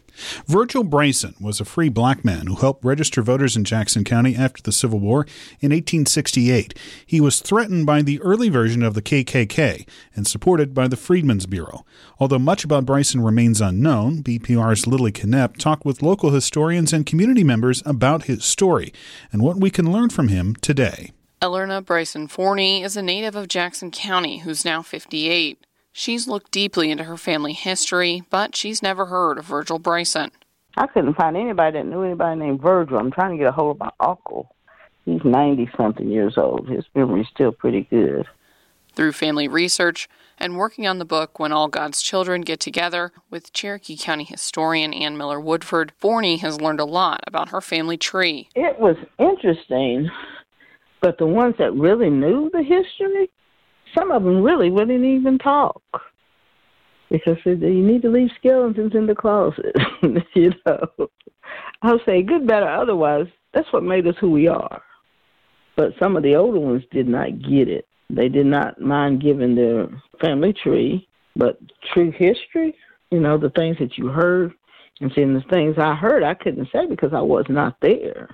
Virgil 0.47 0.83
Bryson 0.83 1.33
was 1.39 1.61
a 1.61 1.65
free 1.65 1.87
black 1.87 2.25
man 2.25 2.47
who 2.47 2.55
helped 2.55 2.83
register 2.83 3.21
voters 3.21 3.55
in 3.55 3.63
Jackson 3.63 4.03
County 4.03 4.35
after 4.35 4.61
the 4.61 4.73
Civil 4.73 4.99
War 4.99 5.21
in 5.61 5.71
1868. 5.71 6.77
He 7.05 7.21
was 7.21 7.39
threatened 7.39 7.85
by 7.85 8.01
the 8.01 8.19
early 8.19 8.49
version 8.49 8.83
of 8.83 8.95
the 8.95 9.01
KKK 9.01 9.87
and 10.13 10.27
supported 10.27 10.73
by 10.73 10.89
the 10.89 10.97
Freedmen's 10.97 11.45
Bureau. 11.45 11.85
Although 12.19 12.37
much 12.37 12.65
about 12.65 12.85
Bryson 12.85 13.21
remains 13.21 13.61
unknown, 13.61 14.21
BPR's 14.21 14.85
Lilly 14.85 15.13
Knoepp 15.13 15.55
talked 15.55 15.85
with 15.85 16.01
local 16.01 16.31
historians 16.31 16.91
and 16.91 17.05
community 17.05 17.45
members 17.45 17.81
about 17.85 18.23
his 18.23 18.43
story 18.43 18.91
and 19.31 19.41
what 19.41 19.55
we 19.55 19.69
can 19.69 19.89
learn 19.89 20.09
from 20.09 20.27
him 20.27 20.55
today. 20.55 21.13
Elerna 21.41 21.81
Bryson 21.81 22.27
Forney 22.27 22.83
is 22.83 22.97
a 22.97 23.01
native 23.01 23.37
of 23.37 23.47
Jackson 23.47 23.89
County 23.89 24.39
who's 24.39 24.65
now 24.65 24.81
58. 24.81 25.65
She's 25.91 26.27
looked 26.27 26.51
deeply 26.51 26.91
into 26.91 27.05
her 27.05 27.17
family 27.17 27.53
history, 27.53 28.23
but 28.29 28.55
she's 28.55 28.81
never 28.81 29.07
heard 29.07 29.37
of 29.37 29.45
Virgil 29.45 29.79
Bryson. 29.79 30.31
I 30.77 30.87
couldn't 30.87 31.15
find 31.15 31.35
anybody 31.35 31.77
that 31.77 31.85
knew 31.85 32.03
anybody 32.03 32.39
named 32.39 32.61
Virgil. 32.61 32.97
I'm 32.97 33.11
trying 33.11 33.31
to 33.31 33.37
get 33.37 33.47
a 33.47 33.51
hold 33.51 33.75
of 33.75 33.79
my 33.79 33.91
uncle. 33.99 34.55
He's 35.05 35.23
90 35.23 35.69
something 35.75 36.07
years 36.07 36.37
old. 36.37 36.69
His 36.69 36.85
memory's 36.93 37.27
still 37.33 37.51
pretty 37.51 37.81
good. 37.89 38.27
Through 38.95 39.13
family 39.13 39.47
research 39.47 40.07
and 40.37 40.57
working 40.57 40.87
on 40.87 40.99
the 40.99 41.05
book 41.05 41.39
When 41.39 41.51
All 41.51 41.67
God's 41.67 42.01
Children 42.01 42.41
Get 42.41 42.59
Together 42.59 43.11
with 43.29 43.51
Cherokee 43.53 43.97
County 43.97 44.23
historian 44.23 44.93
Ann 44.93 45.17
Miller 45.17 45.39
Woodford, 45.39 45.91
Forney 45.97 46.37
has 46.37 46.61
learned 46.61 46.79
a 46.79 46.85
lot 46.85 47.21
about 47.27 47.49
her 47.49 47.61
family 47.61 47.97
tree. 47.97 48.49
It 48.55 48.79
was 48.79 48.95
interesting, 49.17 50.09
but 51.01 51.17
the 51.17 51.25
ones 51.25 51.55
that 51.59 51.73
really 51.73 52.09
knew 52.09 52.49
the 52.53 52.63
history 52.63 53.29
some 53.95 54.11
of 54.11 54.23
them 54.23 54.41
really 54.41 54.69
wouldn't 54.69 55.03
even 55.03 55.37
talk 55.37 55.81
because 57.09 57.37
you 57.45 57.55
need 57.55 58.01
to 58.03 58.09
leave 58.09 58.29
skeletons 58.37 58.93
in 58.93 59.07
the 59.07 59.15
closet. 59.15 59.75
you 60.35 60.53
know, 60.65 61.09
I'll 61.81 61.99
say 62.05 62.21
good, 62.21 62.47
better, 62.47 62.67
otherwise. 62.67 63.27
That's 63.53 63.71
what 63.73 63.83
made 63.83 64.07
us 64.07 64.15
who 64.19 64.29
we 64.29 64.47
are. 64.47 64.81
But 65.75 65.93
some 65.99 66.15
of 66.15 66.23
the 66.23 66.35
older 66.35 66.59
ones 66.59 66.83
did 66.91 67.07
not 67.07 67.41
get 67.41 67.67
it. 67.67 67.87
They 68.09 68.29
did 68.29 68.45
not 68.45 68.81
mind 68.81 69.21
giving 69.21 69.55
their 69.55 69.87
family 70.21 70.53
tree, 70.53 71.07
but 71.35 71.59
true 71.93 72.11
history, 72.11 72.75
you 73.11 73.19
know, 73.19 73.37
the 73.37 73.51
things 73.51 73.77
that 73.79 73.97
you 73.97 74.07
heard 74.07 74.53
and 74.99 75.11
seeing 75.15 75.33
the 75.33 75.43
things 75.49 75.77
I 75.77 75.95
heard, 75.95 76.23
I 76.23 76.33
couldn't 76.33 76.69
say 76.71 76.85
because 76.87 77.13
I 77.13 77.21
was 77.21 77.45
not 77.49 77.77
there. 77.81 78.29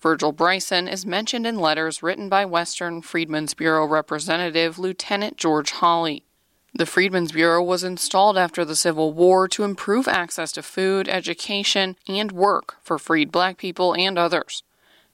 Virgil 0.00 0.30
Bryson 0.30 0.86
is 0.86 1.04
mentioned 1.04 1.46
in 1.46 1.58
letters 1.58 2.02
written 2.02 2.28
by 2.28 2.44
Western 2.44 3.02
Freedmen's 3.02 3.54
Bureau 3.54 3.84
Representative 3.84 4.78
Lieutenant 4.78 5.36
George 5.36 5.72
Hawley. 5.72 6.24
The 6.72 6.86
Freedmen's 6.86 7.32
Bureau 7.32 7.62
was 7.62 7.82
installed 7.82 8.38
after 8.38 8.64
the 8.64 8.76
Civil 8.76 9.12
War 9.12 9.48
to 9.48 9.64
improve 9.64 10.06
access 10.06 10.52
to 10.52 10.62
food, 10.62 11.08
education, 11.08 11.96
and 12.06 12.30
work 12.30 12.76
for 12.82 12.98
freed 12.98 13.32
black 13.32 13.58
people 13.58 13.94
and 13.94 14.16
others. 14.16 14.62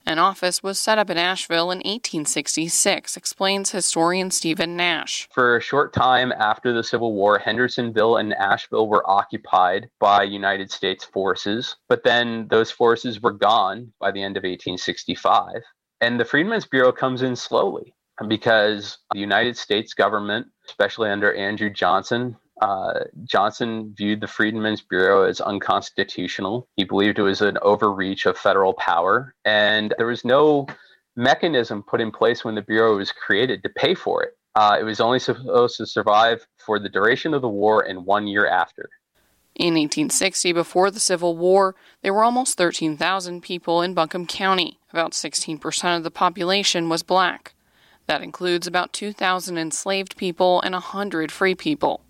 An 0.07 0.19
office 0.19 0.61
was 0.61 0.79
set 0.79 0.99
up 0.99 1.09
in 1.09 1.17
Asheville 1.17 1.71
in 1.71 1.79
1866, 1.79 3.17
explains 3.17 3.71
historian 3.71 4.29
Stephen 4.29 4.77
Nash. 4.77 5.27
For 5.33 5.57
a 5.57 5.61
short 5.61 5.93
time 5.93 6.31
after 6.31 6.71
the 6.71 6.83
Civil 6.83 7.13
War, 7.13 7.39
Hendersonville 7.39 8.17
and 8.17 8.31
Asheville 8.35 8.87
were 8.87 9.09
occupied 9.09 9.89
by 9.99 10.21
United 10.21 10.71
States 10.71 11.03
forces, 11.03 11.77
but 11.89 12.03
then 12.03 12.47
those 12.49 12.69
forces 12.69 13.19
were 13.19 13.31
gone 13.31 13.93
by 13.99 14.11
the 14.11 14.21
end 14.21 14.37
of 14.37 14.43
1865. 14.43 15.63
And 16.01 16.19
the 16.19 16.25
Freedmen's 16.25 16.67
Bureau 16.67 16.91
comes 16.91 17.23
in 17.23 17.35
slowly 17.35 17.95
because 18.27 18.99
the 19.11 19.19
United 19.19 19.57
States 19.57 19.95
government, 19.95 20.45
especially 20.67 21.09
under 21.09 21.33
Andrew 21.33 21.71
Johnson, 21.71 22.37
uh, 22.61 23.01
Johnson 23.25 23.93
viewed 23.97 24.21
the 24.21 24.27
Freedmen's 24.27 24.81
Bureau 24.81 25.23
as 25.23 25.41
unconstitutional. 25.41 26.67
He 26.75 26.83
believed 26.83 27.19
it 27.19 27.23
was 27.23 27.41
an 27.41 27.57
overreach 27.61 28.25
of 28.25 28.37
federal 28.37 28.73
power, 28.73 29.35
and 29.43 29.93
there 29.97 30.07
was 30.07 30.23
no 30.23 30.67
mechanism 31.15 31.83
put 31.83 32.01
in 32.01 32.11
place 32.11 32.43
when 32.43 32.55
the 32.55 32.61
Bureau 32.61 32.97
was 32.97 33.11
created 33.11 33.63
to 33.63 33.69
pay 33.69 33.93
for 33.93 34.23
it. 34.23 34.37
Uh, 34.55 34.77
it 34.79 34.83
was 34.83 35.01
only 35.01 35.19
supposed 35.19 35.77
to 35.77 35.85
survive 35.85 36.47
for 36.57 36.79
the 36.79 36.89
duration 36.89 37.33
of 37.33 37.41
the 37.41 37.49
war 37.49 37.81
and 37.81 38.05
one 38.05 38.25
year 38.25 38.47
after. 38.47 38.89
In 39.55 39.73
1860, 39.73 40.51
before 40.51 40.91
the 40.91 40.99
Civil 40.99 41.37
War, 41.37 41.75
there 42.01 42.13
were 42.13 42.23
almost 42.23 42.57
13,000 42.57 43.41
people 43.41 43.81
in 43.81 43.93
Buncombe 43.93 44.27
County. 44.27 44.79
About 44.91 45.11
16% 45.11 45.97
of 45.97 46.03
the 46.03 46.11
population 46.11 46.89
was 46.89 47.03
black. 47.03 47.53
That 48.07 48.21
includes 48.21 48.67
about 48.67 48.93
2,000 48.93 49.57
enslaved 49.57 50.17
people 50.17 50.61
and 50.61 50.73
100 50.73 51.31
free 51.31 51.55
people. 51.55 52.04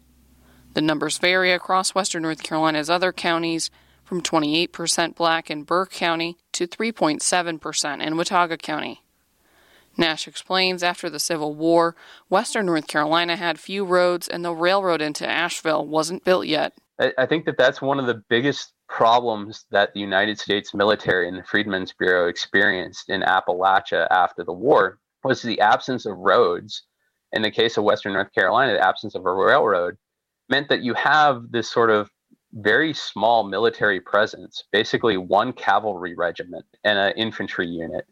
The 0.75 0.81
numbers 0.81 1.17
vary 1.17 1.53
across 1.53 1.95
western 1.95 2.23
North 2.23 2.43
Carolina's 2.43 2.89
other 2.89 3.13
counties, 3.13 3.71
from 4.03 4.21
28% 4.21 5.15
black 5.15 5.49
in 5.49 5.63
Burke 5.63 5.91
County 5.91 6.37
to 6.51 6.67
3.7% 6.67 8.05
in 8.05 8.17
Watauga 8.17 8.57
County. 8.57 9.01
Nash 9.97 10.27
explains 10.27 10.83
after 10.83 11.09
the 11.09 11.17
Civil 11.17 11.55
War, 11.55 11.95
western 12.27 12.65
North 12.65 12.87
Carolina 12.87 13.37
had 13.37 13.57
few 13.57 13.85
roads 13.85 14.27
and 14.27 14.43
the 14.43 14.53
railroad 14.53 15.01
into 15.01 15.25
Asheville 15.25 15.87
wasn't 15.87 16.25
built 16.25 16.45
yet. 16.45 16.73
I 16.99 17.25
think 17.25 17.45
that 17.45 17.57
that's 17.57 17.81
one 17.81 17.97
of 17.97 18.05
the 18.05 18.21
biggest 18.29 18.73
problems 18.89 19.65
that 19.71 19.93
the 19.93 20.01
United 20.01 20.37
States 20.39 20.73
military 20.73 21.29
and 21.29 21.37
the 21.37 21.43
Freedmen's 21.43 21.93
Bureau 21.93 22.27
experienced 22.27 23.09
in 23.09 23.21
Appalachia 23.21 24.07
after 24.11 24.43
the 24.43 24.53
war 24.53 24.99
was 25.23 25.41
the 25.41 25.61
absence 25.61 26.05
of 26.05 26.17
roads. 26.17 26.83
In 27.31 27.41
the 27.41 27.51
case 27.51 27.77
of 27.77 27.85
western 27.85 28.13
North 28.13 28.33
Carolina, 28.33 28.73
the 28.73 28.85
absence 28.85 29.15
of 29.15 29.25
a 29.25 29.33
railroad 29.33 29.97
meant 30.49 30.69
that 30.69 30.81
you 30.81 30.93
have 30.93 31.51
this 31.51 31.69
sort 31.69 31.89
of 31.89 32.09
very 32.53 32.93
small 32.93 33.43
military 33.43 33.99
presence, 33.99 34.63
basically 34.71 35.17
one 35.17 35.51
cavalry 35.51 36.15
regiment 36.15 36.65
and 36.83 36.97
an 36.97 37.13
infantry 37.17 37.67
unit. 37.67 38.05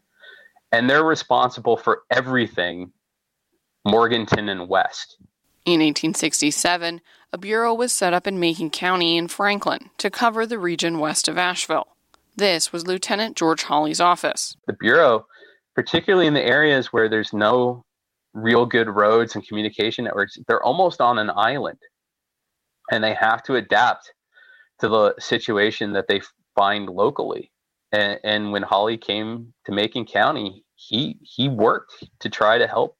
And 0.72 0.90
they're 0.90 1.04
responsible 1.04 1.76
for 1.76 2.02
everything 2.10 2.92
Morganton 3.86 4.48
and 4.48 4.68
West. 4.68 5.16
In 5.64 5.80
1867, 5.80 7.00
a 7.32 7.38
bureau 7.38 7.72
was 7.72 7.92
set 7.92 8.12
up 8.12 8.26
in 8.26 8.38
Macon 8.38 8.70
County 8.70 9.16
in 9.16 9.28
Franklin 9.28 9.90
to 9.98 10.10
cover 10.10 10.44
the 10.44 10.58
region 10.58 10.98
west 10.98 11.26
of 11.26 11.38
Asheville. 11.38 11.96
This 12.36 12.72
was 12.72 12.86
Lieutenant 12.86 13.36
George 13.36 13.62
Hawley's 13.62 14.00
office. 14.00 14.56
The 14.66 14.74
bureau, 14.74 15.26
particularly 15.74 16.26
in 16.26 16.34
the 16.34 16.44
areas 16.44 16.92
where 16.92 17.08
there's 17.08 17.32
no 17.32 17.84
real 18.34 18.66
good 18.66 18.88
roads 18.88 19.34
and 19.34 19.46
communication 19.46 20.04
networks, 20.04 20.36
they're 20.48 20.62
almost 20.62 21.00
on 21.00 21.18
an 21.18 21.30
island. 21.34 21.78
And 22.90 23.02
they 23.02 23.14
have 23.14 23.42
to 23.44 23.56
adapt 23.56 24.12
to 24.80 24.88
the 24.88 25.14
situation 25.18 25.92
that 25.92 26.08
they 26.08 26.20
find 26.54 26.88
locally. 26.88 27.50
And, 27.92 28.18
and 28.24 28.52
when 28.52 28.62
Hawley 28.62 28.98
came 28.98 29.54
to 29.66 29.72
Macon 29.72 30.04
County, 30.04 30.64
he 30.74 31.18
he 31.22 31.48
worked 31.48 32.04
to 32.20 32.28
try 32.28 32.58
to 32.58 32.66
help 32.66 32.96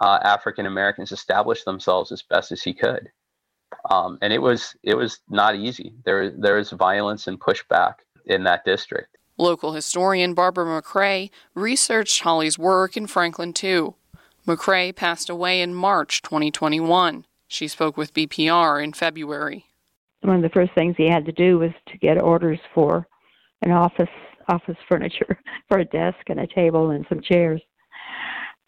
uh, 0.00 0.18
African 0.22 0.66
Americans 0.66 1.12
establish 1.12 1.64
themselves 1.64 2.12
as 2.12 2.22
best 2.22 2.52
as 2.52 2.62
he 2.62 2.72
could. 2.72 3.08
Um, 3.90 4.18
and 4.22 4.32
it 4.32 4.40
was 4.40 4.76
it 4.82 4.96
was 4.96 5.20
not 5.28 5.56
easy. 5.56 5.94
There 6.04 6.30
there 6.30 6.56
was 6.56 6.70
violence 6.70 7.26
and 7.26 7.40
pushback 7.40 7.94
in 8.26 8.44
that 8.44 8.64
district. 8.64 9.18
Local 9.36 9.72
historian 9.72 10.34
Barbara 10.34 10.80
McRae 10.80 11.30
researched 11.54 12.22
Hawley's 12.22 12.58
work 12.58 12.96
in 12.96 13.06
Franklin 13.06 13.52
too. 13.52 13.94
McRae 14.46 14.94
passed 14.94 15.28
away 15.28 15.60
in 15.60 15.74
March 15.74 16.22
2021. 16.22 17.24
She 17.46 17.68
spoke 17.68 17.96
with 17.96 18.14
BPR 18.14 18.82
in 18.82 18.92
February. 18.92 19.66
One 20.22 20.36
of 20.36 20.42
the 20.42 20.48
first 20.48 20.72
things 20.74 20.94
he 20.96 21.08
had 21.08 21.26
to 21.26 21.32
do 21.32 21.58
was 21.58 21.72
to 21.88 21.98
get 21.98 22.20
orders 22.20 22.58
for 22.74 23.06
an 23.62 23.70
office 23.70 24.08
office 24.48 24.76
furniture 24.88 25.38
for 25.68 25.78
a 25.78 25.84
desk 25.84 26.18
and 26.28 26.40
a 26.40 26.46
table 26.46 26.90
and 26.90 27.06
some 27.08 27.20
chairs. 27.20 27.62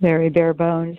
Very 0.00 0.28
bare 0.28 0.54
bones. 0.54 0.98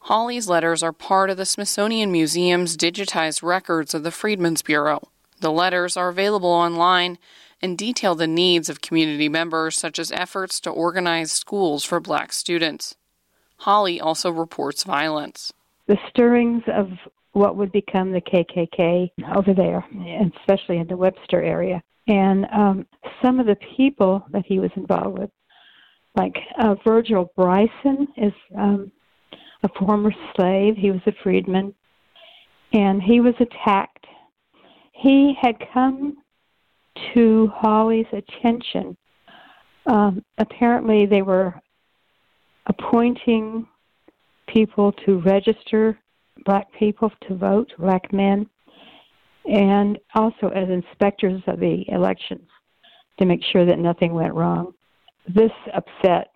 Hawley's 0.00 0.48
letters 0.48 0.82
are 0.82 0.92
part 0.92 1.28
of 1.28 1.36
the 1.36 1.44
Smithsonian 1.44 2.10
Museum's 2.10 2.76
digitized 2.76 3.42
records 3.42 3.92
of 3.92 4.02
the 4.02 4.10
Freedmen's 4.10 4.62
Bureau. 4.62 5.08
The 5.40 5.52
letters 5.52 5.96
are 5.96 6.08
available 6.08 6.48
online 6.48 7.18
and 7.60 7.76
detail 7.76 8.14
the 8.14 8.26
needs 8.26 8.68
of 8.68 8.80
community 8.80 9.28
members, 9.28 9.76
such 9.76 9.98
as 9.98 10.12
efforts 10.12 10.60
to 10.60 10.70
organize 10.70 11.32
schools 11.32 11.84
for 11.84 12.00
black 12.00 12.32
students. 12.32 12.94
Hawley 13.58 14.00
also 14.00 14.30
reports 14.30 14.84
violence. 14.84 15.52
The 15.86 15.98
stirrings 16.08 16.62
of 16.68 16.90
what 17.38 17.56
would 17.56 17.70
become 17.72 18.10
the 18.10 18.20
KKK 18.20 19.10
over 19.36 19.54
there, 19.54 19.84
especially 20.40 20.78
in 20.78 20.88
the 20.88 20.96
Webster 20.96 21.40
area. 21.40 21.82
And 22.08 22.46
um, 22.52 22.86
some 23.22 23.38
of 23.38 23.46
the 23.46 23.56
people 23.76 24.24
that 24.32 24.44
he 24.44 24.58
was 24.58 24.70
involved 24.76 25.18
with, 25.18 25.30
like 26.16 26.36
uh, 26.58 26.74
Virgil 26.84 27.32
Bryson, 27.36 28.08
is 28.16 28.32
um, 28.56 28.90
a 29.62 29.68
former 29.78 30.12
slave. 30.34 30.74
He 30.76 30.90
was 30.90 31.00
a 31.06 31.12
freedman, 31.22 31.74
and 32.72 33.00
he 33.00 33.20
was 33.20 33.34
attacked. 33.38 34.06
He 34.92 35.34
had 35.40 35.54
come 35.72 36.16
to 37.14 37.52
Hawley's 37.54 38.06
attention. 38.12 38.96
Um, 39.86 40.24
apparently, 40.38 41.06
they 41.06 41.22
were 41.22 41.54
appointing 42.66 43.66
people 44.48 44.92
to 45.06 45.20
register 45.20 45.98
black 46.44 46.66
people 46.78 47.10
to 47.28 47.34
vote, 47.34 47.72
black 47.78 48.12
men, 48.12 48.48
and 49.46 49.98
also 50.14 50.48
as 50.48 50.68
inspectors 50.68 51.42
of 51.46 51.60
the 51.60 51.84
elections 51.88 52.48
to 53.18 53.26
make 53.26 53.40
sure 53.52 53.64
that 53.64 53.78
nothing 53.78 54.14
went 54.14 54.34
wrong. 54.34 54.74
This 55.26 55.52
upset 55.74 56.28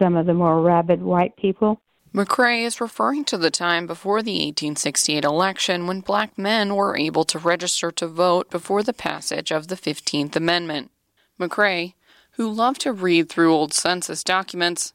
some 0.00 0.16
of 0.16 0.26
the 0.26 0.34
more 0.34 0.60
rabid 0.60 1.02
white 1.02 1.36
people. 1.36 1.80
McRae 2.14 2.62
is 2.62 2.80
referring 2.80 3.24
to 3.24 3.38
the 3.38 3.50
time 3.50 3.86
before 3.86 4.22
the 4.22 4.32
1868 4.32 5.24
election 5.24 5.86
when 5.86 6.00
black 6.00 6.36
men 6.36 6.74
were 6.74 6.96
able 6.96 7.24
to 7.24 7.38
register 7.38 7.90
to 7.90 8.06
vote 8.06 8.50
before 8.50 8.82
the 8.82 8.92
passage 8.92 9.50
of 9.50 9.68
the 9.68 9.76
15th 9.76 10.36
Amendment. 10.36 10.90
McRae, 11.40 11.94
who 12.32 12.50
loved 12.50 12.82
to 12.82 12.92
read 12.92 13.28
through 13.28 13.54
old 13.54 13.72
census 13.72 14.22
documents, 14.22 14.92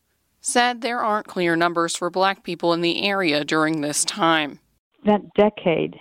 said 0.48 0.82
there 0.82 1.02
aren't 1.02 1.28
clear 1.28 1.56
numbers 1.56 1.96
for 1.96 2.10
black 2.10 2.42
people 2.42 2.72
in 2.72 2.82
the 2.82 3.04
area 3.04 3.44
during 3.44 3.82
this 3.82 4.06
time. 4.06 4.60
That 5.06 5.22
decade, 5.36 5.98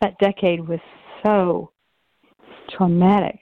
that 0.00 0.18
decade 0.18 0.66
was 0.68 0.80
so 1.24 1.70
traumatic, 2.76 3.38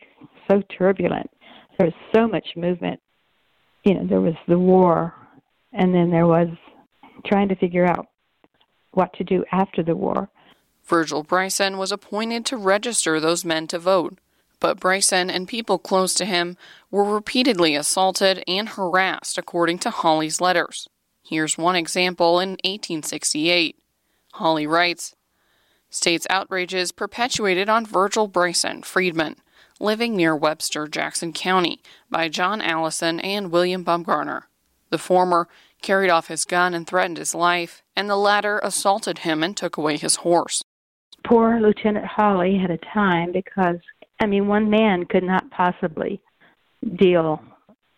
so 0.51 0.63
turbulent. 0.77 1.31
There 1.79 1.87
was 1.87 1.95
so 2.15 2.29
much 2.29 2.47
movement. 2.57 3.01
You 3.85 3.95
know, 3.95 4.07
there 4.07 4.21
was 4.21 4.35
the 4.47 4.59
war, 4.59 5.15
and 5.73 5.95
then 5.95 6.11
there 6.11 6.27
was 6.27 6.49
trying 7.27 7.49
to 7.49 7.57
figure 7.57 7.87
out 7.87 8.07
what 8.93 9.13
to 9.15 9.25
do 9.25 9.45
after 9.51 9.83
the 9.83 9.97
war. 9.97 10.29
Virgil 10.85 11.23
Bryson 11.23 11.79
was 11.79 11.93
appointed 11.93 12.45
to 12.47 12.57
register 12.57 13.19
those 13.19 13.45
men 13.45 13.67
to 13.69 13.79
vote, 13.79 14.19
but 14.61 14.81
Bryson 14.81 15.31
and 15.31 15.49
people 15.49 15.79
close 15.79 16.15
to 16.15 16.25
him 16.25 16.57
were 16.91 17.05
repeatedly 17.05 17.75
assaulted 17.75 18.43
and 18.47 18.71
harassed, 18.71 19.39
according 19.39 19.79
to 19.81 19.91
Hawley's 19.91 20.41
letters. 20.41 20.89
Here's 21.23 21.59
one 21.59 21.77
example 21.77 22.41
in 22.41 22.51
1868. 22.65 23.77
Hawley 24.35 24.67
writes 24.67 25.15
States 25.91 26.27
outrages 26.29 26.93
perpetuated 26.93 27.69
on 27.69 27.87
Virgil 27.87 28.27
Bryson, 28.29 28.83
freedman, 28.83 29.37
living 29.81 30.17
near 30.17 30.37
Webster, 30.37 30.87
Jackson 30.87 31.33
County, 31.33 31.81
by 32.11 32.29
John 32.29 32.61
Allison 32.61 33.21
and 33.21 33.51
William 33.51 33.85
Bumgarner. 33.85 34.43
The 34.91 34.99
former 34.99 35.49
carried 35.83 36.11
off 36.11 36.29
his 36.29 36.45
gun 36.45 36.75
and 36.75 36.87
threatened 36.87 37.19
his 37.19 37.35
life, 37.35 37.83
and 37.95 38.09
the 38.09 38.17
latter 38.17 38.61
assaulted 38.63 39.19
him 39.19 39.43
and 39.43 39.57
took 39.57 39.77
away 39.77 39.97
his 39.97 40.17
horse. 40.17 40.63
Poor 41.25 41.61
Lieutenant 41.61 42.07
Hawley 42.07 42.59
had 42.59 42.71
a 42.71 42.79
time 42.79 43.33
because, 43.33 43.79
I 44.21 44.27
mean, 44.27 44.49
one 44.49 44.69
man 44.69 45.05
could 45.07 45.23
not 45.23 45.51
possibly 45.51 46.21
deal 46.97 47.41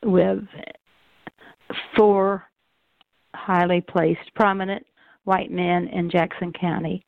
with 0.04 0.40
four 1.96 2.44
highly 3.34 3.80
placed, 3.80 4.34
prominent 4.34 4.84
white 5.24 5.50
men 5.50 5.88
in 5.88 6.10
Jackson 6.10 6.52
County. 6.52 7.04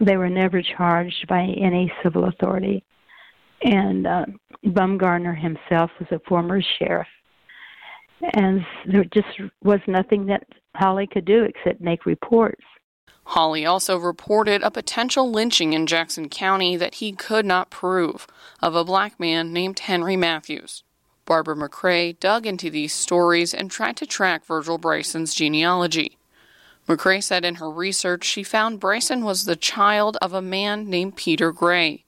They 0.00 0.16
were 0.16 0.30
never 0.30 0.62
charged 0.62 1.26
by 1.28 1.42
any 1.42 1.92
civil 2.02 2.24
authority. 2.24 2.84
And 3.62 4.06
uh, 4.06 4.26
Bumgarner 4.64 5.38
himself 5.38 5.90
was 5.98 6.08
a 6.10 6.20
former 6.26 6.62
sheriff 6.78 7.06
and 8.34 8.64
there 8.86 9.04
just 9.12 9.28
was 9.62 9.80
nothing 9.86 10.26
that 10.26 10.44
Hawley 10.76 11.06
could 11.06 11.24
do 11.24 11.44
except 11.44 11.80
make 11.80 12.06
reports. 12.06 12.62
Hawley 13.32 13.64
also 13.64 13.96
reported 13.96 14.62
a 14.62 14.70
potential 14.70 15.30
lynching 15.30 15.72
in 15.72 15.86
Jackson 15.86 16.28
County 16.28 16.76
that 16.76 16.96
he 16.96 17.12
could 17.12 17.46
not 17.46 17.70
prove 17.70 18.26
of 18.60 18.74
a 18.74 18.84
black 18.84 19.18
man 19.18 19.52
named 19.52 19.78
Henry 19.78 20.16
Matthews. 20.16 20.84
Barbara 21.24 21.56
McRae 21.56 22.18
dug 22.20 22.46
into 22.46 22.68
these 22.68 22.92
stories 22.92 23.54
and 23.54 23.70
tried 23.70 23.96
to 23.96 24.06
track 24.06 24.44
Virgil 24.44 24.76
Bryson's 24.76 25.34
genealogy. 25.34 26.18
McRae 26.86 27.22
said 27.22 27.44
in 27.44 27.54
her 27.54 27.70
research 27.70 28.24
she 28.24 28.42
found 28.42 28.80
Bryson 28.80 29.24
was 29.24 29.44
the 29.44 29.56
child 29.56 30.18
of 30.20 30.34
a 30.34 30.42
man 30.42 30.90
named 30.90 31.16
Peter 31.16 31.52
Gray. 31.52 32.04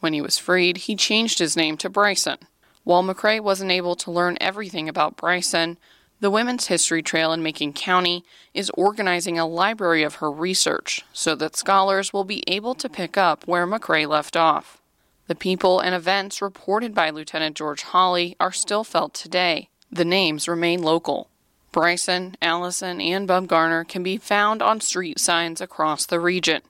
When 0.00 0.12
he 0.12 0.20
was 0.20 0.38
freed, 0.38 0.78
he 0.78 0.96
changed 0.96 1.38
his 1.38 1.56
name 1.56 1.76
to 1.76 1.88
Bryson. 1.88 2.38
While 2.82 3.04
McRae 3.04 3.40
wasn't 3.40 3.70
able 3.70 3.96
to 3.96 4.10
learn 4.10 4.38
everything 4.40 4.88
about 4.88 5.16
Bryson, 5.16 5.78
the 6.20 6.30
Women's 6.30 6.68
History 6.68 7.02
Trail 7.02 7.32
in 7.32 7.42
Macon 7.42 7.72
County 7.72 8.24
is 8.54 8.70
organizing 8.70 9.38
a 9.38 9.46
library 9.46 10.02
of 10.02 10.16
her 10.16 10.30
research 10.30 11.02
so 11.12 11.34
that 11.34 11.56
scholars 11.56 12.12
will 12.12 12.24
be 12.24 12.42
able 12.46 12.74
to 12.76 12.88
pick 12.88 13.16
up 13.16 13.46
where 13.46 13.66
McRae 13.66 14.08
left 14.08 14.36
off. 14.36 14.80
The 15.26 15.34
people 15.34 15.80
and 15.80 15.94
events 15.94 16.42
reported 16.42 16.94
by 16.94 17.10
Lieutenant 17.10 17.56
George 17.56 17.82
Hawley 17.82 18.36
are 18.38 18.52
still 18.52 18.84
felt 18.84 19.14
today. 19.14 19.68
The 19.90 20.04
names 20.04 20.48
remain 20.48 20.82
local. 20.82 21.30
Bryson, 21.72 22.36
Allison, 22.40 23.00
and 23.00 23.28
Bumgarner 23.28 23.86
can 23.86 24.02
be 24.02 24.16
found 24.16 24.62
on 24.62 24.80
street 24.80 25.18
signs 25.18 25.60
across 25.60 26.06
the 26.06 26.20
region. 26.20 26.62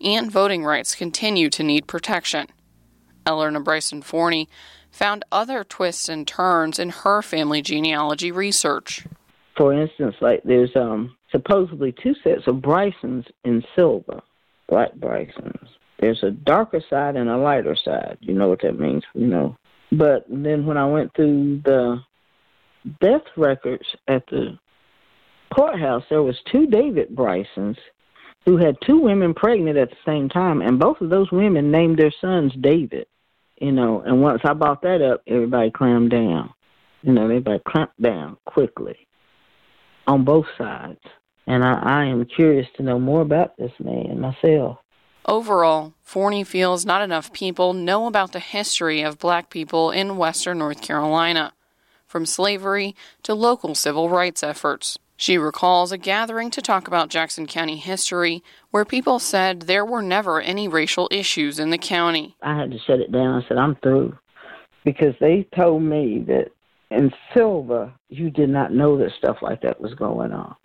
And 0.00 0.30
voting 0.30 0.64
rights 0.64 0.94
continue 0.94 1.48
to 1.50 1.62
need 1.62 1.86
protection. 1.86 2.48
Eleanor 3.24 3.60
Bryson 3.60 4.02
Forney 4.02 4.48
found 4.94 5.24
other 5.32 5.64
twists 5.64 6.08
and 6.08 6.26
turns 6.26 6.78
in 6.78 6.88
her 6.88 7.20
family 7.20 7.60
genealogy 7.60 8.30
research. 8.30 9.04
For 9.56 9.72
instance, 9.72 10.14
like 10.20 10.42
there's 10.44 10.74
um 10.76 11.16
supposedly 11.32 11.92
two 12.00 12.14
sets 12.22 12.46
of 12.46 12.62
Brysons 12.62 13.26
in 13.44 13.62
Sylva, 13.74 14.22
black 14.68 14.94
Brysons. 14.94 15.68
There's 15.98 16.22
a 16.22 16.30
darker 16.30 16.80
side 16.88 17.16
and 17.16 17.28
a 17.28 17.36
lighter 17.36 17.76
side. 17.76 18.18
You 18.20 18.34
know 18.34 18.48
what 18.48 18.62
that 18.62 18.78
means, 18.78 19.02
you 19.14 19.26
know. 19.26 19.56
But 19.90 20.26
then 20.28 20.64
when 20.64 20.76
I 20.76 20.86
went 20.86 21.14
through 21.14 21.62
the 21.64 22.00
death 23.00 23.22
records 23.36 23.86
at 24.06 24.24
the 24.28 24.58
courthouse, 25.54 26.04
there 26.08 26.22
was 26.22 26.36
two 26.50 26.66
David 26.66 27.14
Brysons 27.16 27.78
who 28.44 28.58
had 28.58 28.76
two 28.86 29.00
women 29.00 29.34
pregnant 29.34 29.78
at 29.78 29.90
the 29.90 29.96
same 30.04 30.28
time, 30.28 30.60
and 30.60 30.78
both 30.78 31.00
of 31.00 31.10
those 31.10 31.30
women 31.32 31.70
named 31.70 31.98
their 31.98 32.12
sons 32.20 32.52
David 32.60 33.06
you 33.60 33.72
know, 33.72 34.02
and 34.02 34.20
once 34.20 34.42
I 34.44 34.52
bought 34.52 34.82
that 34.82 35.02
up, 35.02 35.22
everybody 35.26 35.70
clamped 35.70 36.10
down. 36.10 36.52
You 37.02 37.12
know, 37.12 37.24
everybody 37.24 37.60
clamped 37.66 38.00
down 38.00 38.36
quickly 38.46 39.06
on 40.06 40.24
both 40.24 40.46
sides. 40.58 41.00
And 41.46 41.62
I, 41.62 41.74
I 41.74 42.04
am 42.06 42.24
curious 42.24 42.66
to 42.76 42.82
know 42.82 42.98
more 42.98 43.20
about 43.20 43.56
this 43.56 43.72
man 43.78 44.20
myself. 44.20 44.78
Overall, 45.26 45.94
Forney 46.02 46.44
feels 46.44 46.84
not 46.84 47.02
enough 47.02 47.32
people 47.32 47.72
know 47.72 48.06
about 48.06 48.32
the 48.32 48.40
history 48.40 49.02
of 49.02 49.18
black 49.18 49.50
people 49.50 49.90
in 49.90 50.16
western 50.16 50.58
North 50.58 50.82
Carolina, 50.82 51.52
from 52.06 52.26
slavery 52.26 52.94
to 53.22 53.34
local 53.34 53.74
civil 53.74 54.10
rights 54.10 54.42
efforts. 54.42 54.98
She 55.16 55.38
recalls 55.38 55.92
a 55.92 55.98
gathering 55.98 56.50
to 56.50 56.62
talk 56.62 56.88
about 56.88 57.08
Jackson 57.08 57.46
County 57.46 57.76
history 57.76 58.42
where 58.70 58.84
people 58.84 59.18
said 59.18 59.62
there 59.62 59.84
were 59.84 60.02
never 60.02 60.40
any 60.40 60.66
racial 60.66 61.08
issues 61.12 61.58
in 61.58 61.70
the 61.70 61.78
county. 61.78 62.36
I 62.42 62.56
had 62.56 62.70
to 62.72 62.78
shut 62.78 63.00
it 63.00 63.12
down. 63.12 63.42
I 63.42 63.48
said, 63.48 63.56
I'm 63.56 63.76
through. 63.76 64.16
Because 64.84 65.14
they 65.20 65.46
told 65.56 65.82
me 65.82 66.24
that 66.26 66.50
in 66.90 67.12
Sylva, 67.32 67.94
you 68.08 68.30
did 68.30 68.50
not 68.50 68.72
know 68.72 68.98
that 68.98 69.12
stuff 69.16 69.38
like 69.40 69.62
that 69.62 69.80
was 69.80 69.94
going 69.94 70.32
on. 70.32 70.56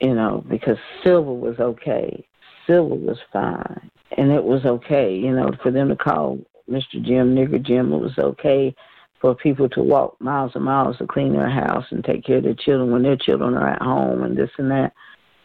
You 0.00 0.14
know, 0.14 0.44
because 0.48 0.76
Sylva 1.02 1.32
was 1.32 1.58
okay. 1.58 2.26
Sylva 2.66 2.94
was 2.94 3.18
fine. 3.32 3.90
And 4.16 4.30
it 4.30 4.44
was 4.44 4.64
okay, 4.64 5.14
you 5.14 5.32
know, 5.32 5.50
for 5.62 5.70
them 5.70 5.88
to 5.88 5.96
call 5.96 6.38
Mr. 6.70 7.02
Jim 7.02 7.34
Nigger 7.34 7.62
Jim, 7.62 7.92
it 7.92 7.98
was 7.98 8.18
okay 8.18 8.74
for 9.20 9.34
people 9.34 9.68
to 9.70 9.82
walk 9.82 10.20
miles 10.20 10.52
and 10.54 10.64
miles 10.64 10.98
to 10.98 11.06
clean 11.06 11.32
their 11.32 11.48
house 11.48 11.86
and 11.90 12.04
take 12.04 12.24
care 12.24 12.38
of 12.38 12.44
their 12.44 12.54
children 12.54 12.90
when 12.90 13.02
their 13.02 13.16
children 13.16 13.54
are 13.54 13.68
at 13.68 13.82
home 13.82 14.22
and 14.22 14.36
this 14.36 14.50
and 14.58 14.70
that. 14.70 14.92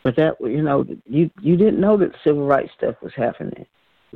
But 0.04 0.16
that 0.16 0.36
you 0.42 0.62
know, 0.62 0.86
you 1.06 1.30
you 1.42 1.58
didn't 1.58 1.80
know 1.80 1.98
that 1.98 2.12
civil 2.24 2.46
rights 2.46 2.72
stuff 2.78 2.96
was 3.02 3.14
happening 3.16 3.66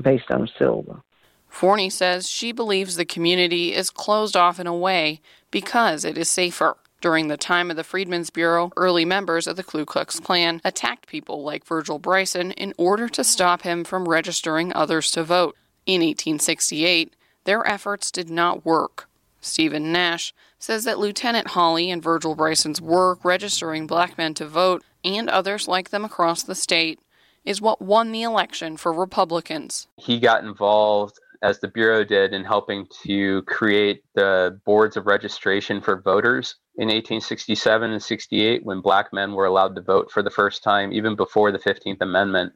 based 0.01 0.32
on 0.32 0.49
Sylva. 0.58 1.04
Forney 1.49 1.89
says 1.89 2.28
she 2.28 2.51
believes 2.51 2.95
the 2.95 3.06
community 3.06 3.74
is 3.74 3.91
closed 3.91 4.36
off 4.36 4.60
in 4.60 4.66
a 4.66 4.76
way 4.76 5.22
because 5.51 6.04
it 6.04 6.18
is 6.18 6.30
safer. 6.30 6.78
During 6.99 7.28
the 7.28 7.36
time 7.36 7.70
of 7.70 7.76
the 7.76 7.84
Freedmen's 7.84 8.30
Bureau, 8.30 8.72
early 8.78 9.04
members 9.04 9.45
of 9.45 9.58
the 9.58 9.64
Ku 9.64 9.84
Klux 9.86 10.22
Klan 10.22 10.62
attacked 10.64 11.06
people 11.06 11.43
like 11.43 11.66
Virgil 11.66 11.99
Bryson 11.99 12.54
in 12.54 12.74
order 12.78 13.10
to 13.10 13.26
stop 13.26 13.64
him 13.64 13.84
from 13.84 14.08
registering 14.08 14.74
others 14.74 15.12
to 15.12 15.24
vote. 15.24 15.58
In 15.86 15.99
1868, 15.99 17.14
their 17.43 17.68
efforts 17.68 18.10
did 18.10 18.30
not 18.30 18.66
work. 18.66 19.10
Stephen 19.46 19.91
Nash 19.91 20.34
says 20.58 20.84
that 20.86 21.00
Lieutenant 21.00 21.50
Hawley 21.50 21.91
and 21.91 22.02
Virgil 22.02 22.36
Bryson's 22.36 22.82
work 22.82 23.24
registering 23.26 23.88
black 23.88 24.18
men 24.18 24.34
to 24.36 24.48
vote 24.48 24.84
and 25.04 25.30
others 25.30 25.68
like 25.68 25.89
them 25.89 26.06
across 26.06 26.44
the 26.44 26.56
state 26.56 27.00
is 27.46 27.62
what 27.62 27.82
won 27.82 28.12
the 28.12 28.24
election 28.24 28.78
for 28.78 28.94
Republicans. 28.94 29.88
He 29.98 30.20
got 30.20 30.44
involved, 30.44 31.20
as 31.41 31.60
the 31.60 31.68
Bureau 31.68 32.04
did, 32.04 32.34
in 32.34 32.46
helping 32.46 32.88
to 33.04 33.41
create 33.44 34.04
the 34.16 34.60
boards 34.66 34.96
of 34.96 35.08
registration 35.08 35.82
for 35.82 36.02
voters 36.02 36.56
in 36.78 36.88
1867 36.88 37.91
and 37.91 38.02
68 38.02 38.66
when 38.66 38.82
black 38.82 39.12
men 39.12 39.34
were 39.34 39.46
allowed 39.46 39.76
to 39.76 39.82
vote 39.82 40.10
for 40.10 40.24
the 40.24 40.30
first 40.30 40.64
time, 40.64 40.94
even 40.94 41.16
before 41.16 41.52
the 41.52 41.60
15th 41.60 42.02
Amendment. 42.02 42.54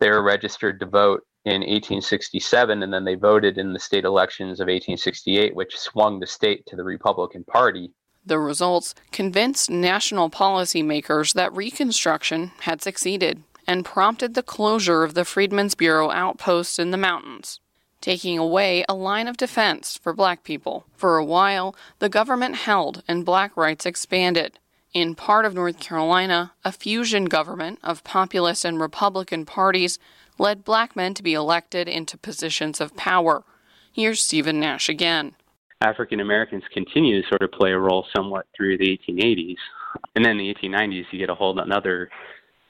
They 0.00 0.10
were 0.10 0.22
registered 0.22 0.80
to 0.80 0.86
vote 0.86 1.22
in 1.44 1.60
1867, 1.60 2.82
and 2.82 2.92
then 2.92 3.04
they 3.04 3.14
voted 3.14 3.58
in 3.58 3.72
the 3.72 3.78
state 3.78 4.04
elections 4.04 4.60
of 4.60 4.66
1868, 4.66 5.54
which 5.54 5.76
swung 5.76 6.18
the 6.18 6.26
state 6.26 6.64
to 6.66 6.76
the 6.76 6.84
Republican 6.84 7.44
Party. 7.44 7.92
The 8.24 8.38
results 8.38 8.94
convinced 9.12 9.70
national 9.70 10.30
policymakers 10.30 11.34
that 11.34 11.54
Reconstruction 11.54 12.52
had 12.60 12.80
succeeded 12.80 13.42
and 13.66 13.84
prompted 13.84 14.34
the 14.34 14.42
closure 14.42 15.04
of 15.04 15.14
the 15.14 15.26
Freedmen's 15.26 15.74
Bureau 15.74 16.10
outposts 16.10 16.78
in 16.78 16.90
the 16.90 16.96
mountains, 16.96 17.60
taking 18.00 18.38
away 18.38 18.84
a 18.88 18.94
line 18.94 19.28
of 19.28 19.36
defense 19.36 19.98
for 20.02 20.14
black 20.14 20.44
people. 20.44 20.86
For 20.96 21.18
a 21.18 21.24
while, 21.24 21.76
the 21.98 22.08
government 22.08 22.56
held 22.56 23.02
and 23.06 23.24
black 23.24 23.54
rights 23.56 23.84
expanded. 23.84 24.58
In 24.94 25.14
part 25.14 25.44
of 25.44 25.54
North 25.54 25.80
Carolina, 25.80 26.52
a 26.64 26.72
fusion 26.72 27.24
government 27.24 27.80
of 27.82 28.04
populist 28.04 28.64
and 28.64 28.80
Republican 28.80 29.44
parties 29.44 29.98
led 30.38 30.64
black 30.64 30.96
men 30.96 31.14
to 31.14 31.22
be 31.22 31.34
elected 31.34 31.88
into 31.88 32.18
positions 32.18 32.80
of 32.80 32.96
power. 32.96 33.44
Here's 33.92 34.24
Stephen 34.24 34.60
Nash 34.60 34.88
again. 34.88 35.34
African 35.80 36.20
Americans 36.20 36.64
continue 36.72 37.20
to 37.20 37.28
sort 37.28 37.42
of 37.42 37.52
play 37.52 37.72
a 37.72 37.78
role 37.78 38.06
somewhat 38.14 38.46
through 38.56 38.78
the 38.78 38.98
1880s. 39.08 39.56
And 40.16 40.24
then 40.24 40.38
the 40.38 40.52
1890s, 40.54 41.04
you 41.10 41.18
get 41.18 41.30
a 41.30 41.34
whole 41.34 41.58
another 41.58 42.08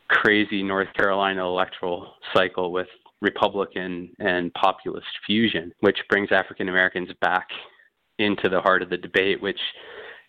crazy 0.09 0.63
North 0.63 0.93
Carolina 0.95 1.47
electoral 1.47 2.15
cycle 2.35 2.73
with 2.73 2.89
Republican 3.23 4.11
and 4.19 4.53
populist 4.55 5.07
fusion, 5.27 5.73
which 5.81 5.99
brings 6.11 6.31
African 6.31 6.69
Americans 6.69 7.09
back 7.21 7.49
into 8.19 8.49
the 8.49 8.61
heart 8.61 8.83
of 8.83 8.91
the 8.91 8.97
debate, 8.97 9.41
which 9.41 9.61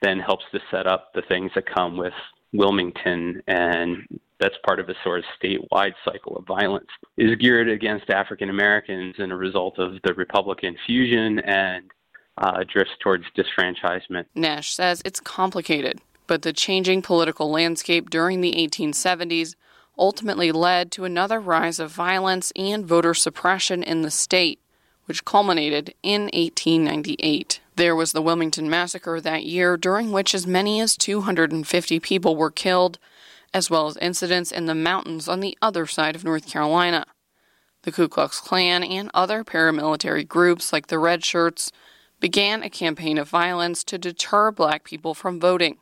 then 0.02 0.20
helps 0.20 0.46
to 0.52 0.60
set 0.72 0.88
up 0.88 1.12
the 1.14 1.22
things 1.28 1.52
that 1.56 1.66
come 1.74 1.98
with 1.98 2.14
Wilmington 2.58 3.42
and 3.48 4.08
that's 4.40 4.56
part 4.66 4.80
of 4.80 4.90
a 4.90 4.96
sort 5.04 5.20
of 5.20 5.26
statewide 5.42 5.94
cycle 6.04 6.36
of 6.38 6.46
violence, 6.46 6.90
is 7.18 7.36
geared 7.38 7.70
against 7.70 8.10
African 8.10 8.50
Americans 8.50 9.16
and 9.18 9.32
a 9.32 9.36
result 9.36 9.80
of 9.80 9.94
the 10.04 10.14
Republican 10.14 10.76
fusion 10.86 11.40
and 11.40 11.86
uh, 12.38 12.64
drifts 12.72 12.94
towards 13.02 13.24
disfranchisement. 13.38 14.26
Nash 14.36 14.74
says 14.74 15.02
it's 15.06 15.20
complicated, 15.20 16.02
but 16.28 16.42
the 16.42 16.52
changing 16.52 17.02
political 17.02 17.50
landscape 17.50 18.10
during 18.10 18.42
the 18.42 18.54
1870s 18.54 19.56
ultimately 19.98 20.52
led 20.52 20.92
to 20.92 21.06
another 21.06 21.40
rise 21.40 21.80
of 21.80 21.92
violence 21.92 22.52
and 22.58 22.86
voter 22.86 23.14
suppression 23.14 23.82
in 23.82 24.02
the 24.02 24.12
state, 24.12 24.60
which 25.06 25.24
culminated 25.24 25.94
in 26.04 26.24
1898. 26.34 27.62
There 27.76 27.96
was 27.96 28.14
the 28.14 28.22
Wilmington 28.22 28.70
Massacre 28.70 29.20
that 29.20 29.44
year, 29.44 29.76
during 29.76 30.12
which 30.12 30.34
as 30.34 30.48
many 30.48 30.80
as 30.80 30.96
250 30.96 32.00
people 32.00 32.36
were 32.36 32.52
killed 32.52 33.00
as 33.54 33.70
well 33.70 33.88
as 33.88 33.98
incidents 33.98 34.52
in 34.52 34.66
the 34.66 34.76
mountains 34.76 35.30
on 35.30 35.40
the 35.40 35.58
other 35.62 35.86
side 35.86 36.16
of 36.16 36.24
North 36.24 36.48
Carolina. 36.48 37.06
The 37.84 37.92
Ku 37.92 38.08
Klux 38.08 38.40
Klan 38.40 38.84
and 38.84 39.10
other 39.14 39.44
paramilitary 39.44 40.28
groups 40.28 40.74
like 40.74 40.88
the 40.88 41.00
Red 41.00 41.24
Shirts 41.24 41.72
began 42.20 42.64
a 42.64 42.70
campaign 42.70 43.18
of 43.18 43.30
violence 43.30 43.84
to 43.86 43.98
deter 43.98 44.52
black 44.52 44.84
people 44.84 45.14
from 45.14 45.40
voting. 45.40 45.78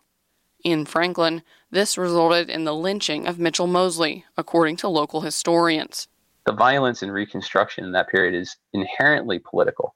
In 0.64 0.86
Franklin, 0.86 1.44
this 1.72 1.98
resulted 1.98 2.50
in 2.50 2.64
the 2.64 2.76
lynching 2.76 3.28
of 3.28 3.40
Mitchell 3.40 3.68
Mosley, 3.68 4.26
according 4.38 4.78
to 4.78 4.88
local 4.88 5.22
historians. 5.22 6.08
The 6.46 6.54
violence 6.54 7.04
in 7.04 7.12
Reconstruction 7.12 7.86
in 7.86 7.92
that 7.94 8.10
period 8.10 8.34
is 8.34 8.56
inherently 8.74 9.40
political, 9.40 9.96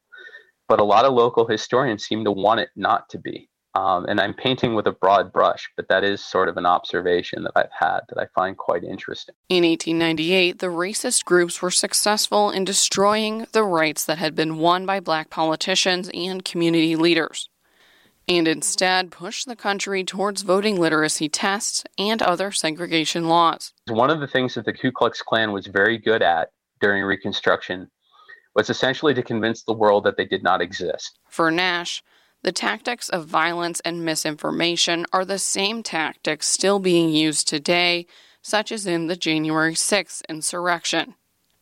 but 0.68 0.80
a 0.80 0.84
lot 0.84 1.06
of 1.06 1.14
local 1.14 1.48
historians 1.48 2.06
seem 2.06 2.24
to 2.26 2.32
want 2.32 2.60
it 2.60 2.70
not 2.76 3.10
to 3.10 3.18
be. 3.18 3.50
Um, 3.78 4.06
and 4.06 4.20
I'm 4.20 4.34
painting 4.34 4.74
with 4.74 4.88
a 4.88 4.92
broad 4.92 5.32
brush, 5.32 5.70
but 5.76 5.88
that 5.90 6.04
is 6.04 6.24
sort 6.24 6.50
of 6.50 6.58
an 6.58 6.66
observation 6.66 7.44
that 7.44 7.52
I've 7.56 7.72
had 7.72 8.00
that 8.10 8.18
I 8.18 8.26
find 8.34 8.58
quite 8.58 8.84
interesting. 8.84 9.36
In 9.50 9.64
1898, 9.64 10.58
the 10.58 10.68
racist 10.68 11.26
groups 11.26 11.62
were 11.62 11.70
successful 11.70 12.50
in 12.50 12.66
destroying 12.66 13.46
the 13.52 13.64
rights 13.64 14.04
that 14.06 14.18
had 14.18 14.34
been 14.34 14.58
won 14.58 14.88
by 14.88 15.00
black 15.00 15.30
politicians 15.30 16.10
and 16.12 16.44
community 16.44 16.96
leaders, 16.96 17.50
and 18.28 18.48
instead 18.48 19.12
pushed 19.12 19.48
the 19.48 19.56
country 19.56 20.04
towards 20.04 20.42
voting 20.42 20.80
literacy 20.80 21.30
tests 21.30 21.84
and 22.00 22.24
other 22.24 22.52
segregation 22.52 23.28
laws. 23.28 23.74
One 23.90 24.10
of 24.10 24.22
the 24.22 24.28
things 24.28 24.56
that 24.56 24.66
the 24.66 24.74
Ku 24.74 24.92
Klux 24.92 25.22
Klan 25.22 25.52
was 25.52 25.68
very 25.68 26.00
good 26.00 26.24
at 26.24 26.50
during 26.82 27.04
Reconstruction 27.04 27.92
was 28.58 28.70
essentially 28.72 29.14
to 29.14 29.22
convince 29.22 29.62
the 29.62 29.74
world 29.74 30.04
that 30.04 30.18
they 30.18 30.26
did 30.26 30.42
not 30.42 30.62
exist. 30.62 31.20
For 31.30 31.52
Nash, 31.52 32.04
the 32.42 32.52
tactics 32.52 33.08
of 33.08 33.28
violence 33.28 33.80
and 33.82 34.04
misinformation 34.04 35.06
are 35.14 35.24
the 35.24 35.38
same 35.38 35.84
tactics 35.84 36.48
still 36.48 36.80
being 36.80 37.10
used 37.10 37.48
today, 37.48 38.08
such 38.42 38.72
as 38.72 38.88
in 38.88 39.06
the 39.06 39.16
January 39.16 39.76
6th 39.76 40.24
insurrection. 40.28 41.14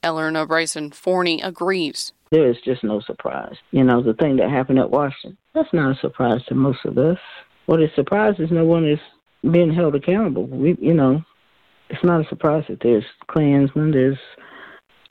Eleanor 0.02 0.46
Bryson 0.46 0.92
Forney 0.92 1.42
agrees. 1.42 2.14
There 2.32 2.50
is 2.50 2.58
just 2.64 2.84
no 2.84 3.02
surprise. 3.02 3.56
You 3.72 3.84
know, 3.84 4.02
the 4.02 4.14
thing 4.14 4.38
that 4.38 4.50
happened 4.50 4.80
at 4.80 4.90
Washington, 4.90 5.38
that's 5.54 5.74
not 5.74 5.98
a 5.98 6.00
surprise 6.00 6.46
to 6.48 6.56
most 6.56 6.86
of 6.86 6.98
us. 6.98 7.18
What 7.66 7.82
is 7.82 7.90
surprise 7.96 8.36
is 8.40 8.52
no 8.52 8.64
one 8.64 8.88
is 8.88 9.00
being 9.52 9.74
held 9.74 9.96
accountable. 9.96 10.46
We, 10.46 10.78
you 10.80 10.94
know, 10.94 11.24
it's 11.90 12.04
not 12.04 12.26
a 12.26 12.30
surprise 12.30 12.64
that 12.70 12.80
there's 12.82 13.04
Klansmen, 13.28 13.92
there's 13.92 14.18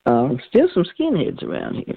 um, 0.07 0.39
still 0.49 0.69
some 0.73 0.85
skinheads 0.85 1.43
around 1.43 1.85
here. 1.87 1.97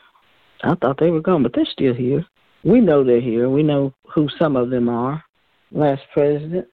I 0.64 0.76
thought 0.76 1.00
they 1.00 1.10
were 1.10 1.22
gone, 1.22 1.44
but 1.44 1.54
they're 1.54 1.66
still 1.66 1.94
here. 1.94 2.26
We 2.64 2.82
know 2.82 3.04
they're 3.04 3.22
here. 3.22 3.50
We 3.50 3.64
know 3.64 3.94
who 4.14 4.28
some 4.40 4.56
of 4.56 4.70
them 4.70 4.90
are. 4.90 5.24
Last 5.72 6.02
president 6.14 6.68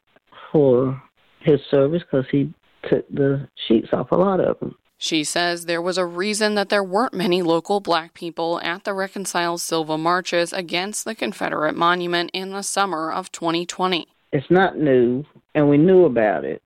for 0.52 1.00
his 1.40 1.60
service 1.70 2.02
because 2.02 2.26
he 2.30 2.52
took 2.88 3.08
the 3.08 3.48
sheets 3.66 3.88
off 3.92 4.12
a 4.12 4.16
lot 4.16 4.40
of 4.40 4.58
them. 4.60 4.76
She 4.96 5.24
says 5.24 5.66
there 5.66 5.82
was 5.82 5.98
a 5.98 6.06
reason 6.06 6.54
that 6.54 6.68
there 6.68 6.84
weren't 6.84 7.12
many 7.12 7.42
local 7.42 7.80
black 7.80 8.14
people 8.14 8.60
at 8.62 8.84
the 8.84 8.94
Reconcile 8.94 9.58
Sylva 9.58 9.98
marches 9.98 10.52
against 10.52 11.04
the 11.04 11.14
Confederate 11.14 11.76
monument 11.76 12.30
in 12.32 12.50
the 12.50 12.62
summer 12.62 13.12
of 13.12 13.30
2020. 13.32 14.06
It's 14.32 14.50
not 14.50 14.78
new, 14.78 15.24
and 15.54 15.68
we 15.68 15.76
knew 15.76 16.06
about 16.06 16.44
it, 16.44 16.62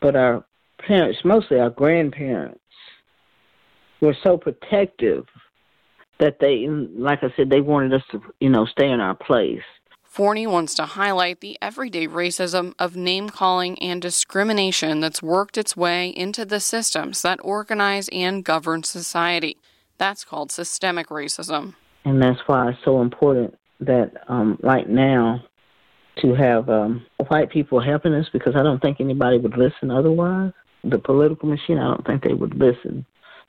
but 0.00 0.14
our 0.16 0.44
parents, 0.78 1.20
mostly 1.24 1.58
our 1.58 1.70
grandparents, 1.70 2.60
were 4.04 4.16
so 4.22 4.36
protective 4.36 5.26
that 6.20 6.38
they, 6.40 6.66
like 6.68 7.20
I 7.22 7.32
said, 7.36 7.50
they 7.50 7.60
wanted 7.60 7.92
us 7.94 8.02
to, 8.12 8.20
you 8.40 8.50
know, 8.50 8.66
stay 8.66 8.90
in 8.90 9.00
our 9.00 9.14
place. 9.14 9.62
Forney 10.04 10.46
wants 10.46 10.74
to 10.74 10.84
highlight 10.84 11.40
the 11.40 11.58
everyday 11.60 12.06
racism 12.06 12.72
of 12.78 12.94
name 12.94 13.28
calling 13.30 13.76
and 13.80 14.00
discrimination 14.00 15.00
that's 15.00 15.20
worked 15.20 15.58
its 15.58 15.76
way 15.76 16.10
into 16.10 16.44
the 16.44 16.60
systems 16.60 17.22
that 17.22 17.40
organize 17.42 18.08
and 18.12 18.44
govern 18.44 18.84
society. 18.84 19.56
That's 19.98 20.24
called 20.24 20.52
systemic 20.52 21.08
racism. 21.08 21.74
And 22.04 22.22
that's 22.22 22.38
why 22.46 22.70
it's 22.70 22.78
so 22.84 23.00
important 23.00 23.58
that, 23.80 24.12
um, 24.28 24.56
right 24.62 24.88
now, 24.88 25.42
to 26.18 26.32
have 26.34 26.68
um, 26.68 27.04
white 27.26 27.50
people 27.50 27.80
helping 27.80 28.14
us 28.14 28.26
because 28.32 28.54
I 28.54 28.62
don't 28.62 28.80
think 28.80 29.00
anybody 29.00 29.38
would 29.38 29.56
listen 29.56 29.90
otherwise. 29.90 30.52
The 30.84 30.98
political 30.98 31.48
machine, 31.48 31.78
I 31.78 31.88
don't 31.88 32.06
think 32.06 32.22
they 32.22 32.34
would 32.34 32.54
listen 32.54 33.04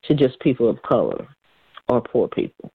to 0.07 0.13
just 0.13 0.39
people 0.39 0.69
of 0.69 0.81
color 0.83 1.27
or 1.87 2.01
poor 2.01 2.27
people. 2.27 2.71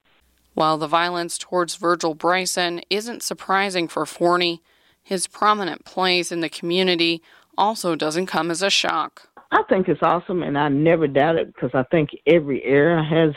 While 0.55 0.79
the 0.79 0.87
violence 0.87 1.39
towards 1.39 1.77
Virgil 1.77 2.15
Bryson 2.15 2.83
isn't 2.91 3.23
surprising 3.23 3.89
for 3.89 4.05
Forney, 4.05 4.63
his 5.03 5.27
prominent 5.27 5.85
place 5.85 6.31
in 6.31 6.41
the 6.41 6.49
community 6.49 7.23
also 7.57 7.95
doesn't 7.95 8.27
come 8.27 8.51
as 8.51 8.63
a 8.63 8.71
shock. 8.71 9.29
I 9.53 9.63
think 9.69 9.89
it's 9.89 10.03
awesome, 10.03 10.43
and 10.43 10.57
I 10.57 10.69
never 10.69 11.07
doubt 11.09 11.37
it 11.37 11.53
because 11.53 11.71
I 11.75 11.83
think 11.85 12.11
every 12.27 12.65
era 12.65 13.05
has 13.05 13.35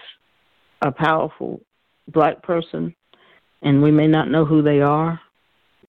a 0.81 0.91
powerful 0.91 1.61
black 2.07 2.43
person, 2.43 2.93
and 3.61 3.81
we 3.81 3.91
may 3.91 4.07
not 4.07 4.29
know 4.29 4.45
who 4.45 4.61
they 4.61 4.81
are. 4.81 5.19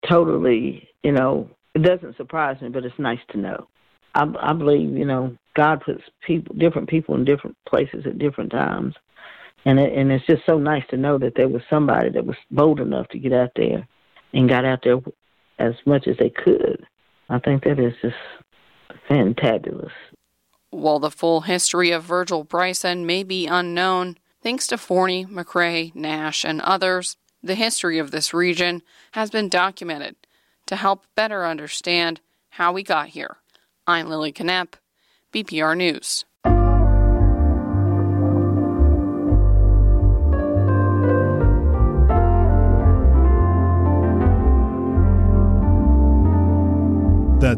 Totally, 0.08 0.88
you 1.02 1.12
know, 1.12 1.50
it 1.74 1.82
doesn't 1.82 2.16
surprise 2.16 2.60
me, 2.60 2.68
but 2.68 2.84
it's 2.84 2.98
nice 2.98 3.18
to 3.30 3.38
know. 3.38 3.68
I, 4.14 4.26
I 4.40 4.52
believe, 4.52 4.96
you 4.96 5.04
know, 5.04 5.36
God 5.54 5.82
puts 5.84 6.02
people, 6.26 6.54
different 6.56 6.88
people 6.88 7.14
in 7.14 7.24
different 7.24 7.56
places 7.66 8.04
at 8.06 8.18
different 8.18 8.50
times, 8.50 8.94
and 9.64 9.78
it, 9.78 9.92
and 9.96 10.10
it's 10.12 10.26
just 10.26 10.44
so 10.46 10.58
nice 10.58 10.84
to 10.90 10.96
know 10.96 11.18
that 11.18 11.34
there 11.36 11.48
was 11.48 11.62
somebody 11.70 12.10
that 12.10 12.26
was 12.26 12.36
bold 12.50 12.80
enough 12.80 13.08
to 13.08 13.18
get 13.18 13.32
out 13.32 13.50
there 13.56 13.86
and 14.32 14.48
got 14.48 14.64
out 14.64 14.80
there 14.82 14.98
as 15.58 15.74
much 15.86 16.06
as 16.06 16.16
they 16.18 16.30
could. 16.30 16.84
I 17.28 17.38
think 17.38 17.64
that 17.64 17.78
is 17.78 17.94
just 18.02 18.16
fantabulous. 19.08 19.92
While 20.70 20.98
the 20.98 21.10
full 21.10 21.42
history 21.42 21.92
of 21.92 22.02
Virgil 22.02 22.44
Bryson 22.44 23.06
may 23.06 23.22
be 23.22 23.46
unknown, 23.46 24.18
thanks 24.42 24.66
to 24.66 24.76
Forney, 24.76 25.24
McRae, 25.24 25.94
Nash, 25.94 26.44
and 26.44 26.60
others, 26.60 27.16
the 27.42 27.54
history 27.54 27.98
of 27.98 28.10
this 28.10 28.34
region 28.34 28.82
has 29.12 29.30
been 29.30 29.48
documented 29.48 30.16
to 30.66 30.76
help 30.76 31.04
better 31.14 31.44
understand 31.44 32.20
how 32.50 32.72
we 32.72 32.82
got 32.82 33.08
here. 33.08 33.36
I'm 33.86 34.08
Lilly 34.08 34.32
Knoepp, 34.32 34.74
BPR 35.34 35.76
News. 35.76 36.24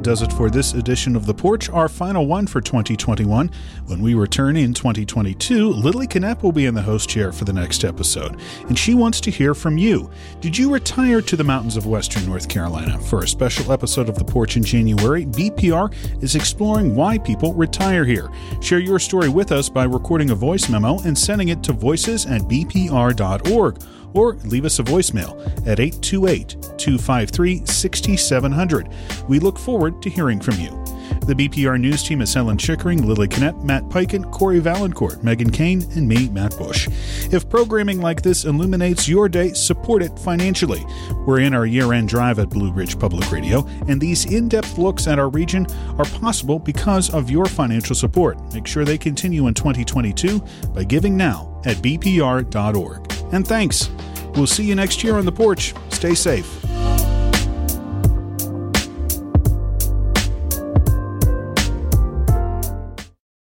Does 0.07 0.23
it 0.23 0.33
for 0.35 0.51
this 0.51 0.73
edition 0.73 1.17
of 1.17 1.27
The 1.27 1.35
Porch, 1.35 1.69
our 1.69 1.89
final 1.89 2.29
one 2.29 2.47
for 2.47 2.61
2021. 2.61 3.51
When 3.87 4.01
we 4.01 4.15
return 4.15 4.57
in 4.57 4.73
2022, 4.73 5.71
Lilly 5.71 6.07
Knoepp 6.07 6.45
will 6.45 6.53
be 6.53 6.67
in 6.67 6.75
the 6.75 6.83
host 6.83 7.09
chair 7.09 7.33
for 7.33 7.45
the 7.45 7.53
next 7.53 7.83
episode, 7.83 8.41
and 8.69 8.79
she 8.79 8.95
wants 8.95 9.21
to 9.23 9.33
hear 9.33 9.53
from 9.53 9.77
you. 9.77 10.09
Did 10.41 10.57
you 10.57 10.73
retire 10.73 11.21
to 11.23 11.35
the 11.35 11.43
mountains 11.43 11.77
of 11.77 11.87
western 11.87 12.25
North 12.25 12.49
Carolina? 12.49 13.01
For 13.01 13.25
a 13.25 13.27
special 13.27 13.73
episode 13.73 14.09
of 14.09 14.17
The 14.17 14.25
Porch 14.25 14.57
in 14.57 14.63
January, 14.63 15.27
BPR 15.27 15.93
is 16.23 16.37
exploring 16.37 16.95
why 16.95 17.19
people 17.19 17.53
retire 17.55 18.05
here. 18.05 18.31
Share 18.61 18.79
your 18.79 19.01
story 19.01 19.29
with 19.29 19.51
us 19.51 19.69
by 19.69 19.87
recording 19.87 20.31
a 20.31 20.37
voice 20.37 20.69
memo 20.69 21.01
and 21.01 21.19
sending 21.19 21.49
it 21.49 21.65
to 21.65 21.73
voices 21.73 22.27
at 22.27 22.43
bpr.org 22.43 23.83
or 24.17 24.35
leave 24.45 24.65
us 24.65 24.79
a 24.79 24.83
voicemail 24.83 25.39
at 25.67 25.81
828 25.81 26.57
253 26.79 27.67
6700. 27.67 28.89
We 29.29 29.39
look 29.39 29.59
forward 29.59 30.01
to 30.03 30.11
hearing 30.11 30.41
from 30.41 30.59
you. 30.59 30.71
The 31.27 31.35
BPR 31.35 31.81
News 31.81 32.03
team 32.03 32.21
is 32.21 32.33
Helen 32.33 32.57
Chickering, 32.57 33.07
Lilly 33.07 33.29
Knoepp, 33.29 33.63
Matt 33.65 33.83
Peiken, 33.85 34.31
Cory 34.31 34.61
Vaillancourt, 34.61 35.23
Megan 35.23 35.51
Kane, 35.51 35.83
and 35.97 36.09
me, 36.09 36.29
Matt 36.29 36.57
Bush. 36.57 36.89
If 37.33 37.49
programming 37.49 38.01
like 38.01 38.23
this 38.23 38.45
illuminates 38.45 39.09
your 39.09 39.29
day, 39.29 39.53
support 39.53 40.03
it 40.03 40.17
financially. 40.19 40.85
We're 41.27 41.41
in 41.41 41.55
our 41.55 41.67
year 41.67 41.93
end 41.93 42.09
drive 42.09 42.39
at 42.39 42.51
Blue 42.51 42.71
Ridge 42.73 42.99
Public 42.99 43.31
Radio, 43.33 43.67
and 43.89 44.01
these 44.01 44.25
in 44.27 44.49
depth 44.49 44.79
looks 44.79 45.07
at 45.07 45.19
our 45.19 45.29
region 45.29 45.67
are 45.99 46.05
possible 46.05 46.59
because 46.59 47.13
of 47.13 47.31
your 47.31 47.47
financial 47.47 47.97
support. 47.97 48.39
Make 48.55 48.67
sure 48.67 48.85
they 48.85 48.99
continue 48.99 49.47
in 49.49 49.55
2022 49.55 50.41
by 50.75 50.85
giving 50.85 51.17
now 51.17 51.61
at 51.65 51.77
bpr.org. 51.79 53.13
And 53.33 53.47
thanks. 53.47 53.91
We'll 54.37 54.47
see 54.47 54.65
you 54.65 54.75
next 54.75 55.03
year 55.03 55.17
on 55.17 55.25
the 55.25 55.33
porch. 55.33 55.75
Stay 55.91 56.15
safe. 56.15 56.63